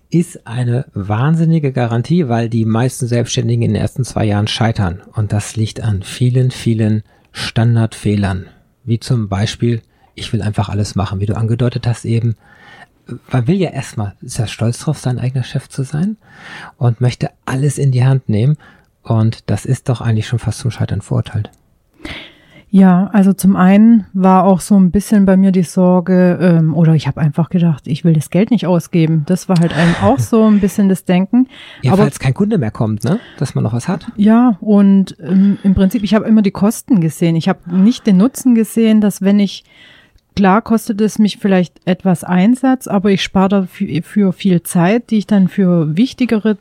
ist 0.09 0.47
eine 0.47 0.85
wahnsinnige 0.93 1.71
Garantie, 1.71 2.29
weil 2.29 2.49
die 2.49 2.65
meisten 2.65 3.05
Selbstständigen 3.05 3.63
in 3.63 3.73
den 3.73 3.81
ersten 3.81 4.05
zwei 4.05 4.25
Jahren 4.25 4.47
scheitern. 4.47 5.01
Und 5.13 5.33
das 5.33 5.55
liegt 5.55 5.81
an 5.81 6.03
vielen, 6.03 6.51
vielen 6.51 7.03
Standardfehlern, 7.31 8.47
wie 8.85 8.99
zum 8.99 9.27
Beispiel, 9.27 9.81
ich 10.15 10.31
will 10.31 10.41
einfach 10.41 10.69
alles 10.69 10.95
machen, 10.95 11.19
wie 11.19 11.25
du 11.25 11.35
angedeutet 11.35 11.85
hast 11.85 12.05
eben, 12.05 12.37
man 13.31 13.47
will 13.47 13.57
ja 13.57 13.69
erstmal, 13.69 14.13
ist 14.21 14.39
ja 14.39 14.47
stolz 14.47 14.79
drauf, 14.79 14.97
sein 14.97 15.19
eigener 15.19 15.43
Chef 15.43 15.69
zu 15.69 15.83
sein 15.83 16.17
und 16.77 17.01
möchte 17.01 17.29
alles 17.45 17.77
in 17.77 17.91
die 17.91 18.03
Hand 18.03 18.29
nehmen. 18.29 18.57
Und 19.05 19.49
das 19.49 19.65
ist 19.65 19.87
doch 19.87 20.01
eigentlich 20.01 20.27
schon 20.27 20.39
fast 20.39 20.59
zum 20.59 20.71
Scheitern 20.71 21.01
verurteilt. 21.01 21.51
Ja, 22.71 23.09
also 23.13 23.31
zum 23.31 23.55
einen 23.55 24.05
war 24.11 24.43
auch 24.43 24.59
so 24.59 24.75
ein 24.75 24.91
bisschen 24.91 25.25
bei 25.25 25.37
mir 25.37 25.53
die 25.53 25.63
Sorge, 25.63 26.37
ähm, 26.41 26.75
oder 26.75 26.93
ich 26.93 27.07
habe 27.07 27.21
einfach 27.21 27.47
gedacht, 27.49 27.87
ich 27.87 28.03
will 28.03 28.11
das 28.11 28.29
Geld 28.29 28.51
nicht 28.51 28.67
ausgeben. 28.67 29.23
Das 29.27 29.47
war 29.47 29.57
halt 29.59 29.73
einem 29.73 29.95
auch 30.01 30.19
so 30.19 30.43
ein 30.45 30.59
bisschen 30.59 30.89
das 30.89 31.05
Denken. 31.05 31.47
Ja, 31.83 31.93
Aber 31.93 32.01
falls 32.01 32.19
kein 32.19 32.33
Kunde 32.33 32.57
mehr 32.57 32.71
kommt, 32.71 33.05
ne? 33.05 33.19
Dass 33.37 33.55
man 33.55 33.63
noch 33.63 33.71
was 33.71 33.87
hat. 33.87 34.11
Ja, 34.17 34.57
und 34.59 35.15
ähm, 35.21 35.57
im 35.63 35.73
Prinzip, 35.73 36.03
ich 36.03 36.13
habe 36.13 36.25
immer 36.25 36.41
die 36.41 36.51
Kosten 36.51 36.99
gesehen. 36.99 37.37
Ich 37.37 37.47
habe 37.47 37.59
nicht 37.73 38.05
den 38.07 38.17
Nutzen 38.17 38.55
gesehen, 38.55 38.99
dass 38.99 39.21
wenn 39.21 39.39
ich, 39.39 39.63
klar 40.35 40.61
kostet 40.61 40.99
es 40.99 41.17
mich 41.17 41.37
vielleicht 41.37 41.79
etwas 41.85 42.25
Einsatz, 42.25 42.87
aber 42.87 43.09
ich 43.11 43.23
spare 43.23 43.47
dafür 43.47 44.03
für 44.03 44.33
viel 44.33 44.63
Zeit, 44.63 45.11
die 45.11 45.19
ich 45.19 45.27
dann 45.27 45.47
für 45.47 45.95
wichtigere 45.95 46.57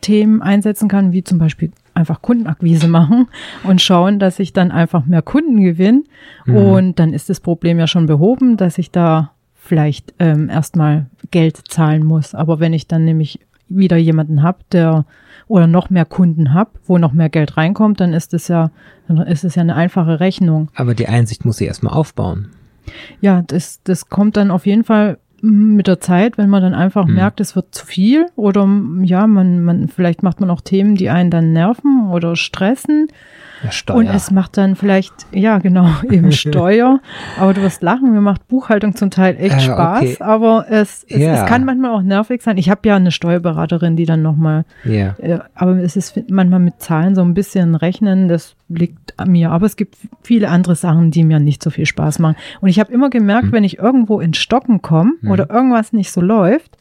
Themen 0.00 0.40
einsetzen 0.40 0.88
kann, 0.88 1.12
wie 1.12 1.24
zum 1.24 1.38
Beispiel 1.38 1.72
einfach 1.98 2.22
Kundenakquise 2.22 2.88
machen 2.88 3.26
und 3.64 3.82
schauen, 3.82 4.18
dass 4.18 4.38
ich 4.38 4.52
dann 4.52 4.70
einfach 4.70 5.04
mehr 5.04 5.22
Kunden 5.22 5.60
gewinne. 5.62 6.04
Und 6.46 6.98
dann 6.98 7.12
ist 7.12 7.28
das 7.28 7.40
Problem 7.40 7.78
ja 7.78 7.86
schon 7.86 8.06
behoben, 8.06 8.56
dass 8.56 8.78
ich 8.78 8.90
da 8.90 9.32
vielleicht 9.54 10.14
ähm, 10.18 10.48
erstmal 10.48 11.06
Geld 11.30 11.58
zahlen 11.68 12.04
muss. 12.04 12.34
Aber 12.34 12.60
wenn 12.60 12.72
ich 12.72 12.86
dann 12.86 13.04
nämlich 13.04 13.40
wieder 13.68 13.98
jemanden 13.98 14.42
habe, 14.42 14.58
der 14.72 15.04
oder 15.46 15.66
noch 15.66 15.90
mehr 15.90 16.04
Kunden 16.04 16.54
habe, 16.54 16.70
wo 16.86 16.98
noch 16.98 17.12
mehr 17.12 17.28
Geld 17.28 17.56
reinkommt, 17.56 18.00
dann 18.00 18.12
ist 18.12 18.34
es 18.34 18.48
ja, 18.48 18.70
dann 19.08 19.18
ist 19.18 19.44
es 19.44 19.54
ja 19.54 19.62
eine 19.62 19.74
einfache 19.74 20.20
Rechnung. 20.20 20.70
Aber 20.74 20.94
die 20.94 21.08
Einsicht 21.08 21.44
muss 21.44 21.56
sie 21.56 21.66
erstmal 21.66 21.94
aufbauen. 21.94 22.50
Ja, 23.20 23.42
das, 23.42 23.82
das 23.82 24.08
kommt 24.08 24.36
dann 24.36 24.50
auf 24.50 24.66
jeden 24.66 24.84
Fall 24.84 25.18
mit 25.40 25.86
der 25.86 26.00
Zeit, 26.00 26.38
wenn 26.38 26.48
man 26.48 26.62
dann 26.62 26.74
einfach 26.74 27.06
merkt, 27.06 27.40
es 27.40 27.54
wird 27.54 27.74
zu 27.74 27.86
viel 27.86 28.26
oder 28.36 28.68
ja, 29.02 29.26
man, 29.26 29.62
man, 29.62 29.88
vielleicht 29.88 30.22
macht 30.22 30.40
man 30.40 30.50
auch 30.50 30.60
Themen, 30.60 30.96
die 30.96 31.10
einen 31.10 31.30
dann 31.30 31.52
nerven 31.52 32.10
oder 32.10 32.36
stressen. 32.36 33.08
Steuer. 33.70 33.96
Und 33.96 34.06
es 34.06 34.30
macht 34.30 34.56
dann 34.56 34.76
vielleicht, 34.76 35.12
ja 35.32 35.58
genau, 35.58 35.88
eben 36.10 36.32
Steuer. 36.32 37.00
Aber 37.38 37.54
du 37.54 37.62
wirst 37.62 37.82
lachen, 37.82 38.12
mir 38.12 38.20
macht 38.20 38.46
Buchhaltung 38.48 38.94
zum 38.94 39.10
Teil 39.10 39.36
echt 39.38 39.56
Äh, 39.56 39.60
Spaß, 39.60 40.02
okay. 40.02 40.16
aber 40.20 40.66
es, 40.70 41.04
es, 41.08 41.18
Ja. 41.18 41.34
es 41.42 41.46
kann 41.46 41.64
manchmal 41.64 41.90
auch 41.92 42.02
nervig 42.02 42.42
sein. 42.42 42.56
Ich 42.56 42.70
habe 42.70 42.88
ja 42.88 42.96
eine 42.96 43.10
Steuerberaterin, 43.10 43.96
die 43.96 44.04
dann 44.06 44.22
nochmal, 44.22 44.64
ja. 44.84 45.14
äh, 45.18 45.38
aber 45.54 45.76
es 45.78 45.96
ist 45.96 46.20
manchmal 46.30 46.60
mit 46.60 46.80
Zahlen 46.80 47.14
so 47.14 47.22
ein 47.22 47.34
bisschen 47.34 47.74
rechnen, 47.74 48.28
das 48.28 48.54
liegt 48.68 49.18
an 49.18 49.30
mir. 49.30 49.50
Aber 49.50 49.66
es 49.66 49.76
gibt 49.76 49.96
viele 50.22 50.48
andere 50.50 50.74
Sachen, 50.76 51.10
die 51.10 51.24
mir 51.24 51.40
nicht 51.40 51.62
so 51.62 51.70
viel 51.70 51.86
Spaß 51.86 52.18
machen. 52.18 52.36
Und 52.60 52.68
ich 52.68 52.78
habe 52.78 52.92
immer 52.92 53.10
gemerkt, 53.10 53.52
wenn 53.52 53.64
ich 53.64 53.78
irgendwo 53.78 54.20
in 54.20 54.34
Stocken 54.34 54.82
komme 54.82 55.12
oder 55.28 55.50
irgendwas 55.50 55.92
nicht 55.92 56.10
so 56.12 56.20
läuft, 56.20 56.76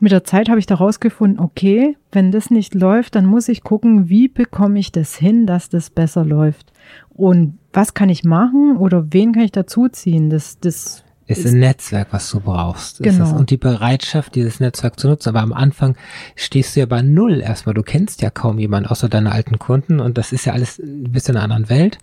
mit 0.00 0.12
der 0.12 0.24
Zeit 0.24 0.48
habe 0.48 0.58
ich 0.58 0.66
da 0.66 0.74
rausgefunden, 0.74 1.40
okay, 1.40 1.96
wenn 2.12 2.30
das 2.30 2.50
nicht 2.50 2.74
läuft, 2.74 3.14
dann 3.14 3.26
muss 3.26 3.48
ich 3.48 3.62
gucken, 3.62 4.08
wie 4.08 4.28
bekomme 4.28 4.78
ich 4.78 4.92
das 4.92 5.16
hin, 5.16 5.46
dass 5.46 5.68
das 5.68 5.90
besser 5.90 6.24
läuft. 6.24 6.72
Und 7.10 7.58
was 7.72 7.94
kann 7.94 8.08
ich 8.08 8.24
machen 8.24 8.76
oder 8.76 9.06
wen 9.12 9.32
kann 9.32 9.42
ich 9.42 9.52
dazuziehen? 9.52 10.28
Das, 10.28 10.58
das, 10.60 11.02
ist 11.26 11.46
ein 11.46 11.58
Netzwerk, 11.58 12.08
was 12.12 12.30
du 12.30 12.40
brauchst. 12.40 13.02
Genau. 13.02 13.36
Und 13.36 13.50
die 13.50 13.56
Bereitschaft, 13.56 14.34
dieses 14.34 14.60
Netzwerk 14.60 15.00
zu 15.00 15.08
nutzen. 15.08 15.30
Aber 15.30 15.40
am 15.40 15.52
Anfang 15.52 15.96
stehst 16.36 16.76
du 16.76 16.80
ja 16.80 16.86
bei 16.86 17.02
Null 17.02 17.40
erstmal. 17.40 17.74
Du 17.74 17.82
kennst 17.82 18.22
ja 18.22 18.30
kaum 18.30 18.58
jemanden 18.58 18.88
außer 18.88 19.08
deine 19.08 19.32
alten 19.32 19.58
Kunden 19.58 19.98
und 19.98 20.18
das 20.18 20.32
ist 20.32 20.44
ja 20.44 20.52
alles 20.52 20.78
ein 20.78 21.10
bisschen 21.10 21.34
in 21.34 21.40
einer 21.40 21.54
anderen 21.54 21.68
Welt. 21.68 21.98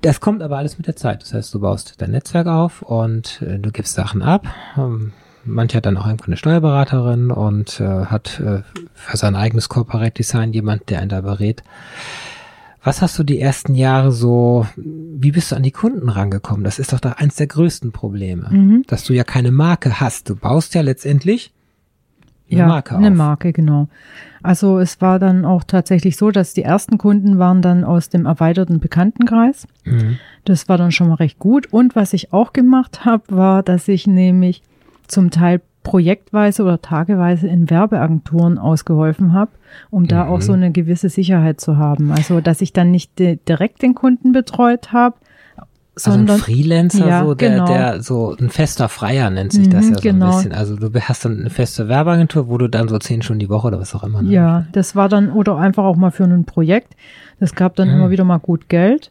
Das 0.00 0.20
kommt 0.20 0.42
aber 0.42 0.58
alles 0.58 0.78
mit 0.78 0.86
der 0.86 0.96
Zeit. 0.96 1.22
Das 1.22 1.34
heißt, 1.34 1.54
du 1.54 1.60
baust 1.60 1.94
dein 1.98 2.10
Netzwerk 2.10 2.46
auf 2.46 2.82
und 2.82 3.42
äh, 3.42 3.58
du 3.58 3.70
gibst 3.70 3.94
Sachen 3.94 4.22
ab. 4.22 4.46
Ähm, 5.46 5.52
Manche 5.54 5.76
hat 5.78 5.86
dann 5.86 5.96
auch 5.96 6.06
irgendwo 6.06 6.26
eine 6.26 6.36
Steuerberaterin 6.36 7.30
und 7.30 7.80
äh, 7.80 8.06
hat 8.06 8.40
äh, 8.40 8.62
für 8.94 9.16
sein 9.16 9.34
eigenes 9.36 9.68
Corporate 9.68 10.12
Design 10.12 10.52
jemand, 10.52 10.88
der 10.90 11.00
einen 11.00 11.08
da 11.08 11.20
berät. 11.20 11.62
Was 12.84 13.00
hast 13.00 13.16
du 13.18 13.22
die 13.22 13.38
ersten 13.40 13.76
Jahre 13.76 14.10
so, 14.10 14.66
wie 14.76 15.30
bist 15.30 15.52
du 15.52 15.56
an 15.56 15.62
die 15.62 15.70
Kunden 15.70 16.08
rangekommen? 16.08 16.64
Das 16.64 16.80
ist 16.80 16.92
doch 16.92 16.98
da 16.98 17.12
eins 17.12 17.36
der 17.36 17.46
größten 17.46 17.92
Probleme, 17.92 18.48
Mhm. 18.50 18.82
dass 18.88 19.04
du 19.04 19.12
ja 19.12 19.22
keine 19.22 19.52
Marke 19.52 20.00
hast. 20.00 20.28
Du 20.28 20.34
baust 20.34 20.74
ja 20.74 20.80
letztendlich 20.80 21.52
eine 22.50 22.60
ja, 22.60 22.66
Marke 22.66 22.96
eine 22.96 23.10
auf. 23.10 23.16
Marke, 23.16 23.52
genau. 23.52 23.88
Also 24.42 24.80
es 24.80 25.00
war 25.00 25.20
dann 25.20 25.44
auch 25.44 25.62
tatsächlich 25.62 26.16
so, 26.16 26.32
dass 26.32 26.54
die 26.54 26.64
ersten 26.64 26.98
Kunden 26.98 27.38
waren 27.38 27.62
dann 27.62 27.84
aus 27.84 28.08
dem 28.08 28.26
erweiterten 28.26 28.80
Bekanntenkreis. 28.80 29.68
Mhm. 29.84 30.18
Das 30.44 30.68
war 30.68 30.76
dann 30.76 30.90
schon 30.90 31.08
mal 31.08 31.14
recht 31.14 31.38
gut. 31.38 31.72
Und 31.72 31.94
was 31.94 32.12
ich 32.12 32.32
auch 32.32 32.52
gemacht 32.52 33.04
habe, 33.04 33.22
war, 33.28 33.62
dass 33.62 33.86
ich 33.86 34.08
nämlich 34.08 34.60
zum 35.12 35.30
Teil 35.30 35.60
projektweise 35.84 36.62
oder 36.62 36.80
tageweise 36.80 37.48
in 37.48 37.68
Werbeagenturen 37.68 38.58
ausgeholfen 38.58 39.32
habe, 39.32 39.50
um 39.90 40.06
da 40.06 40.24
Mhm. 40.24 40.30
auch 40.30 40.40
so 40.40 40.52
eine 40.52 40.70
gewisse 40.72 41.08
Sicherheit 41.08 41.60
zu 41.60 41.76
haben. 41.76 42.12
Also, 42.12 42.40
dass 42.40 42.60
ich 42.60 42.72
dann 42.72 42.90
nicht 42.90 43.18
di- 43.18 43.38
direkt 43.48 43.82
den 43.82 43.94
Kunden 43.94 44.32
betreut 44.32 44.92
habe, 44.92 45.16
Also 45.94 46.12
ein 46.12 46.16
sondern 46.18 46.38
Freelancer, 46.40 47.06
Ja, 47.06 47.24
so, 47.24 47.34
der, 47.34 47.50
genau. 47.50 47.66
der, 47.66 48.02
so 48.02 48.34
ein 48.40 48.48
fester 48.48 48.88
Freier 48.88 49.28
nennt 49.28 49.52
sich 49.52 49.68
das 49.68 49.86
Mhm, 49.86 49.90
ja 49.92 49.98
so 49.98 50.08
genau. 50.08 50.24
ein 50.24 50.30
bisschen. 50.36 50.52
Also 50.54 50.76
du 50.76 50.88
hast 51.00 51.24
dann 51.26 51.40
eine 51.40 51.50
feste 51.50 51.86
Werbeagentur, 51.88 52.48
wo 52.48 52.56
du 52.56 52.66
dann 52.68 52.88
so 52.88 52.98
zehn 52.98 53.20
Stunden 53.20 53.40
die 53.40 53.50
Woche 53.50 53.66
oder 53.66 53.78
was 53.78 53.94
auch 53.94 54.02
immer. 54.02 54.22
ne? 54.22 54.30
Ja, 54.30 54.64
das 54.72 54.96
war 54.96 55.10
dann 55.10 55.30
oder 55.30 55.58
einfach 55.58 55.84
auch 55.84 55.96
mal 55.96 56.10
für 56.10 56.24
ein 56.24 56.44
Projekt. 56.46 56.96
Das 57.40 57.54
gab 57.54 57.76
dann 57.76 57.88
Mhm. 57.88 57.94
immer 57.96 58.10
wieder 58.10 58.24
mal 58.24 58.38
gut 58.38 58.70
Geld. 58.70 59.10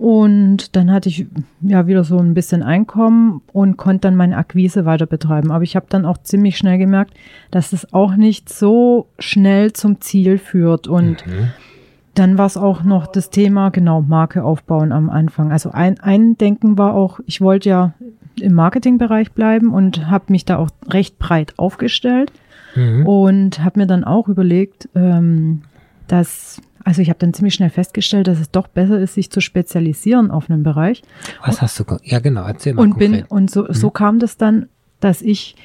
Und 0.00 0.76
dann 0.76 0.90
hatte 0.90 1.10
ich 1.10 1.26
ja 1.60 1.86
wieder 1.86 2.04
so 2.04 2.16
ein 2.16 2.32
bisschen 2.32 2.62
Einkommen 2.62 3.42
und 3.52 3.76
konnte 3.76 4.08
dann 4.08 4.16
meine 4.16 4.38
Akquise 4.38 4.86
weiter 4.86 5.04
betreiben. 5.04 5.50
Aber 5.50 5.62
ich 5.62 5.76
habe 5.76 5.84
dann 5.90 6.06
auch 6.06 6.16
ziemlich 6.16 6.56
schnell 6.56 6.78
gemerkt, 6.78 7.12
dass 7.50 7.74
es 7.74 7.92
auch 7.92 8.16
nicht 8.16 8.48
so 8.48 9.08
schnell 9.18 9.74
zum 9.74 10.00
Ziel 10.00 10.38
führt. 10.38 10.88
Und 10.88 11.26
Mhm. 11.26 11.48
dann 12.14 12.38
war 12.38 12.46
es 12.46 12.56
auch 12.56 12.82
noch 12.82 13.08
das 13.08 13.28
Thema, 13.28 13.68
genau, 13.68 14.00
Marke 14.00 14.42
aufbauen 14.42 14.90
am 14.92 15.10
Anfang. 15.10 15.52
Also 15.52 15.70
ein, 15.72 16.00
ein 16.00 16.38
Denken 16.38 16.78
war 16.78 16.94
auch, 16.94 17.20
ich 17.26 17.42
wollte 17.42 17.68
ja 17.68 17.92
im 18.40 18.54
Marketingbereich 18.54 19.32
bleiben 19.32 19.70
und 19.74 20.10
habe 20.10 20.24
mich 20.28 20.46
da 20.46 20.56
auch 20.56 20.70
recht 20.88 21.18
breit 21.18 21.52
aufgestellt. 21.58 22.32
Mhm. 22.74 23.06
Und 23.06 23.62
habe 23.62 23.80
mir 23.80 23.86
dann 23.86 24.04
auch 24.04 24.28
überlegt, 24.28 24.88
ähm, 24.94 25.60
dass, 26.06 26.62
also 26.84 27.02
ich 27.02 27.08
habe 27.08 27.18
dann 27.18 27.34
ziemlich 27.34 27.54
schnell 27.54 27.70
festgestellt, 27.70 28.26
dass 28.26 28.40
es 28.40 28.50
doch 28.50 28.68
besser 28.68 28.98
ist, 28.98 29.14
sich 29.14 29.30
zu 29.30 29.40
spezialisieren 29.40 30.30
auf 30.30 30.50
einen 30.50 30.62
Bereich. 30.62 31.02
Was 31.44 31.60
hast 31.62 31.78
du? 31.78 31.84
Ja, 32.02 32.20
genau, 32.20 32.44
erzähl 32.44 32.74
mal 32.74 32.82
Und 32.82 32.98
bin, 32.98 33.12
konkret. 33.12 33.30
und 33.30 33.50
so, 33.50 33.72
so 33.72 33.90
kam 33.90 34.18
das 34.18 34.36
dann, 34.36 34.68
dass 35.00 35.22
ich 35.22 35.56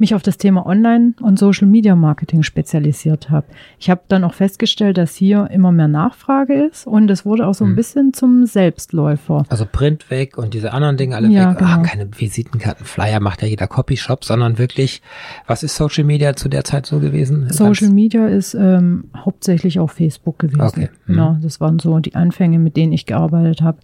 mich 0.00 0.14
auf 0.14 0.22
das 0.22 0.38
Thema 0.38 0.66
Online- 0.66 1.12
und 1.20 1.38
Social 1.38 1.68
Media 1.68 1.94
Marketing 1.94 2.42
spezialisiert 2.42 3.30
habe. 3.30 3.46
Ich 3.78 3.90
habe 3.90 4.00
dann 4.08 4.24
auch 4.24 4.34
festgestellt, 4.34 4.98
dass 4.98 5.14
hier 5.14 5.48
immer 5.52 5.70
mehr 5.72 5.88
Nachfrage 5.88 6.54
ist 6.54 6.86
und 6.86 7.10
es 7.10 7.24
wurde 7.24 7.46
auch 7.46 7.54
so 7.54 7.64
ein 7.64 7.72
Mhm. 7.72 7.76
bisschen 7.76 8.12
zum 8.14 8.46
Selbstläufer. 8.46 9.44
Also 9.48 9.66
Print 9.70 10.10
weg 10.10 10.38
und 10.38 10.54
diese 10.54 10.72
anderen 10.72 10.96
Dinge 10.96 11.16
alle 11.16 11.28
Ja, 11.28 11.50
weg. 11.54 11.62
Ah, 11.62 11.76
genau. 11.76 11.88
keine 11.88 12.08
Visitenkarten, 12.18 12.84
Flyer 12.86 13.20
macht 13.20 13.42
ja 13.42 13.48
jeder 13.48 13.66
Copyshop, 13.66 14.24
sondern 14.24 14.58
wirklich, 14.58 15.02
was 15.46 15.62
ist 15.62 15.76
Social 15.76 16.04
Media 16.04 16.34
zu 16.34 16.48
der 16.48 16.64
Zeit 16.64 16.86
so 16.86 16.98
gewesen? 17.00 17.48
Social 17.50 17.86
Ganz- 17.88 17.92
Media 17.94 18.26
ist 18.26 18.54
ähm, 18.54 19.04
hauptsächlich 19.16 19.78
auf 19.78 19.92
Facebook 19.92 20.38
gewesen. 20.38 20.60
Okay. 20.62 20.88
Mhm. 21.06 21.12
Genau, 21.12 21.36
das 21.42 21.60
waren 21.60 21.78
so 21.78 21.98
die 21.98 22.14
Anfänge, 22.14 22.58
mit 22.58 22.76
denen 22.76 22.92
ich 22.92 23.06
gearbeitet 23.06 23.62
habe. 23.62 23.78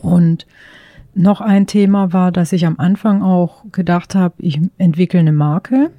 Und 0.00 0.46
noch 1.14 1.40
ein 1.40 1.66
Thema 1.66 2.12
war, 2.12 2.32
dass 2.32 2.52
ich 2.52 2.66
am 2.66 2.78
Anfang 2.78 3.22
auch 3.22 3.64
gedacht 3.72 4.14
habe, 4.14 4.34
ich 4.38 4.60
entwickle 4.78 5.20
eine 5.20 5.32
Marke 5.32 5.90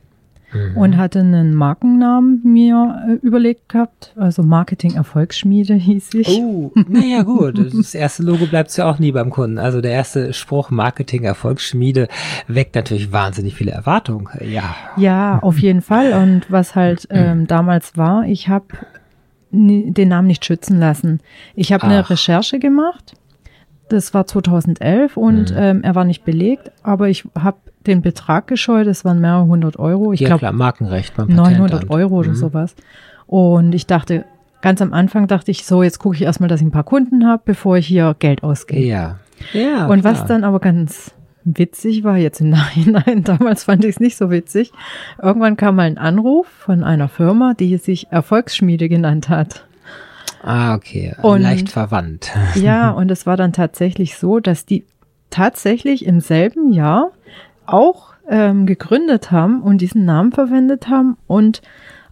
Mhm. 0.53 0.77
und 0.77 0.97
hatte 0.97 1.19
einen 1.19 1.53
Markennamen 1.55 2.41
mir 2.43 3.03
äh, 3.09 3.25
überlegt 3.25 3.69
gehabt. 3.69 4.13
Also 4.15 4.43
Marketing 4.43 4.93
Erfolgsschmiede 4.93 5.73
hieß 5.73 6.13
ich. 6.13 6.27
Oh, 6.29 6.71
naja 6.87 7.23
gut. 7.23 7.57
Das 7.75 7.95
erste 7.95 8.23
Logo 8.23 8.45
bleibt 8.45 8.75
ja 8.77 8.89
auch 8.89 8.99
nie 8.99 9.11
beim 9.11 9.29
Kunden. 9.29 9.57
Also 9.57 9.81
der 9.81 9.91
erste 9.91 10.33
Spruch 10.33 10.69
Marketing 10.69 11.23
Erfolgsschmiede 11.23 12.07
weckt 12.47 12.75
natürlich 12.75 13.11
wahnsinnig 13.11 13.55
viele 13.55 13.71
Erwartungen. 13.71 14.27
Ja. 14.47 14.75
Ja, 14.97 15.39
auf 15.39 15.57
jeden 15.59 15.81
Fall. 15.81 16.13
Und 16.13 16.51
was 16.51 16.75
halt 16.75 17.07
ähm, 17.09 17.47
damals 17.47 17.97
war, 17.97 18.25
ich 18.25 18.47
habe 18.47 18.65
den 19.51 20.07
Namen 20.09 20.27
nicht 20.27 20.45
schützen 20.45 20.79
lassen. 20.79 21.19
Ich 21.55 21.73
habe 21.73 21.83
eine. 21.83 22.09
Recherche 22.09 22.59
gemacht. 22.59 23.13
Das 23.93 24.13
war 24.13 24.25
2011 24.25 25.17
und 25.17 25.51
Mhm. 25.51 25.57
ähm, 25.57 25.83
er 25.83 25.93
war 25.95 26.03
nicht 26.03 26.25
belegt, 26.25 26.71
aber 26.81 27.09
ich 27.09 27.25
habe 27.37 27.57
den 27.85 28.01
Betrag 28.01 28.47
gescheut. 28.47 28.87
Es 28.87 29.05
waren 29.05 29.19
mehrere 29.21 29.45
hundert 29.45 29.77
Euro. 29.77 30.13
Ich 30.13 30.19
ja 30.21 30.35
glaube 30.35 30.55
Markenrecht 30.57 31.15
beim 31.15 31.27
900 31.27 31.57
Patentamt. 31.81 31.91
Euro 31.91 32.15
oder 32.19 32.29
Mhm. 32.29 32.35
sowas. 32.35 32.75
Und 33.27 33.73
ich 33.75 33.85
dachte, 33.87 34.25
ganz 34.61 34.81
am 34.81 34.93
Anfang 34.93 35.27
dachte 35.27 35.51
ich, 35.51 35.65
so 35.65 35.83
jetzt 35.83 35.99
gucke 35.99 36.15
ich 36.15 36.21
erstmal, 36.23 36.49
dass 36.49 36.59
ich 36.61 36.65
ein 36.67 36.71
paar 36.71 36.83
Kunden 36.83 37.27
habe, 37.27 37.43
bevor 37.45 37.77
ich 37.77 37.85
hier 37.87 38.15
Geld 38.17 38.41
ausgebe. 38.43 38.81
Ja. 38.85 39.19
Ja. 39.53 39.87
Und 39.87 40.03
was 40.03 40.17
klar. 40.17 40.27
dann 40.29 40.43
aber 40.43 40.59
ganz 40.59 41.11
witzig 41.43 42.03
war, 42.03 42.17
jetzt 42.17 42.39
im 42.41 42.49
Nachhinein, 42.51 43.23
damals 43.23 43.65
fand 43.65 43.83
ich 43.83 43.91
es 43.91 43.99
nicht 43.99 44.15
so 44.17 44.31
witzig, 44.31 44.71
irgendwann 45.21 45.57
kam 45.57 45.75
mal 45.75 45.83
ein 45.83 45.97
Anruf 45.97 46.47
von 46.47 46.83
einer 46.83 47.09
Firma, 47.09 47.53
die 47.53 47.77
sich 47.77 48.07
Erfolgsschmiede 48.11 48.89
genannt 48.89 49.29
hat. 49.29 49.65
Ah, 50.43 50.75
okay. 50.75 51.15
Und- 51.21 51.41
Leicht 51.41 51.69
verwandt. 51.69 52.31
Ja, 52.55 52.91
und 52.91 53.09
es 53.11 53.25
war 53.25 53.37
dann 53.37 53.53
tatsächlich 53.53 54.17
so, 54.17 54.39
dass 54.39 54.65
die 54.65 54.85
tatsächlich 55.29 56.05
im 56.05 56.19
selben 56.19 56.71
Jahr 56.71 57.11
auch 57.65 58.13
ähm, 58.29 58.65
gegründet 58.65 59.31
haben 59.31 59.61
und 59.63 59.79
diesen 59.79 60.05
Namen 60.05 60.31
verwendet 60.31 60.87
haben 60.89 61.17
und 61.27 61.61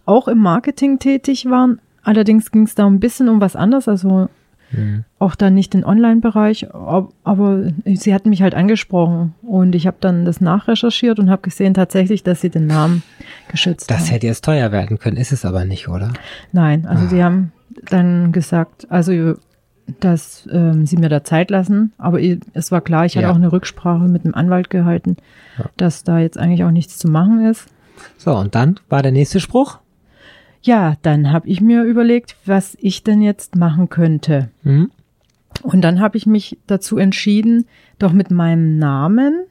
auch 0.04 0.28
im 0.28 0.38
Marketing 0.38 0.98
tätig 0.98 1.46
waren. 1.48 1.80
Allerdings 2.02 2.50
ging 2.50 2.64
es 2.64 2.74
da 2.74 2.86
ein 2.86 3.00
bisschen 3.00 3.28
um 3.28 3.40
was 3.40 3.54
anderes, 3.56 3.86
also 3.88 4.28
Mhm. 4.74 5.04
auch 5.18 5.34
dann 5.34 5.52
nicht 5.52 5.74
den 5.74 5.84
Online-Bereich, 5.84 6.72
ab- 6.74 7.10
aber 7.24 7.64
sie 7.84 8.14
hatten 8.14 8.30
mich 8.30 8.40
halt 8.40 8.54
angesprochen 8.54 9.34
und 9.42 9.74
ich 9.74 9.86
habe 9.86 9.98
dann 10.00 10.24
das 10.24 10.40
nachrecherchiert 10.40 11.18
und 11.18 11.28
habe 11.28 11.42
gesehen 11.42 11.74
tatsächlich, 11.74 12.22
dass 12.22 12.40
sie 12.40 12.48
den 12.48 12.68
Namen 12.68 13.02
geschützt 13.48 13.90
Das 13.90 13.98
haben. 14.00 14.06
hätte 14.06 14.26
jetzt 14.28 14.44
teuer 14.46 14.72
werden 14.72 14.98
können, 14.98 15.18
ist 15.18 15.30
es 15.30 15.44
aber 15.44 15.66
nicht, 15.66 15.88
oder? 15.88 16.10
Nein, 16.52 16.86
also 16.86 17.04
Ah. 17.04 17.08
sie 17.08 17.22
haben 17.22 17.52
dann 17.90 18.32
gesagt, 18.32 18.90
also 18.90 19.34
dass 20.00 20.48
ähm, 20.52 20.86
sie 20.86 20.96
mir 20.96 21.08
da 21.08 21.24
Zeit 21.24 21.50
lassen, 21.50 21.92
aber 21.98 22.20
es 22.54 22.70
war 22.70 22.80
klar, 22.80 23.04
ich 23.04 23.16
hatte 23.16 23.26
Ja. 23.26 23.32
auch 23.32 23.36
eine 23.36 23.50
Rücksprache 23.52 24.04
mit 24.04 24.24
dem 24.24 24.34
Anwalt 24.34 24.70
gehalten, 24.70 25.16
Ja. 25.58 25.64
dass 25.76 26.04
da 26.04 26.18
jetzt 26.20 26.38
eigentlich 26.38 26.62
auch 26.64 26.70
nichts 26.70 26.98
zu 26.98 27.08
machen 27.08 27.44
ist. 27.44 27.66
So, 28.16 28.34
und 28.36 28.54
dann 28.54 28.78
war 28.88 29.02
der 29.02 29.12
nächste 29.12 29.40
Spruch. 29.40 29.78
Ja, 30.62 30.94
dann 31.02 31.32
habe 31.32 31.48
ich 31.48 31.60
mir 31.60 31.82
überlegt, 31.82 32.36
was 32.46 32.76
ich 32.80 33.02
denn 33.02 33.20
jetzt 33.22 33.56
machen 33.56 33.88
könnte. 33.88 34.50
Mhm. 34.62 34.90
Und 35.62 35.82
dann 35.82 36.00
habe 36.00 36.16
ich 36.16 36.26
mich 36.26 36.56
dazu 36.68 36.96
entschieden, 36.96 37.66
doch 37.98 38.12
mit 38.12 38.30
meinem 38.30 38.78
Namen 38.78 39.44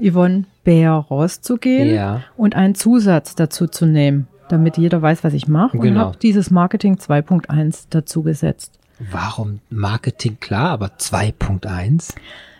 Yvonne 0.00 0.44
Bär 0.64 0.92
rauszugehen 0.92 1.94
Ja. 1.94 2.20
und 2.36 2.54
einen 2.54 2.74
Zusatz 2.74 3.34
dazu 3.34 3.66
zu 3.66 3.86
nehmen, 3.86 4.28
damit 4.48 4.76
jeder 4.78 5.00
weiß, 5.02 5.24
was 5.24 5.32
ich 5.34 5.48
mache. 5.48 5.76
Und 5.76 5.82
Genau. 5.82 6.00
habe 6.00 6.16
dieses 6.18 6.50
Marketing 6.50 6.96
2.1 6.96 7.86
dazu 7.90 8.22
gesetzt. 8.22 8.78
Warum 9.10 9.60
Marketing 9.70 10.38
klar, 10.40 10.70
aber 10.70 10.90
2.1? 10.98 12.14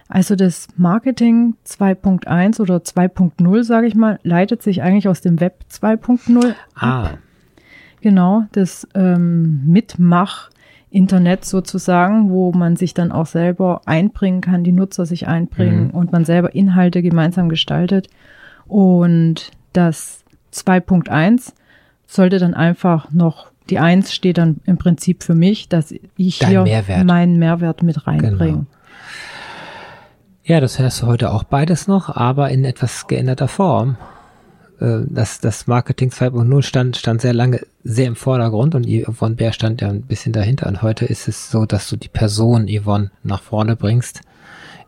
Also 0.09 0.37
das 0.37 0.69
Marketing 0.77 1.55
2.1 1.67 2.61
oder 2.61 2.77
2.0, 2.79 3.63
sage 3.65 3.87
ich 3.89 3.95
mal, 3.95 4.19
leitet 4.23 4.63
sich 4.63 4.81
eigentlich 4.83 5.09
aus 5.09 5.21
dem 5.21 5.41
Web 5.41 5.65
2.0 5.71 6.55
Ah, 6.75 7.11
Genau, 8.01 8.45
das 8.53 8.87
ähm, 8.95 9.63
Mitmach-Internet 9.67 11.45
sozusagen, 11.45 12.31
wo 12.31 12.53
man 12.53 12.77
sich 12.77 12.95
dann 12.95 13.11
auch 13.13 13.27
selber 13.27 13.81
einbringen 13.87 14.41
kann, 14.41 14.63
die 14.65 14.73
Nutzer 14.73 15.05
sich 15.05 15.27
einbringen 15.27 15.87
Mhm. 15.89 15.91
und 15.91 16.13
man 16.13 16.25
selber 16.25 16.55
Inhalte 16.55 17.03
gemeinsam 17.03 17.49
gestaltet. 17.49 18.09
Und 18.67 19.51
das 19.73 20.23
2.1 20.53 21.53
sollte 22.09 22.39
dann 22.41 22.55
einfach 22.55 23.13
noch, 23.13 23.47
die 23.71 23.79
1 23.79 24.13
steht 24.13 24.39
dann 24.39 24.61
im 24.65 24.79
Prinzip 24.79 25.23
für 25.23 25.35
mich, 25.35 25.69
dass 25.69 25.93
ich 26.17 26.39
Dein 26.41 26.49
hier 26.49 26.63
Mehrwert. 26.63 27.05
meinen 27.05 27.39
Mehrwert 27.39 27.83
mit 27.85 28.07
reinbringe. 28.07 28.37
Genau. 28.39 28.67
ja, 30.45 30.61
das 30.61 30.79
hast 30.79 31.03
du 31.03 31.07
heute 31.07 31.31
auch 31.33 31.45
beides 31.45 31.87
noch, 31.87 32.09
aber 32.09 32.49
in 32.51 32.65
etwas 32.65 33.07
geänderter 33.07 33.47
Form. 33.49 33.97
Äh, 34.81 35.01
Das, 35.11 35.41
das 35.41 35.67
Marketing 35.67 36.09
2.0 36.09 36.63
stand, 36.63 36.97
stand 36.97 37.21
sehr 37.21 37.35
lange 37.35 37.61
sehr 37.85 38.07
im 38.07 38.17
Vordergrund 38.17 38.75
und 38.75 38.87
Yvonne 38.87 39.35
Bär 39.35 39.53
stand 39.53 39.81
ja 39.83 39.89
ein 39.89 40.03
bisschen 40.03 40.33
dahinter. 40.33 40.67
Und 40.67 40.83
heute 40.83 41.05
ist 41.05 41.29
es 41.29 41.51
so, 41.51 41.67
dass 41.67 41.89
du 41.91 41.97
die 41.97 42.09
Person 42.09 42.69
Yvonne 42.69 43.11
nach 43.23 43.43
vorne 43.43 43.77
bringst 43.77 44.23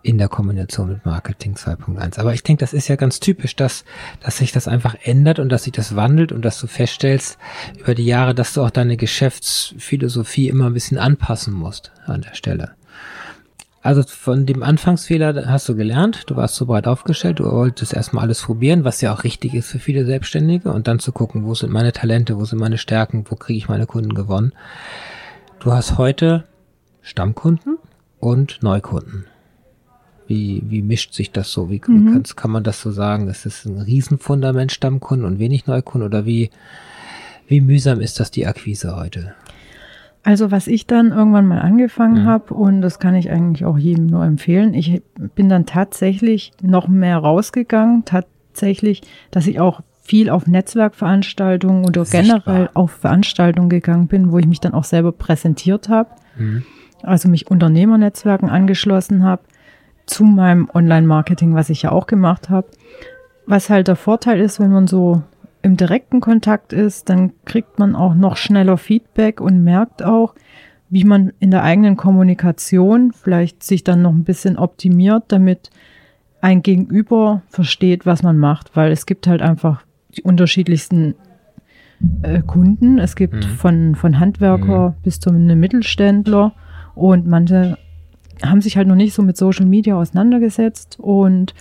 in 0.02 0.18
der 0.18 0.28
Kombination 0.28 0.88
mit 0.88 1.04
Marketing 1.04 1.54
2.1. 1.54 2.18
Aber 2.18 2.32
ich 2.32 2.42
denke, 2.42 2.60
das 2.60 2.72
ist 2.72 2.88
ja 2.88 2.96
ganz 2.96 3.20
typisch, 3.20 3.56
dass, 3.56 3.84
dass 4.20 4.38
sich 4.38 4.52
das 4.52 4.68
einfach 4.68 4.96
ändert 5.02 5.38
und 5.38 5.50
dass 5.50 5.64
sich 5.64 5.72
das 5.72 5.96
wandelt 5.96 6.32
und 6.32 6.44
dass 6.44 6.60
du 6.60 6.66
feststellst 6.66 7.38
über 7.78 7.94
die 7.94 8.06
Jahre, 8.06 8.34
dass 8.34 8.54
du 8.54 8.62
auch 8.62 8.70
deine 8.70 8.96
Geschäftsphilosophie 8.96 10.48
immer 10.48 10.66
ein 10.66 10.74
bisschen 10.74 10.98
anpassen 10.98 11.52
musst 11.52 11.92
an 12.06 12.22
der 12.22 12.34
Stelle. 12.34 12.72
Also 13.82 14.02
von 14.02 14.44
dem 14.44 14.62
Anfangsfehler 14.62 15.46
hast 15.46 15.66
du 15.68 15.74
gelernt, 15.74 16.24
du 16.26 16.36
warst 16.36 16.54
so 16.56 16.66
breit 16.66 16.86
aufgestellt, 16.86 17.38
du 17.38 17.44
wolltest 17.44 17.94
erstmal 17.94 18.24
alles 18.24 18.42
probieren, 18.42 18.84
was 18.84 19.00
ja 19.00 19.12
auch 19.12 19.24
richtig 19.24 19.54
ist 19.54 19.70
für 19.70 19.78
viele 19.78 20.04
Selbstständige 20.04 20.70
und 20.70 20.86
dann 20.86 20.98
zu 20.98 21.12
gucken, 21.12 21.46
wo 21.46 21.54
sind 21.54 21.72
meine 21.72 21.92
Talente, 21.92 22.36
wo 22.36 22.44
sind 22.44 22.58
meine 22.58 22.76
Stärken, 22.76 23.24
wo 23.30 23.36
kriege 23.36 23.56
ich 23.56 23.68
meine 23.68 23.86
Kunden 23.86 24.14
gewonnen. 24.14 24.52
Du 25.60 25.72
hast 25.72 25.96
heute 25.96 26.44
Stammkunden 27.00 27.78
und 28.18 28.62
Neukunden. 28.62 29.24
Wie, 30.30 30.62
wie 30.68 30.80
mischt 30.82 31.12
sich 31.12 31.32
das 31.32 31.50
so? 31.50 31.70
Wie 31.70 31.80
Mhm. 31.88 32.12
kannst, 32.12 32.36
kann 32.36 32.52
man 32.52 32.62
das 32.62 32.80
so 32.80 32.92
sagen? 32.92 33.26
Ist 33.26 33.46
das 33.46 33.64
ein 33.64 33.78
Riesenfundament 33.80 34.70
Stammkunden 34.70 35.26
und 35.26 35.40
wenig 35.40 35.66
Neukunden? 35.66 36.06
Oder 36.06 36.24
wie, 36.24 36.50
wie 37.48 37.60
mühsam 37.60 38.00
ist 38.00 38.20
das 38.20 38.30
die 38.30 38.46
Akquise 38.46 38.94
heute? 38.94 39.34
Also 40.22 40.52
was 40.52 40.68
ich 40.68 40.86
dann 40.86 41.10
irgendwann 41.10 41.48
mal 41.48 41.58
angefangen 41.58 42.22
Mhm. 42.22 42.26
habe, 42.28 42.54
und 42.54 42.80
das 42.80 43.00
kann 43.00 43.16
ich 43.16 43.28
eigentlich 43.32 43.64
auch 43.64 43.76
jedem 43.76 44.06
nur 44.06 44.24
empfehlen, 44.24 44.72
ich 44.72 45.02
bin 45.34 45.48
dann 45.48 45.66
tatsächlich 45.66 46.52
noch 46.62 46.86
mehr 46.86 47.16
rausgegangen, 47.18 48.04
tatsächlich, 48.04 49.02
dass 49.32 49.48
ich 49.48 49.58
auch 49.58 49.80
viel 50.02 50.30
auf 50.30 50.46
Netzwerkveranstaltungen 50.46 51.84
oder 51.86 52.04
Sichtbar. 52.04 52.40
generell 52.44 52.70
auf 52.74 52.92
Veranstaltungen 52.92 53.68
gegangen 53.68 54.06
bin, 54.06 54.30
wo 54.30 54.38
ich 54.38 54.46
mich 54.46 54.60
dann 54.60 54.74
auch 54.74 54.84
selber 54.84 55.10
präsentiert 55.10 55.88
habe, 55.88 56.10
Mhm. 56.36 56.62
also 57.02 57.28
mich 57.28 57.50
Unternehmernetzwerken 57.50 58.48
angeschlossen 58.48 59.24
habe, 59.24 59.42
zu 60.10 60.24
meinem 60.24 60.68
Online-Marketing, 60.72 61.54
was 61.54 61.70
ich 61.70 61.82
ja 61.82 61.92
auch 61.92 62.06
gemacht 62.06 62.50
habe. 62.50 62.66
Was 63.46 63.70
halt 63.70 63.88
der 63.88 63.96
Vorteil 63.96 64.40
ist, 64.40 64.60
wenn 64.60 64.70
man 64.72 64.86
so 64.86 65.22
im 65.62 65.76
direkten 65.76 66.20
Kontakt 66.20 66.72
ist, 66.72 67.08
dann 67.08 67.32
kriegt 67.44 67.78
man 67.78 67.94
auch 67.94 68.14
noch 68.14 68.36
schneller 68.36 68.76
Feedback 68.78 69.40
und 69.40 69.62
merkt 69.62 70.02
auch, 70.02 70.34
wie 70.88 71.04
man 71.04 71.32
in 71.38 71.50
der 71.50 71.62
eigenen 71.62 71.96
Kommunikation 71.96 73.12
vielleicht 73.12 73.62
sich 73.62 73.84
dann 73.84 74.02
noch 74.02 74.12
ein 74.12 74.24
bisschen 74.24 74.56
optimiert, 74.58 75.24
damit 75.28 75.70
ein 76.40 76.62
Gegenüber 76.62 77.42
versteht, 77.48 78.06
was 78.06 78.22
man 78.22 78.38
macht, 78.38 78.74
weil 78.76 78.90
es 78.90 79.06
gibt 79.06 79.26
halt 79.26 79.42
einfach 79.42 79.84
die 80.16 80.22
unterschiedlichsten 80.22 81.14
äh, 82.22 82.40
Kunden. 82.42 82.98
Es 82.98 83.14
gibt 83.14 83.34
Mhm. 83.34 83.42
von, 83.42 83.94
von 83.94 84.18
Handwerker 84.18 84.96
bis 85.02 85.20
zu 85.20 85.30
einem 85.30 85.60
Mittelständler 85.60 86.52
und 86.94 87.26
manche 87.26 87.76
haben 88.44 88.60
sich 88.60 88.76
halt 88.76 88.88
noch 88.88 88.94
nicht 88.96 89.14
so 89.14 89.22
mit 89.22 89.36
Social 89.36 89.66
Media 89.66 89.96
auseinandergesetzt 89.96 90.98
und 90.98 91.54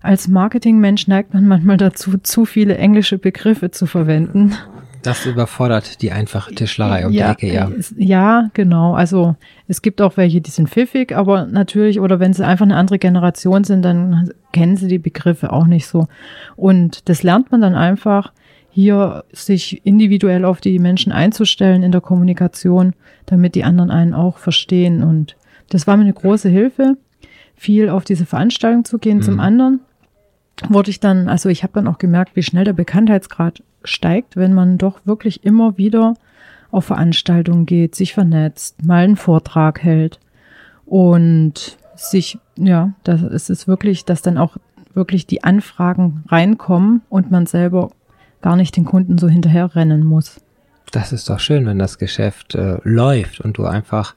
als 0.00 0.28
Marketingmensch 0.28 1.06
neigt 1.08 1.32
man 1.32 1.46
manchmal 1.46 1.78
dazu, 1.78 2.18
zu 2.18 2.44
viele 2.44 2.76
englische 2.76 3.16
Begriffe 3.16 3.70
zu 3.70 3.86
verwenden. 3.86 4.52
Das 5.00 5.26
überfordert 5.26 6.00
die 6.02 6.12
einfache 6.12 6.54
Tischlerei 6.54 7.06
um 7.06 7.12
die 7.12 7.18
Ecke, 7.18 7.52
ja. 7.52 7.70
ja, 7.96 8.50
genau. 8.54 8.94
Also 8.94 9.36
es 9.68 9.82
gibt 9.82 10.00
auch 10.00 10.16
welche, 10.16 10.40
die 10.40 10.50
sind 10.50 10.70
pfiffig, 10.70 11.14
aber 11.14 11.44
natürlich, 11.44 12.00
oder 12.00 12.20
wenn 12.20 12.32
sie 12.32 12.44
einfach 12.44 12.64
eine 12.64 12.76
andere 12.76 12.98
Generation 12.98 13.64
sind, 13.64 13.82
dann 13.82 14.30
kennen 14.52 14.76
sie 14.76 14.88
die 14.88 14.98
Begriffe 14.98 15.52
auch 15.52 15.66
nicht 15.66 15.86
so. 15.86 16.06
Und 16.56 17.08
das 17.08 17.22
lernt 17.22 17.50
man 17.50 17.60
dann 17.60 17.74
einfach, 17.74 18.32
hier 18.70 19.24
sich 19.30 19.80
individuell 19.86 20.44
auf 20.44 20.60
die 20.60 20.80
Menschen 20.80 21.12
einzustellen 21.12 21.84
in 21.84 21.92
der 21.92 22.00
Kommunikation, 22.00 22.92
damit 23.24 23.54
die 23.54 23.62
anderen 23.62 23.90
einen 23.90 24.14
auch 24.14 24.38
verstehen. 24.38 25.04
Und 25.04 25.36
das 25.70 25.86
war 25.86 25.96
mir 25.96 26.02
eine 26.04 26.12
große 26.12 26.48
Hilfe, 26.48 26.96
viel 27.56 27.88
auf 27.88 28.04
diese 28.04 28.26
Veranstaltung 28.26 28.84
zu 28.84 28.98
gehen. 28.98 29.22
Zum 29.22 29.34
Mhm. 29.34 29.40
anderen 29.40 29.80
wurde 30.68 30.90
ich 30.90 31.00
dann, 31.00 31.28
also 31.28 31.48
ich 31.48 31.62
habe 31.62 31.72
dann 31.74 31.88
auch 31.88 31.98
gemerkt, 31.98 32.36
wie 32.36 32.42
schnell 32.42 32.64
der 32.64 32.72
Bekanntheitsgrad 32.72 33.62
steigt, 33.84 34.36
wenn 34.36 34.52
man 34.52 34.78
doch 34.78 35.00
wirklich 35.04 35.44
immer 35.44 35.76
wieder 35.76 36.14
auf 36.70 36.86
Veranstaltungen 36.86 37.66
geht, 37.66 37.94
sich 37.94 38.14
vernetzt, 38.14 38.84
mal 38.84 39.04
einen 39.04 39.16
Vortrag 39.16 39.82
hält 39.82 40.18
und 40.86 41.78
sich, 41.96 42.38
ja, 42.56 42.92
das 43.04 43.22
ist 43.22 43.50
es 43.50 43.68
wirklich, 43.68 44.04
dass 44.04 44.22
dann 44.22 44.38
auch 44.38 44.56
wirklich 44.94 45.26
die 45.26 45.44
Anfragen 45.44 46.24
reinkommen 46.28 47.02
und 47.08 47.30
man 47.30 47.46
selber 47.46 47.90
gar 48.42 48.56
nicht 48.56 48.76
den 48.76 48.84
Kunden 48.84 49.18
so 49.18 49.28
hinterher 49.28 49.74
rennen 49.74 50.04
muss. 50.04 50.40
Das 50.92 51.12
ist 51.12 51.28
doch 51.28 51.40
schön, 51.40 51.66
wenn 51.66 51.78
das 51.78 51.98
Geschäft 51.98 52.54
äh, 52.54 52.78
läuft 52.84 53.40
und 53.40 53.58
du 53.58 53.64
einfach 53.64 54.14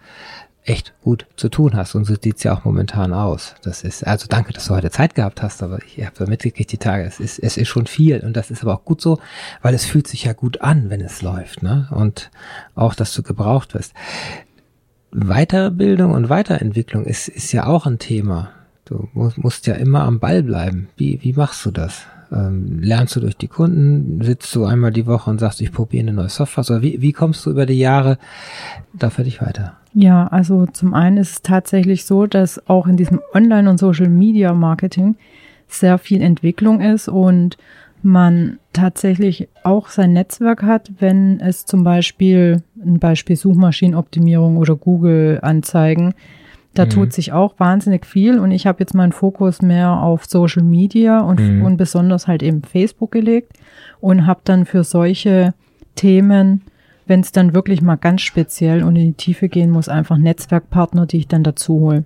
echt 0.68 0.94
gut 1.02 1.26
zu 1.38 1.50
tun 1.50 1.76
hast. 1.76 1.96
Und 1.96 2.06
so 2.06 2.16
sieht's 2.22 2.44
ja 2.44 2.54
auch 2.54 2.66
momentan 2.66 3.14
aus. 3.14 3.56
Das 3.64 3.84
ist, 3.84 4.06
also 4.06 4.28
danke, 4.28 4.54
dass 4.54 4.68
du 4.68 4.76
heute 4.76 4.92
Zeit 4.92 5.16
gehabt 5.16 5.42
hast, 5.42 5.64
aber 5.64 5.80
ich 5.84 6.06
habe 6.06 6.16
da 6.18 6.26
mitgekriegt 6.26 6.72
die 6.72 6.78
Tage. 6.78 7.04
Es 7.06 7.20
ist, 7.20 7.40
es 7.40 7.58
ist 7.58 7.70
schon 7.70 7.88
viel 7.88 8.20
und 8.20 8.36
das 8.36 8.52
ist 8.52 8.64
aber 8.64 8.76
auch 8.76 8.86
gut 8.86 9.02
so, 9.02 9.20
weil 9.62 9.74
es 9.74 9.86
fühlt 9.86 10.08
sich 10.08 10.26
ja 10.26 10.34
gut 10.34 10.62
an, 10.62 10.90
wenn 10.90 11.02
es 11.02 11.22
läuft, 11.22 11.64
ne? 11.64 11.88
Und 11.92 12.30
auch, 12.76 12.94
dass 12.94 13.14
du 13.14 13.24
gebraucht 13.24 13.74
wirst. 13.74 13.94
Weiterbildung 15.12 16.12
und 16.12 16.30
Weiterentwicklung 16.30 17.06
ist, 17.06 17.30
ist 17.30 17.54
ja 17.54 17.66
auch 17.66 17.86
ein 17.86 17.98
Thema. 17.98 18.50
Du 18.86 19.08
musst, 19.14 19.38
musst 19.38 19.68
ja 19.68 19.76
immer 19.76 20.04
am 20.04 20.20
Ball 20.20 20.44
bleiben. 20.44 20.90
Wie, 20.98 21.20
wie 21.22 21.34
machst 21.34 21.66
du 21.66 21.72
das? 21.72 22.06
Ähm, 22.32 22.80
lernst 22.82 23.16
du 23.16 23.22
durch 23.22 23.38
die 23.38 23.48
Kunden? 23.48 24.22
Sitzt 24.22 24.54
du 24.54 24.66
einmal 24.66 24.92
die 24.92 25.06
Woche 25.06 25.30
und 25.30 25.40
sagst, 25.40 25.62
ich 25.62 25.72
probiere 25.72 26.04
eine 26.04 26.14
neue 26.14 26.30
Software? 26.30 26.66
Oder 26.70 26.82
wie, 26.82 27.02
wie 27.02 27.14
kommst 27.14 27.46
du 27.46 27.52
über 27.52 27.66
die 27.66 27.80
Jahre 27.80 28.18
da 28.94 29.10
für 29.10 29.24
dich 29.24 29.42
weiter? 29.42 29.78
Ja, 30.00 30.28
also 30.28 30.68
zum 30.68 30.94
einen 30.94 31.18
ist 31.18 31.32
es 31.32 31.42
tatsächlich 31.42 32.06
so, 32.06 32.28
dass 32.28 32.62
auch 32.70 32.86
in 32.86 32.98
diesem 32.98 33.20
Online- 33.34 33.68
und 33.68 33.80
Social-Media-Marketing 33.80 35.16
sehr 35.68 35.98
viel 35.98 36.22
Entwicklung 36.22 36.82
ist 36.82 37.08
und 37.10 37.58
man 38.04 38.60
tatsächlich 38.74 39.48
auch 39.64 39.90
sein 39.90 40.14
Netzwerk 40.14 40.62
hat, 40.62 40.92
wenn 41.00 41.40
es 41.40 41.66
zum 41.66 41.84
Beispiel 41.84 42.62
ein 42.80 43.00
Beispiel 43.00 43.36
Suchmaschinenoptimierung 43.36 44.58
oder 44.58 44.76
Google-Anzeigen, 44.76 46.14
da 46.76 46.86
Mhm. 46.86 46.90
tut 46.92 47.14
sich 47.14 47.32
auch 47.34 47.56
wahnsinnig 47.60 48.06
viel 48.06 48.38
und 48.38 48.52
ich 48.52 48.68
habe 48.68 48.82
jetzt 48.82 48.94
meinen 48.94 49.14
Fokus 49.14 49.64
mehr 49.64 49.94
auf 49.94 50.26
Social 50.26 50.62
Media 50.62 51.22
und, 51.22 51.40
Mhm. 51.40 51.64
und 51.64 51.78
besonders 51.78 52.28
halt 52.28 52.44
eben 52.44 52.62
Facebook 52.62 53.12
gelegt 53.12 53.54
und 54.00 54.28
habe 54.28 54.42
dann 54.44 54.66
für 54.68 54.84
solche 54.84 55.56
Themen, 55.96 56.62
wenn 57.08 57.22
es 57.22 57.32
dann 57.32 57.54
wirklich 57.54 57.82
mal 57.82 57.96
ganz 57.96 58.22
speziell 58.22 58.84
und 58.84 58.96
in 58.96 59.08
die 59.08 59.14
Tiefe 59.14 59.50
gehen 59.50 59.70
muss, 59.72 59.90
einfach 59.90 60.18
Netzwerkpartner, 60.18 61.06
die 61.06 61.18
ich 61.18 61.28
dann 61.28 61.44
dazu 61.44 61.80
hole. 61.80 62.06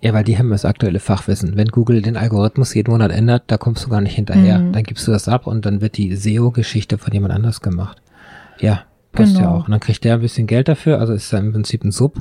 Ja, 0.00 0.12
weil 0.12 0.24
die 0.24 0.36
haben 0.36 0.50
das 0.50 0.64
aktuelle 0.66 1.00
Fachwissen. 1.00 1.56
Wenn 1.56 1.68
Google 1.68 2.02
den 2.02 2.16
Algorithmus 2.18 2.74
jeden 2.74 2.90
Monat 2.90 3.10
ändert, 3.10 3.44
da 3.46 3.56
kommst 3.56 3.86
du 3.86 3.88
gar 3.88 4.02
nicht 4.02 4.14
hinterher. 4.14 4.58
Mhm. 4.58 4.72
Dann 4.72 4.82
gibst 4.82 5.06
du 5.06 5.12
das 5.12 5.28
ab 5.28 5.46
und 5.46 5.64
dann 5.64 5.80
wird 5.80 5.96
die 5.96 6.14
SEO-Geschichte 6.14 6.98
von 6.98 7.12
jemand 7.12 7.32
anders 7.32 7.62
gemacht. 7.62 8.02
Ja, 8.60 8.82
passt 9.12 9.34
ja 9.34 9.40
Genau. 9.40 9.52
auch. 9.52 9.64
Und 9.64 9.70
dann 9.70 9.80
kriegt 9.80 10.04
der 10.04 10.14
ein 10.14 10.20
bisschen 10.20 10.46
Geld 10.46 10.68
dafür. 10.68 10.98
Also 11.00 11.14
ist 11.14 11.32
ja 11.32 11.38
im 11.38 11.52
Prinzip 11.52 11.84
ein 11.84 11.90
Sub, 11.90 12.20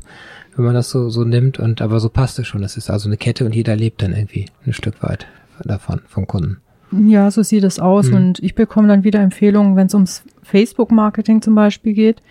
wenn 0.55 0.63
man 0.63 0.75
das 0.75 0.89
so, 0.89 1.09
so 1.09 1.25
nimmt. 1.25 1.59
Und 1.59 1.81
aber 1.81 1.99
so 1.99 2.07
passt 2.09 2.39
es 2.39 2.47
schon. 2.47 2.61
Das 2.61 2.77
ist 2.77 2.89
also 2.89 3.09
eine 3.09 3.17
Kette 3.17 3.45
und 3.45 3.53
jeder 3.53 3.75
lebt 3.75 4.01
dann 4.01 4.13
irgendwie 4.13 4.45
ein 4.65 4.71
Stück 4.71 5.03
weit 5.03 5.27
davon, 5.65 6.01
vom 6.07 6.25
Kunden. 6.25 6.57
Ja, 6.91 7.31
so 7.31 7.43
sieht 7.43 7.63
es 7.65 7.79
aus. 7.79 8.07
Mhm. 8.09 8.15
Und 8.15 8.39
ich 8.39 8.55
bekomme 8.55 8.87
dann 8.87 9.03
wieder 9.03 9.19
Empfehlungen, 9.19 9.75
wenn 9.75 9.87
es 9.87 9.93
ums 9.93 10.23
Facebook-Marketing 10.43 11.41
zum 11.41 11.55
Beispiel 11.55 11.93
geht. 11.93 12.21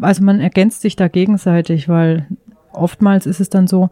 Also 0.00 0.22
man 0.24 0.40
ergänzt 0.40 0.82
sich 0.82 0.96
da 0.96 1.08
gegenseitig, 1.08 1.88
weil 1.88 2.26
oftmals 2.72 3.26
ist 3.26 3.40
es 3.40 3.50
dann 3.50 3.66
so, 3.66 3.90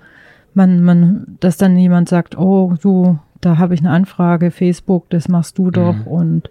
man, 0.55 0.83
man, 0.85 1.37
dass 1.41 1.57
dann 1.57 1.77
jemand 1.77 2.09
sagt, 2.09 2.39
oh, 2.39 2.75
du, 2.81 3.19
da 3.41 3.59
habe 3.59 3.75
ich 3.75 3.81
eine 3.81 3.91
Anfrage, 3.91 4.51
Facebook, 4.51 5.11
das 5.11 5.29
machst 5.29 5.59
du 5.59 5.71
doch 5.71 5.95
Mhm. 5.95 6.07
und 6.07 6.51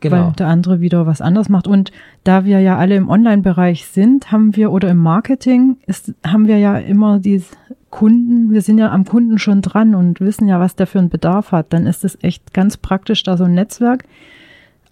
Genau. 0.00 0.26
weil 0.26 0.32
der 0.32 0.48
andere 0.48 0.80
wieder 0.80 1.06
was 1.06 1.22
anderes 1.22 1.48
macht. 1.48 1.66
Und 1.66 1.90
da 2.22 2.44
wir 2.44 2.60
ja 2.60 2.76
alle 2.76 2.96
im 2.96 3.08
Online-Bereich 3.08 3.86
sind, 3.86 4.30
haben 4.30 4.54
wir 4.54 4.70
oder 4.70 4.90
im 4.90 4.98
Marketing 4.98 5.78
ist, 5.86 6.12
haben 6.24 6.46
wir 6.46 6.58
ja 6.58 6.76
immer 6.76 7.18
die 7.18 7.42
Kunden, 7.88 8.50
wir 8.52 8.60
sind 8.60 8.76
ja 8.76 8.92
am 8.92 9.06
Kunden 9.06 9.38
schon 9.38 9.62
dran 9.62 9.94
und 9.94 10.20
wissen 10.20 10.48
ja, 10.48 10.60
was 10.60 10.76
der 10.76 10.86
für 10.86 10.98
einen 10.98 11.08
Bedarf 11.08 11.50
hat. 11.50 11.72
Dann 11.72 11.86
ist 11.86 12.04
es 12.04 12.18
echt 12.22 12.52
ganz 12.52 12.76
praktisch, 12.76 13.22
da 13.22 13.38
so 13.38 13.44
ein 13.44 13.54
Netzwerk 13.54 14.04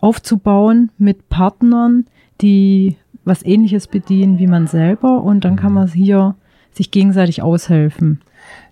aufzubauen 0.05 0.91
mit 0.99 1.31
Partnern, 1.31 2.07
die 2.41 2.97
was 3.25 3.43
ähnliches 3.43 3.87
bedienen 3.87 4.39
wie 4.39 4.47
man 4.47 4.67
selber 4.67 5.23
und 5.23 5.45
dann 5.45 5.57
kann 5.57 5.73
man 5.73 5.89
hier 5.89 6.35
sich 6.73 6.91
gegenseitig 6.91 7.43
aushelfen. 7.43 8.21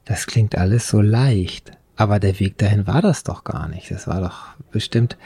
Das 0.05 0.27
klingt 0.27 0.59
alles 0.59 0.89
so 0.89 1.01
leicht. 1.01 1.73
Aber 1.97 2.19
der 2.19 2.41
Weg 2.41 2.59
dahin 2.59 2.87
war 2.87 3.01
das 3.01 3.23
doch 3.23 3.45
gar 3.45 3.69
nicht. 3.69 3.91
Das 3.91 4.07
war 4.07 4.21
doch 4.21 4.47
bestimmt 4.73 5.17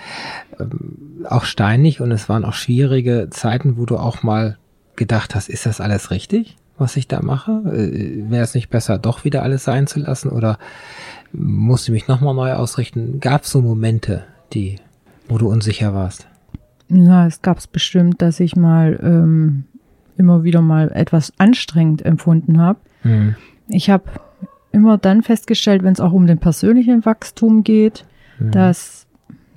ähm, 0.61 1.25
auch 1.29 1.45
steinig 1.45 2.01
und 2.01 2.11
es 2.11 2.29
waren 2.29 2.45
auch 2.45 2.53
schwierige 2.53 3.29
Zeiten, 3.31 3.77
wo 3.77 3.87
du 3.87 3.97
auch 3.97 4.23
mal 4.23 4.59
gedacht 4.95 5.35
hast, 5.35 5.49
ist 5.49 5.67
das 5.67 5.81
alles 5.81 6.11
richtig, 6.11 6.57
was 6.77 6.97
ich 6.97 7.09
da 7.09 7.23
mache? 7.23 7.63
Äh, 7.67 8.31
Wäre 8.31 8.45
es 8.45 8.55
nicht 8.55 8.69
besser, 8.69 8.99
doch 8.99 9.25
wieder 9.25 9.43
alles 9.43 9.65
sein 9.65 9.87
zu 9.87 10.01
lassen 10.01 10.29
oder 10.29 10.59
musste 11.33 11.93
mich 11.93 12.09
nochmal 12.09 12.35
neu 12.35 12.53
ausrichten? 12.53 13.21
Gab 13.21 13.45
es 13.45 13.51
so 13.51 13.63
Momente, 13.63 14.25
die, 14.53 14.77
wo 15.29 15.39
du 15.39 15.49
unsicher 15.49 15.95
warst? 15.95 16.27
Ja, 16.89 17.27
es 17.27 17.43
gab 17.43 17.59
es 17.59 17.67
bestimmt, 17.67 18.23
dass 18.23 18.39
ich 18.41 18.55
mal 18.57 18.99
ähm, 19.03 19.65
immer 20.17 20.45
wieder 20.45 20.63
mal 20.63 20.91
etwas 20.93 21.33
anstrengend 21.39 22.05
empfunden 22.05 22.61
habe. 22.61 22.79
Hm. 23.03 23.35
Ich 23.69 23.91
habe 23.91 24.05
immer 24.73 24.97
dann 24.99 25.23
festgestellt, 25.23 25.83
wenn 25.83 25.93
es 25.93 26.01
auch 26.01 26.13
um 26.13 26.27
den 26.27 26.39
persönlichen 26.39 27.05
Wachstum 27.05 27.65
geht, 27.65 28.05
Hm. 28.39 28.51
dass 28.51 29.07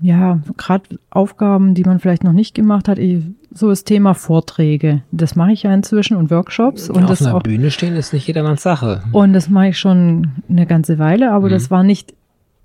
ja 0.01 0.39
gerade 0.55 0.97
Aufgaben, 1.09 1.73
die 1.75 1.83
man 1.83 1.99
vielleicht 1.99 2.23
noch 2.23 2.31
nicht 2.31 2.55
gemacht 2.55 2.87
hat, 2.87 2.97
ich, 2.97 3.21
so 3.53 3.67
das 3.67 3.83
Thema 3.83 4.13
Vorträge, 4.13 5.01
das 5.11 5.35
mache 5.35 5.51
ich 5.51 5.63
ja 5.63 5.73
inzwischen 5.73 6.15
und 6.15 6.31
Workshops 6.31 6.89
und 6.89 7.03
Auf 7.03 7.09
das 7.09 7.21
einer 7.25 7.35
auch 7.35 7.43
Bühne 7.43 7.69
stehen 7.69 7.97
ist 7.97 8.13
nicht 8.13 8.25
jedermanns 8.25 8.63
Sache. 8.63 9.03
und 9.11 9.33
das 9.33 9.49
mache 9.49 9.67
ich 9.67 9.77
schon 9.77 10.31
eine 10.49 10.65
ganze 10.65 10.99
Weile, 10.99 11.31
aber 11.33 11.47
Mhm. 11.47 11.51
das 11.51 11.69
war 11.69 11.83
nicht 11.83 12.13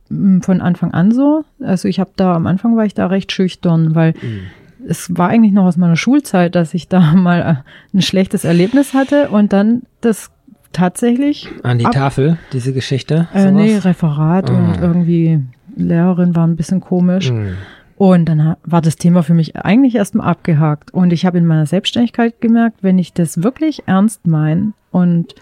von 0.08 0.60
Anfang 0.60 0.92
an 0.92 1.10
so. 1.12 1.44
Also 1.60 1.88
ich 1.88 2.00
habe 2.00 2.10
da 2.16 2.34
am 2.34 2.46
Anfang 2.46 2.76
war 2.76 2.84
ich 2.84 2.94
da 2.94 3.06
recht 3.06 3.32
schüchtern, 3.32 3.94
weil 3.94 4.14
Hm. 4.14 4.40
es 4.86 5.16
war 5.16 5.28
eigentlich 5.28 5.52
noch 5.52 5.64
aus 5.64 5.76
meiner 5.76 5.96
Schulzeit, 5.96 6.54
dass 6.54 6.74
ich 6.74 6.88
da 6.88 7.00
mal 7.14 7.40
äh, 7.40 7.96
ein 7.96 8.02
schlechtes 8.02 8.44
Erlebnis 8.44 8.94
hatte 8.94 9.30
und 9.30 9.52
dann 9.52 9.82
das 10.00 10.30
tatsächlich. 10.72 11.48
An 11.62 11.78
die 11.78 11.86
ab, 11.86 11.92
Tafel, 11.92 12.38
diese 12.52 12.72
Geschichte? 12.72 13.28
Äh, 13.32 13.50
nee, 13.50 13.76
Referat 13.76 14.50
mm. 14.50 14.54
und 14.54 14.80
irgendwie 14.80 15.40
Lehrerin 15.76 16.36
war 16.36 16.46
ein 16.46 16.56
bisschen 16.56 16.80
komisch. 16.80 17.30
Mm. 17.30 17.54
Und 17.96 18.28
dann 18.28 18.56
war 18.64 18.82
das 18.82 18.96
Thema 18.96 19.22
für 19.22 19.34
mich 19.34 19.56
eigentlich 19.56 19.94
erstmal 19.94 20.28
abgehakt. 20.28 20.92
Und 20.92 21.12
ich 21.12 21.24
habe 21.24 21.38
in 21.38 21.46
meiner 21.46 21.66
Selbstständigkeit 21.66 22.40
gemerkt, 22.40 22.78
wenn 22.82 22.98
ich 22.98 23.12
das 23.12 23.42
wirklich 23.42 23.84
ernst 23.86 24.26
meine 24.26 24.72
und 24.90 25.34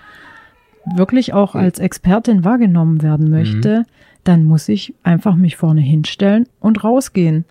wirklich 0.96 1.32
auch 1.32 1.54
als 1.54 1.78
Expertin 1.78 2.44
wahrgenommen 2.44 3.02
werden 3.02 3.30
möchte, 3.30 3.80
mhm. 3.80 3.84
Dann 4.24 4.44
muss 4.44 4.68
ich 4.68 4.94
einfach 5.02 5.34
mich 5.34 5.56
vorne 5.56 5.80
hinstellen 5.80 6.46
und 6.60 6.84
rausgehen. 6.84 7.44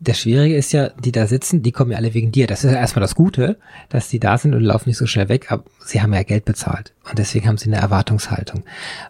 Das 0.00 0.20
Schwierige 0.20 0.56
ist 0.56 0.72
ja, 0.72 0.88
die 0.88 1.12
da 1.12 1.26
sitzen, 1.26 1.62
die 1.62 1.72
kommen 1.72 1.92
ja 1.92 1.98
alle 1.98 2.14
wegen 2.14 2.32
dir. 2.32 2.46
Das 2.46 2.64
ist 2.64 2.72
ja 2.72 2.78
erstmal 2.78 3.02
das 3.02 3.14
Gute, 3.14 3.58
dass 3.88 4.08
die 4.08 4.18
da 4.18 4.36
sind 4.38 4.54
und 4.54 4.62
laufen 4.62 4.88
nicht 4.88 4.98
so 4.98 5.06
schnell 5.06 5.28
weg, 5.28 5.52
aber 5.52 5.64
sie 5.84 6.02
haben 6.02 6.12
ja 6.12 6.22
Geld 6.22 6.44
bezahlt. 6.44 6.92
Und 7.08 7.18
deswegen 7.18 7.46
haben 7.46 7.58
sie 7.58 7.70
eine 7.70 7.80
Erwartungshaltung. 7.80 8.64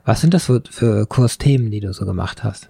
Was 0.05 0.20
sind 0.20 0.35
das 0.35 0.45
für, 0.45 0.62
für 0.68 1.07
Kursthemen, 1.07 1.70
die 1.70 1.81
du 1.81 1.93
so 1.93 2.05
gemacht 2.05 2.45
hast? 2.45 2.68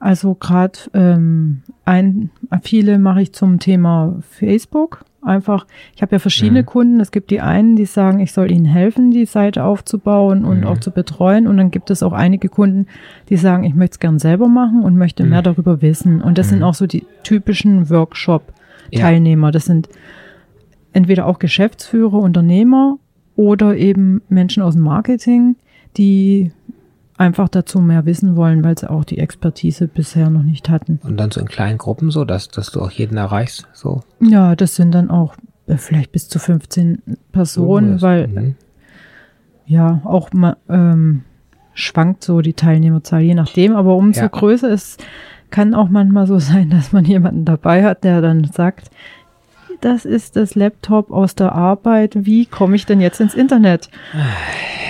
Also 0.00 0.34
gerade 0.34 0.78
ähm, 0.94 1.62
ein, 1.84 2.30
viele 2.62 2.98
mache 2.98 3.20
ich 3.20 3.34
zum 3.34 3.58
Thema 3.58 4.16
Facebook. 4.30 5.04
Einfach, 5.22 5.66
ich 5.94 6.00
habe 6.00 6.12
ja 6.12 6.18
verschiedene 6.18 6.62
mhm. 6.62 6.66
Kunden. 6.66 7.00
Es 7.00 7.10
gibt 7.10 7.30
die 7.30 7.42
einen, 7.42 7.76
die 7.76 7.84
sagen, 7.84 8.20
ich 8.20 8.32
soll 8.32 8.50
ihnen 8.50 8.64
helfen, 8.64 9.10
die 9.10 9.26
Seite 9.26 9.62
aufzubauen 9.62 10.46
und 10.46 10.60
mhm. 10.60 10.66
auch 10.66 10.78
zu 10.78 10.90
betreuen. 10.90 11.46
Und 11.46 11.58
dann 11.58 11.70
gibt 11.70 11.90
es 11.90 12.02
auch 12.02 12.14
einige 12.14 12.48
Kunden, 12.48 12.86
die 13.28 13.36
sagen, 13.36 13.64
ich 13.64 13.74
möchte 13.74 13.96
es 13.96 14.00
gern 14.00 14.18
selber 14.18 14.48
machen 14.48 14.82
und 14.82 14.96
möchte 14.96 15.22
mhm. 15.22 15.30
mehr 15.30 15.42
darüber 15.42 15.82
wissen. 15.82 16.22
Und 16.22 16.38
das 16.38 16.48
sind 16.48 16.60
mhm. 16.60 16.64
auch 16.64 16.74
so 16.74 16.86
die 16.86 17.04
typischen 17.22 17.90
Workshop-Teilnehmer. 17.90 19.48
Ja. 19.48 19.52
Das 19.52 19.66
sind 19.66 19.90
entweder 20.94 21.26
auch 21.26 21.38
Geschäftsführer, 21.38 22.14
Unternehmer 22.14 22.96
oder 23.36 23.76
eben 23.76 24.22
Menschen 24.30 24.62
aus 24.62 24.74
dem 24.74 24.82
Marketing, 24.82 25.56
die 25.98 26.52
einfach 27.20 27.50
dazu 27.50 27.80
mehr 27.80 28.06
wissen 28.06 28.34
wollen, 28.34 28.64
weil 28.64 28.78
sie 28.78 28.88
auch 28.88 29.04
die 29.04 29.18
Expertise 29.18 29.86
bisher 29.86 30.30
noch 30.30 30.42
nicht 30.42 30.70
hatten. 30.70 30.98
Und 31.04 31.18
dann 31.18 31.30
so 31.30 31.40
in 31.40 31.48
kleinen 31.48 31.76
Gruppen 31.76 32.10
so, 32.10 32.24
dass, 32.24 32.48
dass 32.48 32.72
du 32.72 32.80
auch 32.80 32.90
jeden 32.90 33.18
erreichst, 33.18 33.68
so? 33.74 34.00
Ja, 34.20 34.56
das 34.56 34.74
sind 34.74 34.92
dann 34.92 35.10
auch 35.10 35.36
äh, 35.66 35.76
vielleicht 35.76 36.12
bis 36.12 36.28
zu 36.28 36.38
15 36.38 37.02
Personen, 37.30 37.98
so 37.98 38.06
weil 38.06 38.26
mhm. 38.26 38.54
ja 39.66 40.00
auch 40.04 40.32
mal, 40.32 40.56
ähm, 40.68 41.24
schwankt 41.74 42.24
so 42.24 42.40
die 42.40 42.54
Teilnehmerzahl, 42.54 43.20
je 43.20 43.34
nachdem, 43.34 43.76
aber 43.76 43.96
umso 43.96 44.22
ja. 44.22 44.28
größer 44.28 44.70
es 44.70 44.96
kann 45.50 45.74
auch 45.74 45.90
manchmal 45.90 46.26
so 46.26 46.38
sein, 46.38 46.70
dass 46.70 46.92
man 46.92 47.04
jemanden 47.04 47.44
dabei 47.44 47.84
hat, 47.84 48.02
der 48.02 48.22
dann 48.22 48.44
sagt, 48.44 48.90
das 49.80 50.04
ist 50.04 50.36
das 50.36 50.54
Laptop 50.54 51.10
aus 51.10 51.34
der 51.34 51.52
Arbeit, 51.52 52.14
wie 52.26 52.46
komme 52.46 52.76
ich 52.76 52.86
denn 52.86 53.00
jetzt 53.00 53.20
ins 53.20 53.34
Internet? 53.34 53.90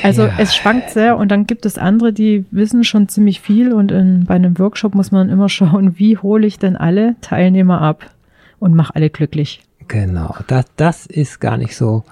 Also 0.03 0.27
ja. 0.27 0.35
es 0.39 0.55
schwankt 0.55 0.91
sehr 0.91 1.17
und 1.17 1.31
dann 1.31 1.47
gibt 1.47 1.67
es 1.67 1.79
andere, 1.79 2.13
die 2.13 2.45
wissen 2.51 2.85
schon 2.85 3.09
ziemlich 3.09 3.41
viel 3.41 3.73
und 3.73 3.93
in, 3.93 4.25
bei 4.25 4.35
einem 4.35 4.59
Workshop 4.59 4.95
muss 4.95 5.13
man 5.13 5.29
immer 5.29 5.49
schauen, 5.51 5.99
wie 5.99 6.17
hole 6.17 6.47
ich 6.47 6.59
denn 6.59 6.77
alle 6.77 7.17
Teilnehmer 7.21 7.81
ab 7.81 8.11
und 8.59 8.75
mache 8.75 8.95
alle 8.95 9.11
glücklich. 9.11 9.63
Genau, 9.89 10.35
das, 10.47 10.67
das 10.77 11.07
ist 11.07 11.41
gar 11.41 11.57
nicht 11.57 11.75
so, 11.75 12.05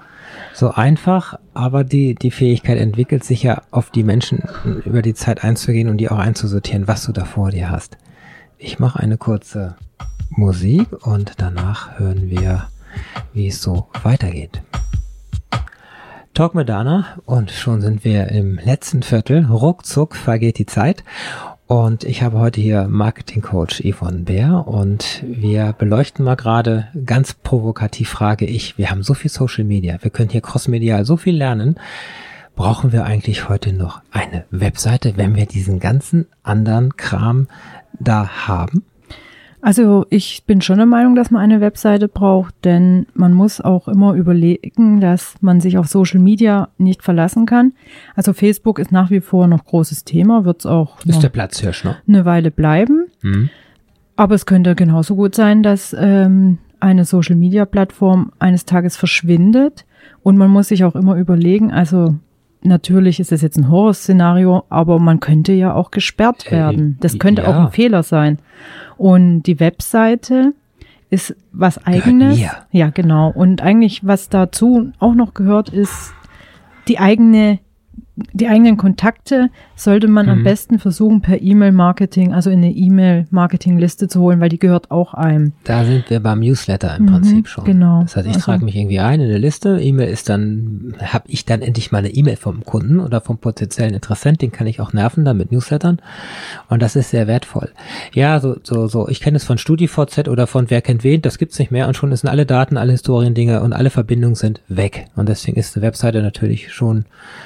so 0.53 0.71
einfach, 0.71 1.39
aber 1.53 1.83
die, 1.83 2.15
die 2.15 2.31
Fähigkeit 2.31 2.77
entwickelt 2.77 3.23
sich 3.23 3.43
ja 3.43 3.61
auf 3.71 3.89
die 3.89 4.03
Menschen 4.03 4.43
über 4.85 5.01
die 5.01 5.13
Zeit 5.13 5.43
einzugehen 5.43 5.87
und 5.87 5.97
die 5.97 6.09
auch 6.09 6.17
einzusortieren, 6.17 6.87
was 6.87 7.05
du 7.05 7.13
da 7.13 7.23
vor 7.25 7.51
dir 7.51 7.69
hast. 7.69 7.97
Ich 8.57 8.79
mache 8.79 8.99
eine 8.99 9.17
kurze 9.17 9.75
Musik 10.29 10.87
und 11.05 11.33
danach 11.37 11.99
hören 11.99 12.29
wir, 12.29 12.67
wie 13.33 13.47
es 13.47 13.61
so 13.61 13.87
weitergeht. 14.03 14.61
Talk 16.33 16.55
mit 16.55 16.69
Dana 16.69 17.05
und 17.25 17.51
schon 17.51 17.81
sind 17.81 18.05
wir 18.05 18.29
im 18.29 18.57
letzten 18.63 19.03
Viertel. 19.03 19.45
Ruckzuck 19.45 20.15
vergeht 20.15 20.57
die 20.57 20.65
Zeit. 20.65 21.03
Und 21.67 22.03
ich 22.03 22.23
habe 22.23 22.39
heute 22.39 22.61
hier 22.61 22.87
Marketing 22.87 23.41
Coach 23.41 23.83
Yvonne 23.83 24.19
Bär 24.19 24.67
und 24.67 25.23
wir 25.23 25.73
beleuchten 25.73 26.25
mal 26.25 26.35
gerade 26.35 26.87
ganz 27.05 27.33
provokativ 27.33 28.09
frage 28.09 28.45
ich, 28.45 28.77
wir 28.77 28.89
haben 28.89 29.03
so 29.03 29.13
viel 29.13 29.29
Social 29.29 29.65
Media, 29.65 29.97
wir 30.01 30.09
können 30.09 30.29
hier 30.29 30.41
crossmedial 30.41 31.05
so 31.05 31.17
viel 31.17 31.35
lernen. 31.35 31.75
Brauchen 32.55 32.91
wir 32.91 33.05
eigentlich 33.05 33.49
heute 33.49 33.71
noch 33.71 34.01
eine 34.11 34.45
Webseite, 34.49 35.15
wenn 35.15 35.35
wir 35.35 35.45
diesen 35.45 35.79
ganzen 35.79 36.25
anderen 36.41 36.97
Kram 36.97 37.47
da 37.99 38.47
haben? 38.47 38.83
Also 39.61 40.05
ich 40.09 40.43
bin 40.45 40.61
schon 40.61 40.77
der 40.77 40.85
Meinung, 40.85 41.15
dass 41.15 41.31
man 41.31 41.41
eine 41.41 41.59
Webseite 41.59 42.07
braucht, 42.07 42.55
denn 42.63 43.07
man 43.13 43.33
muss 43.33 43.59
auch 43.59 43.87
immer 43.87 44.13
überlegen, 44.13 45.01
dass 45.01 45.35
man 45.41 45.59
sich 45.59 45.77
auf 45.77 45.87
Social 45.87 46.19
Media 46.19 46.69
nicht 46.77 47.03
verlassen 47.03 47.45
kann. 47.45 47.73
Also 48.15 48.31
Facebook 48.33 48.79
ist 48.79 48.91
nach 48.91 49.11
wie 49.11 49.19
vor 49.19 49.47
noch 49.47 49.65
großes 49.65 50.05
Thema, 50.05 50.45
wird 50.45 50.59
es 50.59 50.65
auch 50.65 51.03
ist 51.05 51.23
der 51.23 51.29
Platzhirsch, 51.29 51.83
ne? 51.83 51.97
eine 52.07 52.23
Weile 52.23 52.51
bleiben. 52.51 53.07
Mhm. 53.21 53.49
Aber 54.15 54.35
es 54.35 54.45
könnte 54.45 54.75
genauso 54.75 55.15
gut 55.15 55.35
sein, 55.35 55.61
dass 55.61 55.95
ähm, 55.97 56.57
eine 56.79 57.03
Social 57.03 57.35
Media 57.35 57.65
Plattform 57.65 58.31
eines 58.39 58.65
Tages 58.65 58.95
verschwindet 58.95 59.85
und 60.23 60.37
man 60.37 60.51
muss 60.51 60.69
sich 60.69 60.83
auch 60.85 60.95
immer 60.95 61.15
überlegen, 61.15 61.71
also 61.71 62.15
natürlich 62.61 63.19
ist 63.19 63.31
es 63.31 63.41
jetzt 63.41 63.57
ein 63.57 63.69
Horrorszenario, 63.69 64.63
aber 64.69 64.99
man 64.99 65.19
könnte 65.19 65.53
ja 65.53 65.73
auch 65.73 65.91
gesperrt 65.91 66.51
werden. 66.51 66.97
Das 66.99 67.19
könnte 67.19 67.43
ja. 67.43 67.47
auch 67.47 67.65
ein 67.65 67.71
Fehler 67.71 68.03
sein. 68.03 68.39
Und 68.97 69.43
die 69.43 69.59
Webseite 69.59 70.53
ist 71.09 71.35
was 71.51 71.83
eigenes. 71.85 72.39
Ja, 72.71 72.89
genau. 72.89 73.31
Und 73.31 73.61
eigentlich, 73.61 74.05
was 74.05 74.29
dazu 74.29 74.91
auch 74.99 75.15
noch 75.15 75.33
gehört, 75.33 75.69
ist 75.69 76.13
die 76.87 76.99
eigene 76.99 77.59
die 78.33 78.47
eigenen 78.47 78.77
Kontakte 78.77 79.49
sollte 79.75 80.07
man 80.07 80.25
mhm. 80.25 80.31
am 80.31 80.43
besten 80.43 80.79
versuchen 80.79 81.21
per 81.21 81.41
E-Mail-Marketing, 81.41 82.33
also 82.33 82.49
in 82.49 82.59
eine 82.59 82.71
E-Mail-Marketing-Liste 82.71 84.07
zu 84.07 84.19
holen, 84.21 84.39
weil 84.39 84.49
die 84.49 84.59
gehört 84.59 84.91
auch 84.91 85.13
einem. 85.13 85.53
Da 85.63 85.85
sind 85.85 86.09
wir 86.09 86.19
beim 86.19 86.39
Newsletter 86.39 86.95
im 86.97 87.03
mhm, 87.03 87.07
Prinzip 87.07 87.47
schon. 87.47 87.63
Genau. 87.65 88.01
Das 88.01 88.15
heißt, 88.15 88.27
ich 88.27 88.35
also, 88.35 88.45
trage 88.45 88.65
mich 88.65 88.75
irgendwie 88.75 88.99
ein 88.99 89.19
in 89.21 89.29
eine 89.29 89.37
Liste. 89.37 89.79
E-Mail 89.79 90.09
ist 90.09 90.29
dann, 90.29 90.95
habe 91.01 91.25
ich 91.27 91.45
dann 91.45 91.61
endlich 91.61 91.91
mal 91.91 91.99
eine 91.99 92.09
E-Mail 92.09 92.35
vom 92.35 92.65
Kunden 92.65 92.99
oder 92.99 93.21
vom 93.21 93.37
potenziellen 93.37 93.93
Interessent, 93.93 94.41
den 94.41 94.51
kann 94.51 94.67
ich 94.67 94.81
auch 94.81 94.93
nerven 94.93 95.25
dann 95.25 95.37
mit 95.37 95.51
Newslettern. 95.51 96.01
Und 96.67 96.81
das 96.81 96.95
ist 96.95 97.11
sehr 97.11 97.27
wertvoll. 97.27 97.69
Ja, 98.13 98.39
so, 98.39 98.57
so, 98.63 98.87
so. 98.87 99.07
Ich 99.07 99.21
kenne 99.21 99.37
es 99.37 99.43
von 99.43 99.57
StudiVZ 99.57 100.27
oder 100.27 100.47
von 100.47 100.69
Wer 100.69 100.81
kennt 100.81 101.03
wen, 101.03 101.21
das 101.21 101.37
gibt's 101.37 101.57
nicht 101.57 101.71
mehr 101.71 101.87
und 101.87 101.95
schon 101.95 102.15
sind 102.15 102.29
alle 102.29 102.45
Daten, 102.45 102.77
alle 102.77 102.91
Historiendinge 102.91 103.61
und 103.61 103.73
alle 103.73 103.89
Verbindungen 103.89 104.35
sind 104.35 104.61
weg. 104.67 105.07
Und 105.15 105.29
deswegen 105.29 105.57
ist 105.57 105.75
eine 105.75 105.85
Webseite 105.85 106.21
natürlich 106.21 106.73
schon 106.73 107.05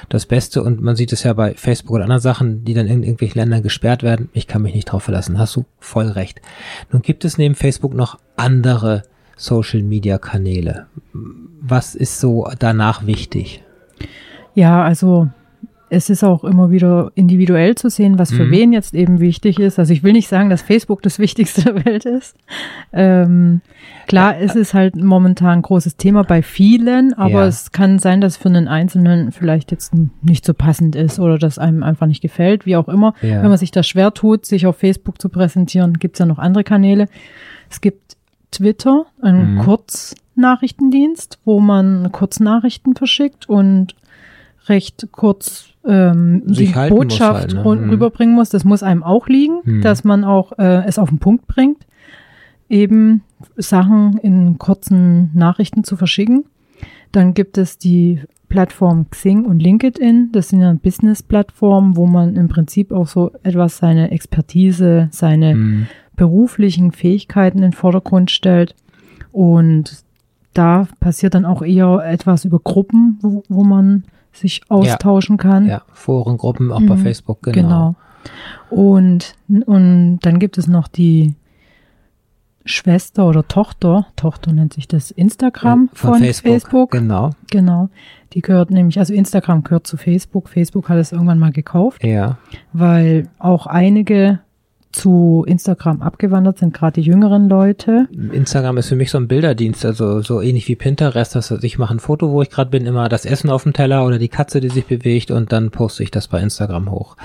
das 0.10 0.26
Beste 0.26 0.63
und 0.64 0.82
man 0.82 0.96
sieht 0.96 1.14
es 1.14 1.24
ja 1.24 1.34
bei 1.34 1.54
Facebook 1.54 1.96
oder 1.96 2.04
anderen 2.04 2.22
Sachen, 2.22 2.66
die 2.66 2.74
dann 2.74 2.88
in 2.88 3.04
irgendwelchen 3.04 3.40
Ländern 3.40 3.62
gesperrt 3.62 4.04
werden. 4.04 4.30
Ich 4.34 4.48
kann 4.48 4.62
mich 4.62 4.74
nicht 4.74 4.86
drauf 4.86 5.04
verlassen. 5.04 5.38
Hast 5.38 5.56
du 5.56 5.66
voll 5.80 6.08
recht. 6.08 6.42
Nun 6.92 7.02
gibt 7.02 7.26
es 7.26 7.38
neben 7.38 7.56
Facebook 7.56 7.94
noch 7.94 8.20
andere 8.36 9.04
Social 9.36 9.84
Media 9.84 10.18
Kanäle. 10.18 10.88
Was 11.62 11.96
ist 11.96 12.20
so 12.20 12.48
danach 12.60 13.06
wichtig? 13.06 13.64
Ja, 14.56 14.84
also 14.84 15.30
es 15.94 16.10
ist 16.10 16.24
auch 16.24 16.44
immer 16.44 16.72
wieder 16.72 17.12
individuell 17.14 17.76
zu 17.76 17.90
sehen, 17.90 18.18
was 18.18 18.32
für 18.32 18.46
mhm. 18.46 18.52
wen 18.52 18.74
jetzt 18.74 18.96
eben 18.96 19.20
wichtig 19.20 19.60
ist. 19.60 19.78
Also 19.78 19.94
ich 19.94 20.02
will 20.02 20.14
nicht 20.14 20.28
sagen, 20.28 20.50
dass 20.50 20.64
Facebook 20.64 21.04
das 21.04 21.20
Wichtigste 21.20 21.62
der 21.64 21.86
Welt 21.86 22.06
ist. 22.06 22.36
Ähm, 22.92 23.62
klar, 24.08 24.38
es 24.40 24.56
ist 24.56 24.74
halt 24.74 24.96
momentan 24.96 25.60
ein 25.60 25.62
großes 25.62 25.96
Thema 25.98 26.24
bei 26.24 26.42
vielen, 26.42 27.14
aber 27.14 27.42
ja. 27.42 27.48
es 27.48 27.72
kann 27.72 28.00
sein, 28.00 28.22
dass 28.22 28.38
für 28.38 28.50
einen 28.50 28.68
Einzelnen 28.68 29.32
vielleicht 29.32 29.70
jetzt 29.72 29.94
nicht 30.24 30.46
so 30.46 30.56
passend 30.56 30.96
ist 30.96 31.20
oder 31.20 31.38
dass 31.38 31.60
einem 31.60 31.84
einfach 31.84 32.08
nicht 32.08 32.22
gefällt, 32.22 32.66
wie 32.66 32.76
auch 32.76 32.88
immer. 32.90 33.14
Ja. 33.22 33.44
Wenn 33.44 33.50
man 33.50 33.58
sich 33.58 33.72
da 33.72 33.84
schwer 33.84 34.14
tut, 34.14 34.48
sich 34.48 34.66
auf 34.66 34.78
Facebook 34.78 35.22
zu 35.22 35.30
präsentieren, 35.30 36.00
gibt 36.00 36.16
es 36.16 36.20
ja 36.20 36.26
noch 36.26 36.40
andere 36.40 36.64
Kanäle. 36.64 37.08
Es 37.70 37.82
gibt 37.82 38.18
Twitter, 38.50 39.06
einen 39.22 39.56
mhm. 39.56 39.60
Kurznachrichtendienst, 39.60 41.38
wo 41.46 41.60
man 41.60 42.12
Kurznachrichten 42.12 42.96
verschickt 42.96 43.48
und 43.48 43.96
recht 44.68 45.08
kurz 45.12 45.73
ähm, 45.86 46.44
die 46.46 46.74
Botschaft 46.90 47.54
halt, 47.54 47.66
ne? 47.66 47.76
Mhm. 47.76 47.90
rüberbringen 47.90 48.36
muss. 48.36 48.50
Das 48.50 48.64
muss 48.64 48.84
einem 48.84 49.04
auch 49.04 49.28
liegen, 49.28 49.60
mhm. 49.64 49.82
dass 49.82 50.04
man 50.04 50.24
auch 50.24 50.54
äh, 50.58 50.86
es 50.86 50.98
auf 50.98 51.10
den 51.10 51.20
Punkt 51.20 51.48
bringt, 51.48 51.86
eben 52.70 53.22
Sachen 53.58 54.18
in 54.20 54.58
kurzen 54.58 55.32
Nachrichten 55.34 55.84
zu 55.84 55.98
verschicken. 55.98 56.46
Dann 57.12 57.34
gibt 57.34 57.58
es 57.58 57.78
die 57.78 58.22
Plattform 58.50 59.10
Xing 59.10 59.46
und 59.46 59.60
LinkedIn. 59.60 60.30
Das 60.32 60.50
sind 60.50 60.62
ja 60.62 60.74
Business-Plattformen, 60.74 61.98
wo 61.98 62.06
man 62.06 62.36
im 62.36 62.48
Prinzip 62.48 62.92
auch 62.92 63.08
so 63.08 63.32
etwas 63.44 63.78
seine 63.78 64.12
Expertise, 64.12 65.10
seine 65.12 65.56
mhm. 65.56 65.88
beruflichen 66.16 66.92
Fähigkeiten 66.92 67.58
in 67.58 67.64
den 67.64 67.74
Vordergrund 67.74 68.32
stellt. 68.32 68.76
Und 69.32 70.04
da 70.54 70.88
passiert 71.00 71.34
dann 71.34 71.46
auch 71.46 71.64
eher 71.64 72.02
etwas 72.06 72.46
über 72.46 72.60
Gruppen, 72.60 73.18
wo, 73.22 73.44
wo 73.50 73.64
man 73.64 74.04
sich 74.34 74.62
austauschen 74.70 75.38
ja, 75.38 75.42
kann. 75.42 75.68
Ja, 75.68 75.82
Foren, 75.94 76.38
Gruppen, 76.38 76.72
auch 76.72 76.80
mhm, 76.80 76.88
bei 76.88 76.98
Facebook, 76.98 77.42
genau. 77.44 77.54
Genau. 77.54 77.96
Und, 78.70 79.36
und 79.66 80.20
dann 80.22 80.40
gibt 80.40 80.58
es 80.58 80.68
noch 80.68 80.88
die 80.88 81.36
Schwester 82.66 83.28
oder 83.28 83.46
Tochter, 83.48 84.08
Tochter 84.16 84.54
nennt 84.54 84.74
sich 84.74 84.88
das 84.88 85.12
Instagram 85.12 85.90
von 85.94 86.14
von, 86.14 86.20
Facebook, 86.22 86.52
Facebook. 86.52 86.92
genau. 86.92 87.32
Genau. 87.52 87.90
Die 88.34 88.42
gehört 88.42 88.72
nämlich, 88.72 88.98
also 89.00 89.14
Instagram 89.14 89.64
gehört 89.64 89.86
zu 89.86 89.98
Facebook. 89.98 90.48
Facebook 90.48 90.90
hat 90.90 90.98
es 90.98 91.12
irgendwann 91.12 91.40
mal 91.40 91.52
gekauft, 91.52 92.04
Ja. 92.04 92.38
weil 92.72 93.28
auch 93.38 93.68
einige 93.68 94.40
zu 94.94 95.44
Instagram 95.48 96.02
abgewandert 96.02 96.60
sind, 96.60 96.74
gerade 96.74 96.94
die 97.02 97.08
jüngeren 97.08 97.50
Leute. 97.50 98.08
Instagram 98.32 98.78
ist 98.78 98.90
für 98.90 98.96
mich 98.96 99.10
so 99.12 99.18
ein 99.18 99.28
Bilderdienst, 99.28 99.86
also 99.86 100.22
so 100.22 100.40
ähnlich 100.42 100.68
wie 100.68 100.76
Pinterest. 100.76 101.36
Das 101.36 101.52
heißt, 101.52 101.64
ich 101.64 101.78
mache 101.78 101.96
ein 101.96 102.00
Foto, 102.00 102.32
wo 102.32 102.42
ich 102.42 102.50
gerade 102.50 102.70
bin, 102.70 102.86
immer 102.86 103.10
das 103.10 103.26
Essen 103.26 103.50
auf 103.50 103.64
dem 103.64 103.74
Teller 103.74 104.06
oder 104.06 104.20
die 104.20 104.30
Katze, 104.30 104.62
die 104.62 104.70
sich 104.70 104.86
bewegt 104.86 105.32
und 105.32 105.52
dann 105.52 105.72
poste 105.72 106.04
ich 106.04 106.12
das 106.12 106.28
bei 106.28 106.40
Instagram 106.40 106.90
hoch. 106.92 107.18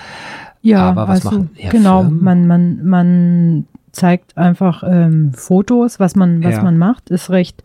Ja, 0.62 0.88
Aber 0.90 1.06
was 1.08 1.24
also 1.26 1.30
machen 1.38 1.50
ja, 1.56 1.70
genau, 1.70 2.00
Firmen? 2.02 2.24
man, 2.24 2.46
man, 2.46 2.84
man 2.86 3.66
zeigt 3.92 4.36
einfach 4.36 4.82
ähm, 4.86 5.32
Fotos, 5.34 6.00
was 6.00 6.16
man, 6.16 6.42
was 6.42 6.56
Ja. 6.56 6.62
man 6.62 6.78
macht, 6.78 7.10
ist 7.10 7.30
recht. 7.30 7.62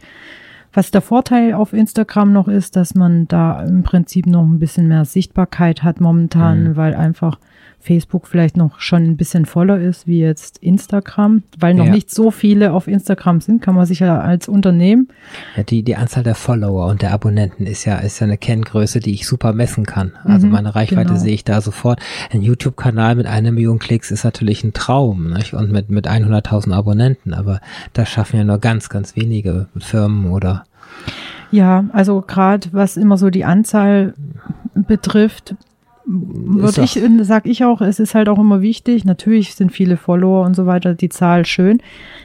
Was 0.75 0.89
der 0.91 1.01
Vorteil 1.01 1.53
auf 1.53 1.71
Instagram 1.71 2.33
noch 2.33 2.47
ist, 2.47 2.75
dass 2.75 2.95
man 2.95 3.27
da 3.27 3.61
im 3.63 3.83
Prinzip 3.83 4.25
noch 4.25 4.43
ein 4.43 4.57
bisschen 4.59 4.87
mehr 4.87 5.05
Sichtbarkeit 5.05 5.83
hat 5.83 6.01
momentan, 6.01 6.63
Mhm. 6.69 6.75
weil 6.75 6.95
einfach 6.95 7.37
Facebook 7.83 8.27
vielleicht 8.27 8.57
noch 8.57 8.79
schon 8.79 9.03
ein 9.03 9.17
bisschen 9.17 9.45
voller 9.45 9.79
ist 9.79 10.07
wie 10.07 10.19
jetzt 10.19 10.57
Instagram, 10.59 11.43
weil 11.59 11.73
noch 11.73 11.85
Ja. 11.85 11.91
nicht 11.91 12.09
so 12.09 12.31
viele 12.31 12.71
auf 12.73 12.87
Instagram 12.87 13.41
sind, 13.41 13.61
kann 13.61 13.75
man 13.75 13.85
sich 13.85 13.99
ja 13.99 14.19
als 14.19 14.47
Unternehmen 14.47 15.09
Ja, 15.57 15.63
die, 15.63 15.83
die 15.83 15.95
Anzahl 15.95 16.23
der 16.23 16.35
Follower 16.35 16.87
und 16.87 17.01
der 17.01 17.11
Abonnenten 17.13 17.65
ist 17.65 17.85
ja, 17.85 17.97
ist 17.97 18.19
ja 18.19 18.25
eine 18.25 18.37
Kenngröße, 18.37 18.99
die 18.99 19.13
ich 19.13 19.27
super 19.27 19.53
messen 19.53 19.85
kann. 19.85 20.13
Also 20.23 20.47
Mhm, 20.47 20.53
meine 20.53 20.75
Reichweite 20.75 21.09
genau. 21.09 21.19
sehe 21.19 21.33
ich 21.33 21.43
da 21.43 21.59
sofort. 21.61 21.99
Ein 22.31 22.41
YouTube-Kanal 22.41 23.15
mit 23.15 23.25
einer 23.27 23.51
Million 23.51 23.79
Klicks 23.79 24.11
ist 24.11 24.23
natürlich 24.23 24.63
ein 24.63 24.73
Traum, 24.73 25.31
nicht? 25.33 25.53
Und 25.53 25.71
mit, 25.71 25.89
mit 25.89 26.07
100.000 26.07 26.73
Abonnenten. 26.73 27.33
Aber 27.33 27.59
das 27.93 28.09
schaffen 28.09 28.37
ja 28.37 28.43
nur 28.43 28.59
ganz, 28.59 28.89
ganz 28.89 29.15
wenige 29.15 29.67
Firmen 29.77 30.31
oder, 30.31 30.63
Ja, 31.51 31.83
also 31.93 32.21
gerade 32.21 32.69
was 32.71 32.97
immer 32.97 33.17
so 33.17 33.29
die 33.29 33.45
Anzahl 33.45 34.13
betrifft, 34.75 35.55
würde 36.05 36.81
ich, 36.81 36.99
sag 37.21 37.45
ich 37.45 37.63
auch, 37.63 37.81
es 37.81 37.99
ist 37.99 38.15
halt 38.15 38.29
auch 38.29 38.39
immer 38.39 38.61
wichtig. 38.61 39.05
Natürlich 39.05 39.55
sind 39.55 39.71
viele 39.71 39.97
Follower 39.97 40.45
und 40.45 40.55
so 40.55 40.65
weiter, 40.65 40.93
die 40.93 41.09
Zahl 41.09 41.45
schön. 41.45 41.81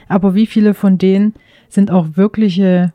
Aber 0.07 0.35
wie 0.35 0.47
viele 0.47 0.73
von 0.73 0.97
denen 0.97 1.33
sind 1.69 1.91
auch 1.91 2.07
wirkliche 2.15 2.93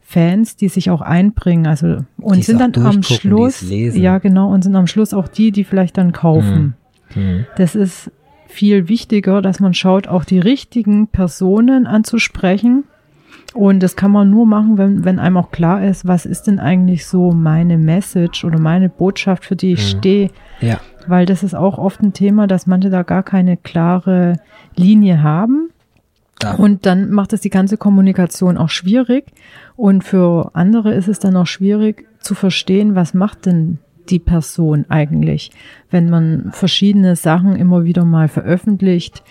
Fans, 0.00 0.54
die 0.54 0.68
sich 0.68 0.90
auch 0.90 1.00
einbringen, 1.00 1.66
also 1.66 2.04
und 2.18 2.36
Die 2.36 2.42
sind 2.42 2.60
dann 2.60 2.74
am 2.84 3.02
Schluss, 3.02 3.64
ja 3.68 4.18
genau, 4.18 4.52
und 4.52 4.62
sind 4.62 4.76
am 4.76 4.86
Schluss 4.86 5.12
auch 5.12 5.26
die, 5.26 5.50
die 5.50 5.64
vielleicht 5.64 5.98
dann 5.98 6.12
kaufen. 6.12 6.74
hm. 7.14 7.46
Das 7.56 7.74
ist 7.74 8.12
viel 8.46 8.88
wichtiger, 8.88 9.42
dass 9.42 9.58
man 9.58 9.74
schaut, 9.74 10.06
auch 10.06 10.24
die 10.24 10.38
richtigen 10.38 11.08
Personen 11.08 11.86
anzusprechen. 11.86 12.84
Und 13.56 13.82
das 13.82 13.96
kann 13.96 14.10
man 14.10 14.28
nur 14.30 14.46
machen, 14.46 14.76
wenn, 14.78 15.04
wenn 15.04 15.18
einem 15.18 15.38
auch 15.38 15.50
klar 15.50 15.82
ist, 15.82 16.06
was 16.06 16.26
ist 16.26 16.46
denn 16.46 16.58
eigentlich 16.60 17.06
so 17.06 17.32
meine 17.32 17.78
Message 17.78 18.44
oder 18.44 18.58
meine 18.58 18.88
Botschaft, 18.88 19.44
für 19.46 19.56
die 19.56 19.72
ich 19.72 19.94
Mhm. 19.94 19.98
stehe. 19.98 20.30
ja, 20.60 20.78
Weil 21.06 21.24
das 21.26 21.42
ist 21.42 21.54
auch 21.54 21.78
oft 21.78 22.00
ein 22.02 22.12
Thema, 22.12 22.46
dass 22.46 22.66
manche 22.66 22.90
da 22.90 23.02
gar 23.02 23.22
keine 23.22 23.56
klare 23.56 24.34
Linie 24.76 25.22
haben. 25.22 25.70
da, 26.38 26.52
Und 26.54 26.84
dann 26.84 27.10
macht 27.12 27.32
es 27.32 27.40
die 27.40 27.48
ganze 27.50 27.78
Kommunikation 27.78 28.58
auch 28.58 28.68
schwierig. 28.68 29.24
Und 29.74 30.04
für 30.04 30.50
andere 30.52 30.92
ist 30.92 31.08
es 31.08 31.18
dann 31.18 31.34
auch 31.36 31.46
schwierig 31.46 32.06
zu 32.20 32.34
verstehen, 32.34 32.94
was 32.94 33.14
macht 33.14 33.46
denn 33.46 33.78
die 34.10 34.18
Person 34.18 34.84
eigentlich, 34.90 35.50
wenn 35.90 36.10
man 36.10 36.50
verschiedene 36.52 37.16
Sachen 37.16 37.56
immer 37.56 37.84
wieder 37.84 38.04
mal 38.04 38.28
veröffentlicht. 38.28 39.22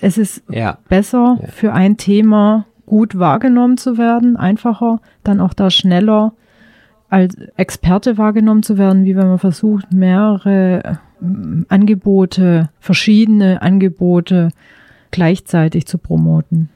Es 0.00 0.16
ist 0.18 0.42
ja, 0.48 0.78
besser 0.88 1.38
Ja. 1.42 1.48
für 1.48 1.72
ein 1.72 1.96
Thema 1.96 2.66
gut 2.86 3.18
wahrgenommen 3.18 3.76
zu 3.76 3.98
werden, 3.98 4.36
einfacher, 4.36 5.00
dann 5.22 5.40
auch 5.40 5.54
da 5.54 5.70
schneller 5.70 6.32
als 7.08 7.36
Experte 7.56 8.18
wahrgenommen 8.18 8.62
zu 8.62 8.76
werden, 8.76 9.04
wie 9.04 9.14
wenn 9.16 9.28
man 9.28 9.38
versucht, 9.38 9.92
mehrere 9.92 10.98
ähm, 11.22 11.64
Angebote, 11.68 12.70
verschiedene 12.80 13.62
Angebote 13.62 14.48
gleichzeitig 15.10 15.86
zu 15.86 15.98
promoten. 15.98 16.70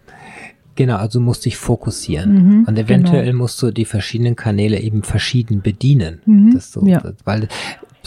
genau, 0.77 0.97
also 0.97 1.19
musst 1.21 1.45
dich 1.45 1.57
fokussieren. 1.57 2.35
Mhm, 2.61 2.65
Und 2.69 2.79
eventuell 2.79 3.27
genau. 3.27 3.39
musst 3.39 3.61
du 3.63 3.73
die 3.73 3.85
verschiedenen 3.85 4.37
Kanäle 4.37 4.79
eben 4.81 5.03
verschieden 5.03 5.61
bedienen. 5.61 6.21
Mhm, 6.25 6.53
Das 6.55 6.71
so, 6.71 6.87
ja. 6.87 7.03
weil 7.25 7.49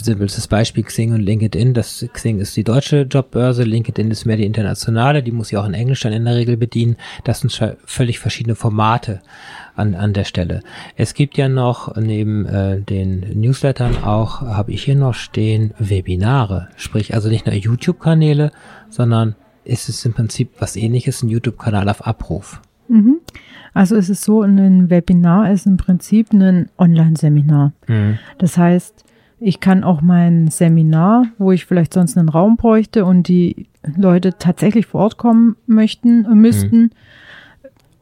simples 0.04 0.47
Beispiel 0.47 0.84
Xing 0.84 1.14
und 1.14 1.22
LinkedIn. 1.22 1.74
Das 1.74 2.06
Xing 2.14 2.39
ist 2.39 2.56
die 2.58 2.64
deutsche 2.64 3.02
Jobbörse, 3.02 3.64
LinkedIn 3.64 4.12
ist 4.12 4.26
mehr 4.26 4.38
die 4.38 4.45
internationale, 4.45 5.24
die 5.24 5.32
muss 5.32 5.52
ich 5.52 5.58
auch 5.58 5.66
in 5.66 5.74
Englisch 5.74 6.02
dann 6.02 6.14
in 6.14 6.26
der 6.26 6.36
Regel 6.36 6.58
bedienen. 6.58 6.97
Das 7.24 7.41
sind 7.41 7.78
völlig 7.86 8.20
verschiedene 8.20 8.56
Formate 8.56 9.22
an, 9.76 9.95
an 9.95 10.14
der 10.14 10.24
Stelle. 10.24 10.62
Es 10.95 11.14
gibt 11.14 11.38
ja 11.38 11.49
noch 11.49 11.95
neben 11.95 12.45
äh, 12.45 12.82
den 12.82 13.39
Newslettern 13.39 14.04
auch, 14.04 14.41
habe 14.41 14.72
ich 14.72 14.84
hier 14.84 14.95
noch 14.95 15.14
stehen, 15.14 15.74
Webinare. 15.80 16.70
Sprich 16.76 17.14
also 17.14 17.30
nicht 17.30 17.45
nur 17.45 17.56
YouTube-Kanäle, 17.56 18.52
sondern 18.89 19.36
ist 19.64 19.89
es 19.89 20.04
im 20.06 20.14
Prinzip 20.14 20.49
was 20.60 20.76
ähnliches, 20.76 21.24
ein 21.24 21.30
YouTube-Kanal 21.30 21.89
auf 21.89 22.06
Abruf. 22.06 22.62
Mhm. 22.88 23.20
Also 23.74 23.95
es 23.95 24.10
ist 24.10 24.24
so, 24.24 24.41
ein 24.41 24.89
Webinar 24.89 25.52
ist 25.52 25.66
im 25.66 25.78
Prinzip 25.78 26.34
ein 26.34 26.70
Online-Seminar. 26.78 27.74
Das 28.38 28.58
heißt, 28.58 29.06
ich 29.43 29.59
kann 29.59 29.83
auch 29.83 30.01
mein 30.01 30.49
Seminar, 30.49 31.25
wo 31.39 31.51
ich 31.51 31.65
vielleicht 31.65 31.93
sonst 31.93 32.15
einen 32.17 32.29
Raum 32.29 32.57
bräuchte 32.57 33.05
und 33.05 33.27
die 33.27 33.67
Leute 33.97 34.37
tatsächlich 34.37 34.85
vor 34.85 35.01
Ort 35.01 35.17
kommen 35.17 35.55
möchten, 35.65 36.25
äh, 36.25 36.35
müssten, 36.35 36.91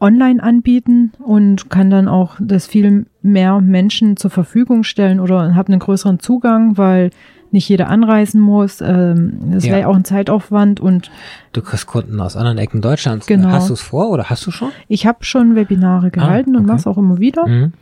online 0.02 0.42
anbieten 0.44 1.12
und 1.20 1.70
kann 1.70 1.90
dann 1.90 2.08
auch 2.08 2.36
das 2.40 2.68
viel 2.68 3.06
mehr 3.22 3.60
Menschen 3.62 4.16
zur 4.18 4.32
Verfügung 4.32 4.84
stellen 4.84 5.20
oder 5.20 5.56
habe 5.56 5.72
einen 5.72 5.80
größeren 5.80 6.20
Zugang, 6.20 6.78
weil 6.78 7.10
nicht 7.52 7.68
jeder 7.68 7.90
anreisen 7.90 8.40
muss. 8.40 8.80
Ähm, 8.80 9.40
das 9.52 9.66
Ja. 9.66 9.74
wäre 9.76 9.88
auch 9.88 9.96
ein 9.96 10.06
Zeitaufwand 10.06 10.80
und 10.80 11.10
Du 11.52 11.62
kriegst 11.62 11.88
Kunden 11.88 12.20
aus 12.22 12.36
anderen 12.38 12.58
Ecken 12.60 12.82
Deutschlands. 12.82 13.26
Genau. 13.28 13.50
Hast 13.50 13.70
du 13.70 13.74
es 13.74 13.82
vor 13.82 14.10
oder 14.12 14.30
hast 14.30 14.46
du 14.46 14.52
schon? 14.52 14.70
ich 14.88 15.06
habe 15.08 15.24
schon 15.24 15.56
Webinare 15.56 16.12
gehalten 16.12 16.52
und 16.52 16.64
okay. 16.64 16.68
mache 16.68 16.78
es 16.78 16.88
auch 16.88 16.98
immer 16.98 17.18
wieder. 17.20 17.48
Mhm. 17.48 17.74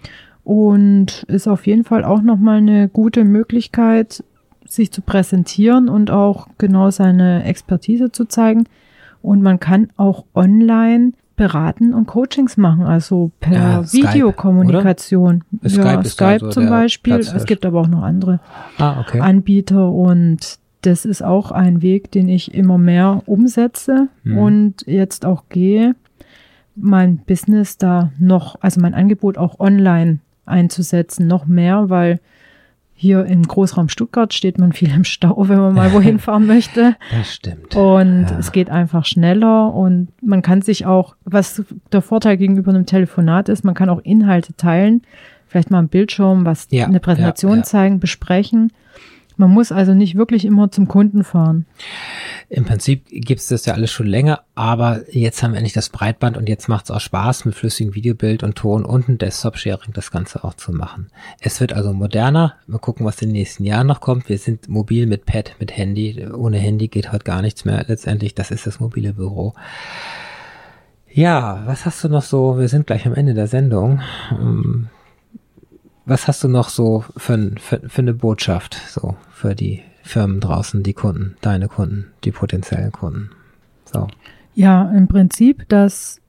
Und 0.47 1.23
ist 1.27 1.45
auf 1.49 1.67
jeden 1.67 1.83
Fall 1.83 2.05
auch 2.05 2.21
nochmal 2.21 2.59
eine 2.59 2.87
gute 2.87 3.25
Möglichkeit, 3.25 4.23
sich 4.65 4.91
zu 4.93 5.01
präsentieren 5.01 5.89
und 5.89 6.09
auch 6.09 6.47
genau 6.57 6.89
seine 6.89 7.43
Expertise 7.43 8.13
zu 8.13 8.23
zeigen. 8.25 8.63
Und 9.21 9.41
man 9.41 9.59
kann 9.59 9.89
auch 9.97 10.23
online 10.33 11.11
beraten 11.35 11.93
und 11.93 12.07
Coachings 12.07 12.55
machen, 12.55 12.83
also 12.83 13.31
per 13.41 13.53
Ja, 13.53 13.83
Skype, 13.83 14.07
Videokommunikation. 14.13 15.43
oder? 15.59 15.69
Ja, 15.69 15.69
Skype 15.69 16.03
Skype, 16.05 16.05
ist 16.05 16.21
da 16.21 16.39
so 16.39 16.49
zum 16.49 16.69
Beispiel. 16.69 17.13
Platz 17.15 17.33
Es 17.33 17.45
gibt 17.45 17.65
aber 17.65 17.81
auch 17.81 17.87
noch 17.89 18.03
andere 18.03 18.39
Ah, 18.77 19.01
okay. 19.01 19.19
Anbieter 19.19 19.91
und 19.91 20.59
das 20.81 21.03
ist 21.03 21.23
auch 21.23 21.51
ein 21.51 21.81
Weg, 21.81 22.11
den 22.11 22.29
ich 22.29 22.53
immer 22.53 22.77
mehr 22.77 23.21
umsetze 23.25 24.07
Mhm. 24.23 24.37
und 24.37 24.73
jetzt 24.87 25.25
auch 25.25 25.43
gehe, 25.49 25.95
mein 26.75 27.17
Business 27.17 27.77
da 27.77 28.11
noch, 28.17 28.55
also 28.61 28.79
mein 28.79 28.93
Angebot 28.93 29.37
auch 29.37 29.59
online 29.59 30.19
einzusetzen, 30.47 31.27
noch 31.27 31.45
mehr, 31.45 31.89
weil 31.89 32.19
hier 32.99 33.25
im 33.25 33.43
Großraum 33.43 33.89
Stuttgart 33.89 34.33
steht 34.33 34.57
man 34.57 34.73
viel 34.73 34.91
im 34.91 35.03
Stau, 35.03 35.47
wenn 35.47 35.59
man 35.59 35.75
mal 35.75 35.93
wohin 35.93 36.17
fahren 36.19 36.47
möchte. 36.47 36.95
Das 37.11 37.31
stimmt. 37.35 37.75
Und 37.75 38.23
Ja. 38.29 38.39
es 38.39 38.51
geht 38.51 38.71
einfach 38.71 39.05
schneller 39.05 39.71
und 39.73 40.07
man 40.23 40.41
kann 40.41 40.63
sich 40.63 40.87
auch, 40.87 41.15
was 41.23 41.63
der 41.91 42.01
Vorteil 42.01 42.37
gegenüber 42.37 42.71
einem 42.71 42.87
Telefonat 42.87 43.49
ist, 43.49 43.63
man 43.63 43.75
kann 43.75 43.89
auch 43.89 43.99
Inhalte 44.03 44.55
teilen, 44.55 45.03
vielleicht 45.47 45.69
mal 45.69 45.77
am 45.79 45.89
Bildschirm, 45.89 46.43
was 46.45 46.67
Ja, 46.71 46.85
eine 46.87 46.99
Präsentation 46.99 47.51
ja, 47.51 47.57
ja. 47.57 47.63
zeigen, 47.63 47.99
besprechen. 47.99 48.71
Man 49.38 49.51
muss 49.51 49.71
also 49.71 49.93
nicht 49.93 50.15
wirklich 50.15 50.45
immer 50.45 50.71
zum 50.71 50.88
Kunden 50.88 51.23
fahren. 51.23 51.65
Im 52.49 52.65
Prinzip 52.65 53.05
gibt's 53.09 53.47
das 53.47 53.65
ja 53.65 53.73
alles 53.73 53.91
schon 53.91 54.07
länger, 54.07 54.41
aber 54.55 55.01
jetzt 55.11 55.43
haben 55.43 55.51
wir 55.51 55.57
endlich 55.57 55.73
das 55.73 55.89
Breitband 55.89 56.38
und 56.38 56.49
jetzt 56.49 56.69
macht's 56.69 56.89
auch 56.89 56.99
Spaß, 56.99 57.45
mit 57.45 57.55
flüssigem 57.55 57.93
Videobild 57.93 58.41
und 58.41 58.55
Ton 58.55 58.85
und 58.85 59.09
ein 59.09 59.17
Desktop-Sharing 59.17 59.93
das 59.93 60.11
Ganze 60.11 60.43
auch 60.43 60.55
zu 60.55 60.71
machen. 60.71 61.11
Es 61.39 61.61
wird 61.61 61.73
also 61.73 61.93
moderner. 61.93 62.55
Mal 62.65 62.79
gucken, 62.79 63.05
was 63.05 63.21
in 63.21 63.29
den 63.29 63.33
nächsten 63.33 63.63
Jahren 63.63 63.88
noch 63.88 64.01
kommt. 64.01 64.27
Wir 64.29 64.38
sind 64.38 64.69
mobil 64.69 65.05
mit 65.07 65.25
Pad, 65.25 65.55
mit 65.59 65.75
Handy. 65.75 66.25
Ohne 66.27 66.57
Handy 66.57 66.88
geht 66.88 67.11
heute 67.11 67.25
gar 67.25 67.41
nichts 67.41 67.65
mehr. 67.65 67.83
Letztendlich, 67.88 68.33
das 68.33 68.49
ist 68.49 68.65
das 68.65 68.79
mobile 68.79 69.13
Büro. 69.13 69.53
Ja, 71.11 71.63
was 71.65 71.85
hast 71.85 72.03
du 72.03 72.09
noch 72.09 72.23
so? 72.23 72.59
Wir 72.59 72.69
sind 72.69 72.88
gleich 72.88 73.05
am 73.05 73.13
Ende 73.13 73.33
der 73.33 73.47
Sendung. 73.47 74.01
Was 76.07 76.27
hast 76.27 76.41
du 76.43 76.47
noch 76.47 76.69
so 76.69 77.03
für, 77.17 77.51
für, 77.59 77.81
für 77.87 78.01
eine 78.01 78.13
Botschaft 78.13 78.75
so 78.87 79.15
für 79.29 79.55
die 79.55 79.81
Firmen 80.03 80.39
draußen, 80.39 80.81
die 80.81 80.93
Kunden, 80.93 81.35
deine 81.41 81.67
Kunden, 81.67 82.07
die 82.23 82.31
potenziellen 82.31 82.93
Kunden? 82.93 83.29
So. 83.91 84.07
Ja, 84.55 84.89
im 84.91 85.09
Prinzip, 85.09 85.67
dass 85.67 86.21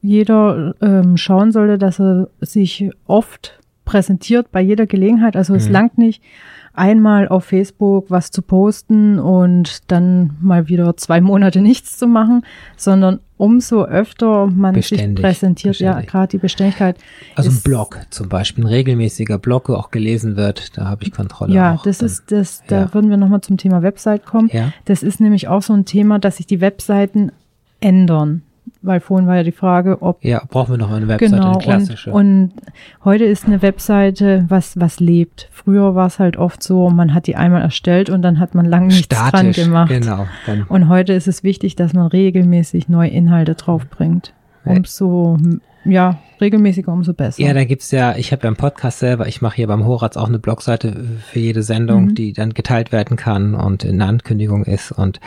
jeder 0.00 0.74
ähm, 0.80 1.18
schauen 1.18 1.52
sollte, 1.52 1.76
dass 1.76 2.00
er 2.00 2.28
sich 2.40 2.90
oft 3.06 3.60
präsentiert 3.84 4.50
bei 4.52 4.62
jeder 4.62 4.86
Gelegenheit. 4.86 5.36
Also 5.36 5.54
es 5.54 5.66
Mhm. 5.66 5.72
langt 5.72 5.98
nicht, 5.98 6.22
einmal 6.76 7.28
auf 7.28 7.44
Facebook 7.44 8.10
was 8.10 8.30
zu 8.30 8.42
posten 8.42 9.18
und 9.18 9.90
dann 9.90 10.36
mal 10.40 10.68
wieder 10.68 10.96
zwei 10.96 11.20
Monate 11.20 11.60
nichts 11.62 11.98
zu 11.98 12.06
machen, 12.06 12.44
sondern 12.76 13.20
umso 13.36 13.84
öfter 13.84 14.46
man 14.46 14.74
Beständig, 14.74 15.18
sich 15.18 15.22
präsentiert, 15.22 15.78
ja, 15.78 15.92
beständig. 15.92 16.10
gerade 16.10 16.28
die 16.28 16.38
Beständigkeit. 16.38 16.96
Also 17.34 17.50
ein 17.50 17.60
Blog 17.62 18.00
zum 18.10 18.28
Beispiel, 18.28 18.64
ein 18.64 18.68
regelmäßiger 18.68 19.38
Blog, 19.38 19.68
wo 19.68 19.74
auch 19.74 19.90
gelesen 19.90 20.36
wird, 20.36 20.76
da 20.76 20.86
habe 20.86 21.04
ich 21.04 21.12
Kontrolle. 21.12 21.54
Ja, 21.54 21.74
auch 21.74 21.82
das 21.82 21.98
dann. 21.98 22.06
ist 22.06 22.32
das, 22.32 22.62
da 22.66 22.82
ja. 22.82 22.94
würden 22.94 23.10
wir 23.10 23.16
nochmal 23.16 23.40
zum 23.40 23.56
Thema 23.56 23.82
Website 23.82 24.24
kommen. 24.24 24.48
Ja. 24.52 24.72
Das 24.84 25.02
ist 25.02 25.20
nämlich 25.20 25.48
auch 25.48 25.62
so 25.62 25.72
ein 25.72 25.84
Thema, 25.84 26.18
dass 26.18 26.38
sich 26.38 26.46
die 26.46 26.60
Webseiten 26.60 27.32
ändern. 27.80 28.42
Weil 28.82 29.00
vorhin 29.00 29.26
war 29.26 29.36
ja 29.36 29.42
die 29.42 29.52
Frage, 29.52 30.00
ob 30.02 30.24
Ja, 30.24 30.42
brauchen 30.48 30.74
wir 30.74 30.78
noch 30.78 30.92
eine 30.92 31.08
Webseite, 31.08 31.34
genau 31.36 31.52
eine 31.54 31.62
klassische. 31.62 32.12
und, 32.12 32.52
und 32.52 32.52
heute 33.04 33.24
ist 33.24 33.46
eine 33.46 33.62
Webseite, 33.62 34.44
was 34.48 34.78
was 34.78 35.00
lebt. 35.00 35.48
Früher 35.50 35.94
war 35.94 36.06
es 36.06 36.18
halt 36.18 36.36
oft 36.36 36.62
so, 36.62 36.90
man 36.90 37.12
hat 37.14 37.26
die 37.26 37.36
einmal 37.36 37.62
erstellt 37.62 38.10
und 38.10 38.22
dann 38.22 38.38
hat 38.38 38.54
man 38.54 38.64
lang 38.66 38.86
nichts 38.86 39.08
dran 39.08 39.52
gemacht. 39.52 39.88
genau. 39.88 40.26
Dann, 40.46 40.62
Und 40.64 40.88
heute 40.88 41.12
ist 41.14 41.26
es 41.26 41.42
wichtig, 41.42 41.74
dass 41.76 41.94
man 41.94 42.06
regelmäßig 42.06 42.88
neue 42.88 43.10
Inhalte 43.10 43.54
draufbringt. 43.54 44.32
Umso 44.64 45.38
ja 45.90 46.18
regelmäßiger, 46.40 46.92
umso 46.92 47.14
besser. 47.14 47.40
ja, 47.42 47.54
da 47.54 47.64
gibt's 47.64 47.90
ja, 47.90 48.14
ich 48.16 48.30
habe 48.30 48.42
ja 48.42 48.48
einen 48.48 48.56
Podcast 48.56 48.98
selber, 48.98 49.26
ich 49.26 49.40
mache 49.40 49.56
hier 49.56 49.66
beim 49.68 49.86
Horaz 49.86 50.18
auch 50.18 50.28
eine 50.28 50.38
Blogseite 50.38 50.94
für 51.32 51.38
jede 51.38 51.62
Sendung, 51.62 52.06
Mhm. 52.08 52.14
die 52.14 52.32
dann 52.34 52.52
geteilt 52.52 52.92
werden 52.92 53.16
kann 53.16 53.54
und 53.54 53.84
in 53.84 53.98
der 53.98 54.08
Ankündigung 54.08 54.64
ist 54.64 54.92
und 54.92 55.18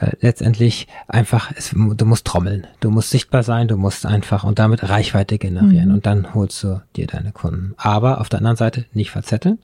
äh, 0.00 0.10
letztendlich 0.20 0.88
einfach, 1.06 1.52
es, 1.56 1.70
du 1.70 2.04
musst 2.04 2.26
trommeln, 2.26 2.66
du 2.80 2.90
musst 2.90 3.10
sichtbar 3.10 3.44
sein, 3.44 3.68
du 3.68 3.76
musst 3.76 4.06
einfach 4.06 4.42
und 4.42 4.58
damit 4.58 4.88
Reichweite 4.88 5.38
generieren 5.38 5.88
Mhm. 5.90 5.94
und 5.94 6.06
dann 6.06 6.34
holst 6.34 6.64
du 6.64 6.82
dir 6.96 7.06
deine 7.06 7.30
Kunden. 7.30 7.74
Aber 7.76 8.20
auf 8.20 8.28
der 8.28 8.38
anderen 8.38 8.56
Seite 8.56 8.86
nicht 8.92 9.12
verzetteln, 9.12 9.58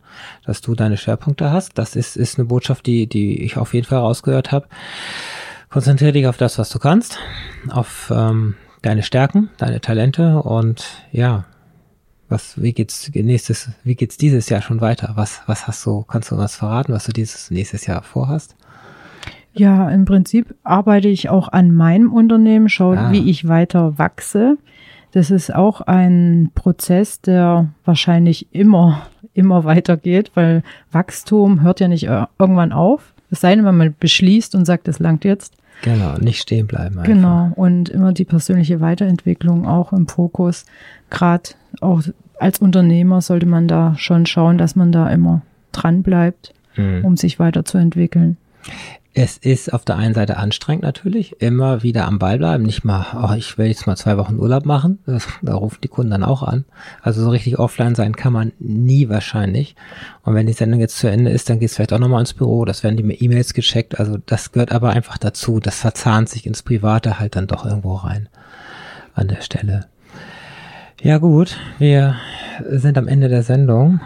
dass 0.45 0.61
du 0.61 0.77
deine 0.77 0.97
Schwerpunkte 0.99 1.51
hast. 1.51 1.77
Das 1.79 1.97
ist, 1.97 2.17
ist 2.17 2.39
eine 2.39 2.47
Botschaft, 2.47 2.87
die, 2.87 3.09
die 3.09 3.43
ich 3.43 3.57
auf 3.57 3.75
jeden 3.75 3.87
Fall 3.87 3.99
rausgehört 3.99 4.53
habe. 4.53 4.67
Konzentriere 5.69 6.13
dich 6.13 6.27
auf 6.29 6.37
das, 6.37 6.59
was 6.59 6.71
du 6.71 6.79
kannst, 6.79 7.19
auf 7.71 8.13
ähm, 8.15 8.55
deine 8.87 9.03
Stärken, 9.03 9.51
deine 9.59 9.81
Talente 9.81 10.41
und 10.43 10.85
ja, 11.13 11.45
was, 12.29 12.61
wie 12.61 12.73
geht's 12.73 13.11
nächstes, 13.15 13.71
wie 13.85 13.95
geht's 13.95 14.17
dieses 14.17 14.49
Jahr 14.49 14.63
schon 14.63 14.81
weiter? 14.81 15.13
Was, 15.15 15.43
was 15.47 15.67
hast 15.69 15.85
du, 15.87 16.03
kannst 16.03 16.31
du 16.31 16.37
was 16.37 16.57
verraten, 16.57 16.93
was 16.93 17.05
du 17.05 17.13
dieses 17.13 17.51
nächstes 17.51 17.87
Jahr 17.87 18.03
vorhast? 18.03 18.57
Ja, 19.55 19.89
im 19.91 20.05
Prinzip 20.05 20.55
arbeite 20.65 21.09
ich 21.09 21.29
auch 21.31 21.49
an 21.49 21.71
meinem 21.73 22.13
Unternehmen, 22.13 22.69
schaue, 22.69 22.99
Ah. 22.99 23.13
wie 23.13 23.31
ich 23.31 23.49
weiter 23.49 23.99
wachse. 23.99 24.59
Das 25.13 25.31
ist 25.31 25.55
auch 25.55 25.81
ein 25.81 26.51
Prozess, 26.55 27.21
der 27.23 27.69
wahrscheinlich 27.85 28.49
immer, 28.53 29.07
immer 29.33 29.65
weitergeht, 29.65 30.33
weil 30.35 30.63
Wachstum 30.93 31.63
hört 31.63 31.81
ja 31.81 31.89
nicht 31.89 32.07
ir- 32.07 32.29
irgendwann 32.39 32.73
auf. 32.73 33.15
Es 33.31 33.41
sei 33.41 33.55
denn, 33.57 33.65
wenn 33.65 33.77
man 33.77 33.95
beschließt 33.99 34.55
und 34.55 34.65
sagt, 34.67 34.89
es 34.89 34.99
langt 34.99 35.25
jetzt. 35.25 35.55
Genau, 35.83 36.17
nicht 36.19 36.41
stehen 36.41 36.67
bleiben. 36.67 36.99
Einfach. 36.99 37.05
Genau. 37.13 37.53
Und 37.55 37.89
immer 37.89 38.13
die 38.13 38.25
persönliche 38.25 38.81
Weiterentwicklung 38.81 39.67
auch 39.67 39.93
im 39.93 40.09
Fokus. 40.09 40.65
Gerade 41.11 41.51
auch 41.81 42.03
als 42.39 42.59
Unternehmer 42.59 43.21
sollte 43.21 43.47
man 43.47 43.69
da 43.69 43.95
schon 43.97 44.27
schauen, 44.27 44.59
dass 44.59 44.77
man 44.77 44.93
da 44.93 45.09
immer 45.11 45.43
dran 45.73 46.03
bleibt, 46.03 46.53
Mhm. 46.77 47.05
um 47.05 47.17
sich 47.17 47.39
weiterzuentwickeln. 47.39 48.37
Es 49.19 49.39
ist 49.39 49.73
auf 49.73 49.87
der 49.87 49.97
einen 49.97 50.13
Seite 50.13 50.37
anstrengend 50.37 50.83
natürlich, 50.83 51.41
immer 51.41 51.83
wieder 51.83 52.05
am 52.05 52.19
Ball 52.19 52.37
bleiben, 52.37 52.65
nicht 52.65 52.85
mal, 52.85 53.07
oh, 53.19 53.33
ich 53.35 53.57
will 53.57 53.69
jetzt 53.69 53.87
mal 53.87 53.97
zwei 53.97 54.19
Wochen 54.19 54.39
Urlaub 54.39 54.67
machen, 54.67 54.99
das, 55.07 55.27
da 55.41 55.55
rufen 55.55 55.79
die 55.83 55.89
Kunden 55.89 56.11
dann 56.11 56.23
auch 56.23 56.43
an. 56.43 56.67
Also 57.01 57.23
so 57.23 57.31
richtig 57.31 57.59
offline 57.59 57.95
sein 57.95 58.15
kann 58.15 58.35
man 58.35 58.53
nie 58.59 59.09
wahrscheinlich. 59.09 59.75
Und 60.23 60.35
wenn 60.35 60.47
die 60.47 60.53
Sendung 60.53 60.81
jetzt 60.81 60.99
zu 60.99 61.11
Ende 61.11 61.31
ist, 61.31 61.49
dann 61.49 61.61
geht's 61.61 61.77
vielleicht 61.77 61.95
auch 61.95 61.99
nochmal 61.99 62.21
ins 62.21 62.35
Büro, 62.35 62.67
das 62.67 62.85
werden 62.85 62.99
die 62.99 63.25
E-Mails 63.25 63.55
gecheckt, 63.55 63.99
also 63.99 64.19
das 64.19 64.53
gehört 64.53 64.71
aber 64.71 64.91
einfach 64.91 65.17
dazu, 65.17 65.61
das 65.61 65.81
verzahnt 65.81 66.29
sich 66.29 66.45
ins 66.45 66.63
Private 66.63 67.19
halt 67.19 67.37
dann 67.37 67.47
doch 67.47 67.65
irgendwo 67.65 67.95
rein 67.95 68.29
an 69.15 69.29
der 69.29 69.41
Stelle. 69.41 69.87
Ja 71.01 71.17
gut, 71.17 71.57
wir 71.79 72.17
sind 72.69 72.99
am 72.99 73.09
Ende 73.09 73.31
der 73.31 73.43
Sendung 73.43 74.01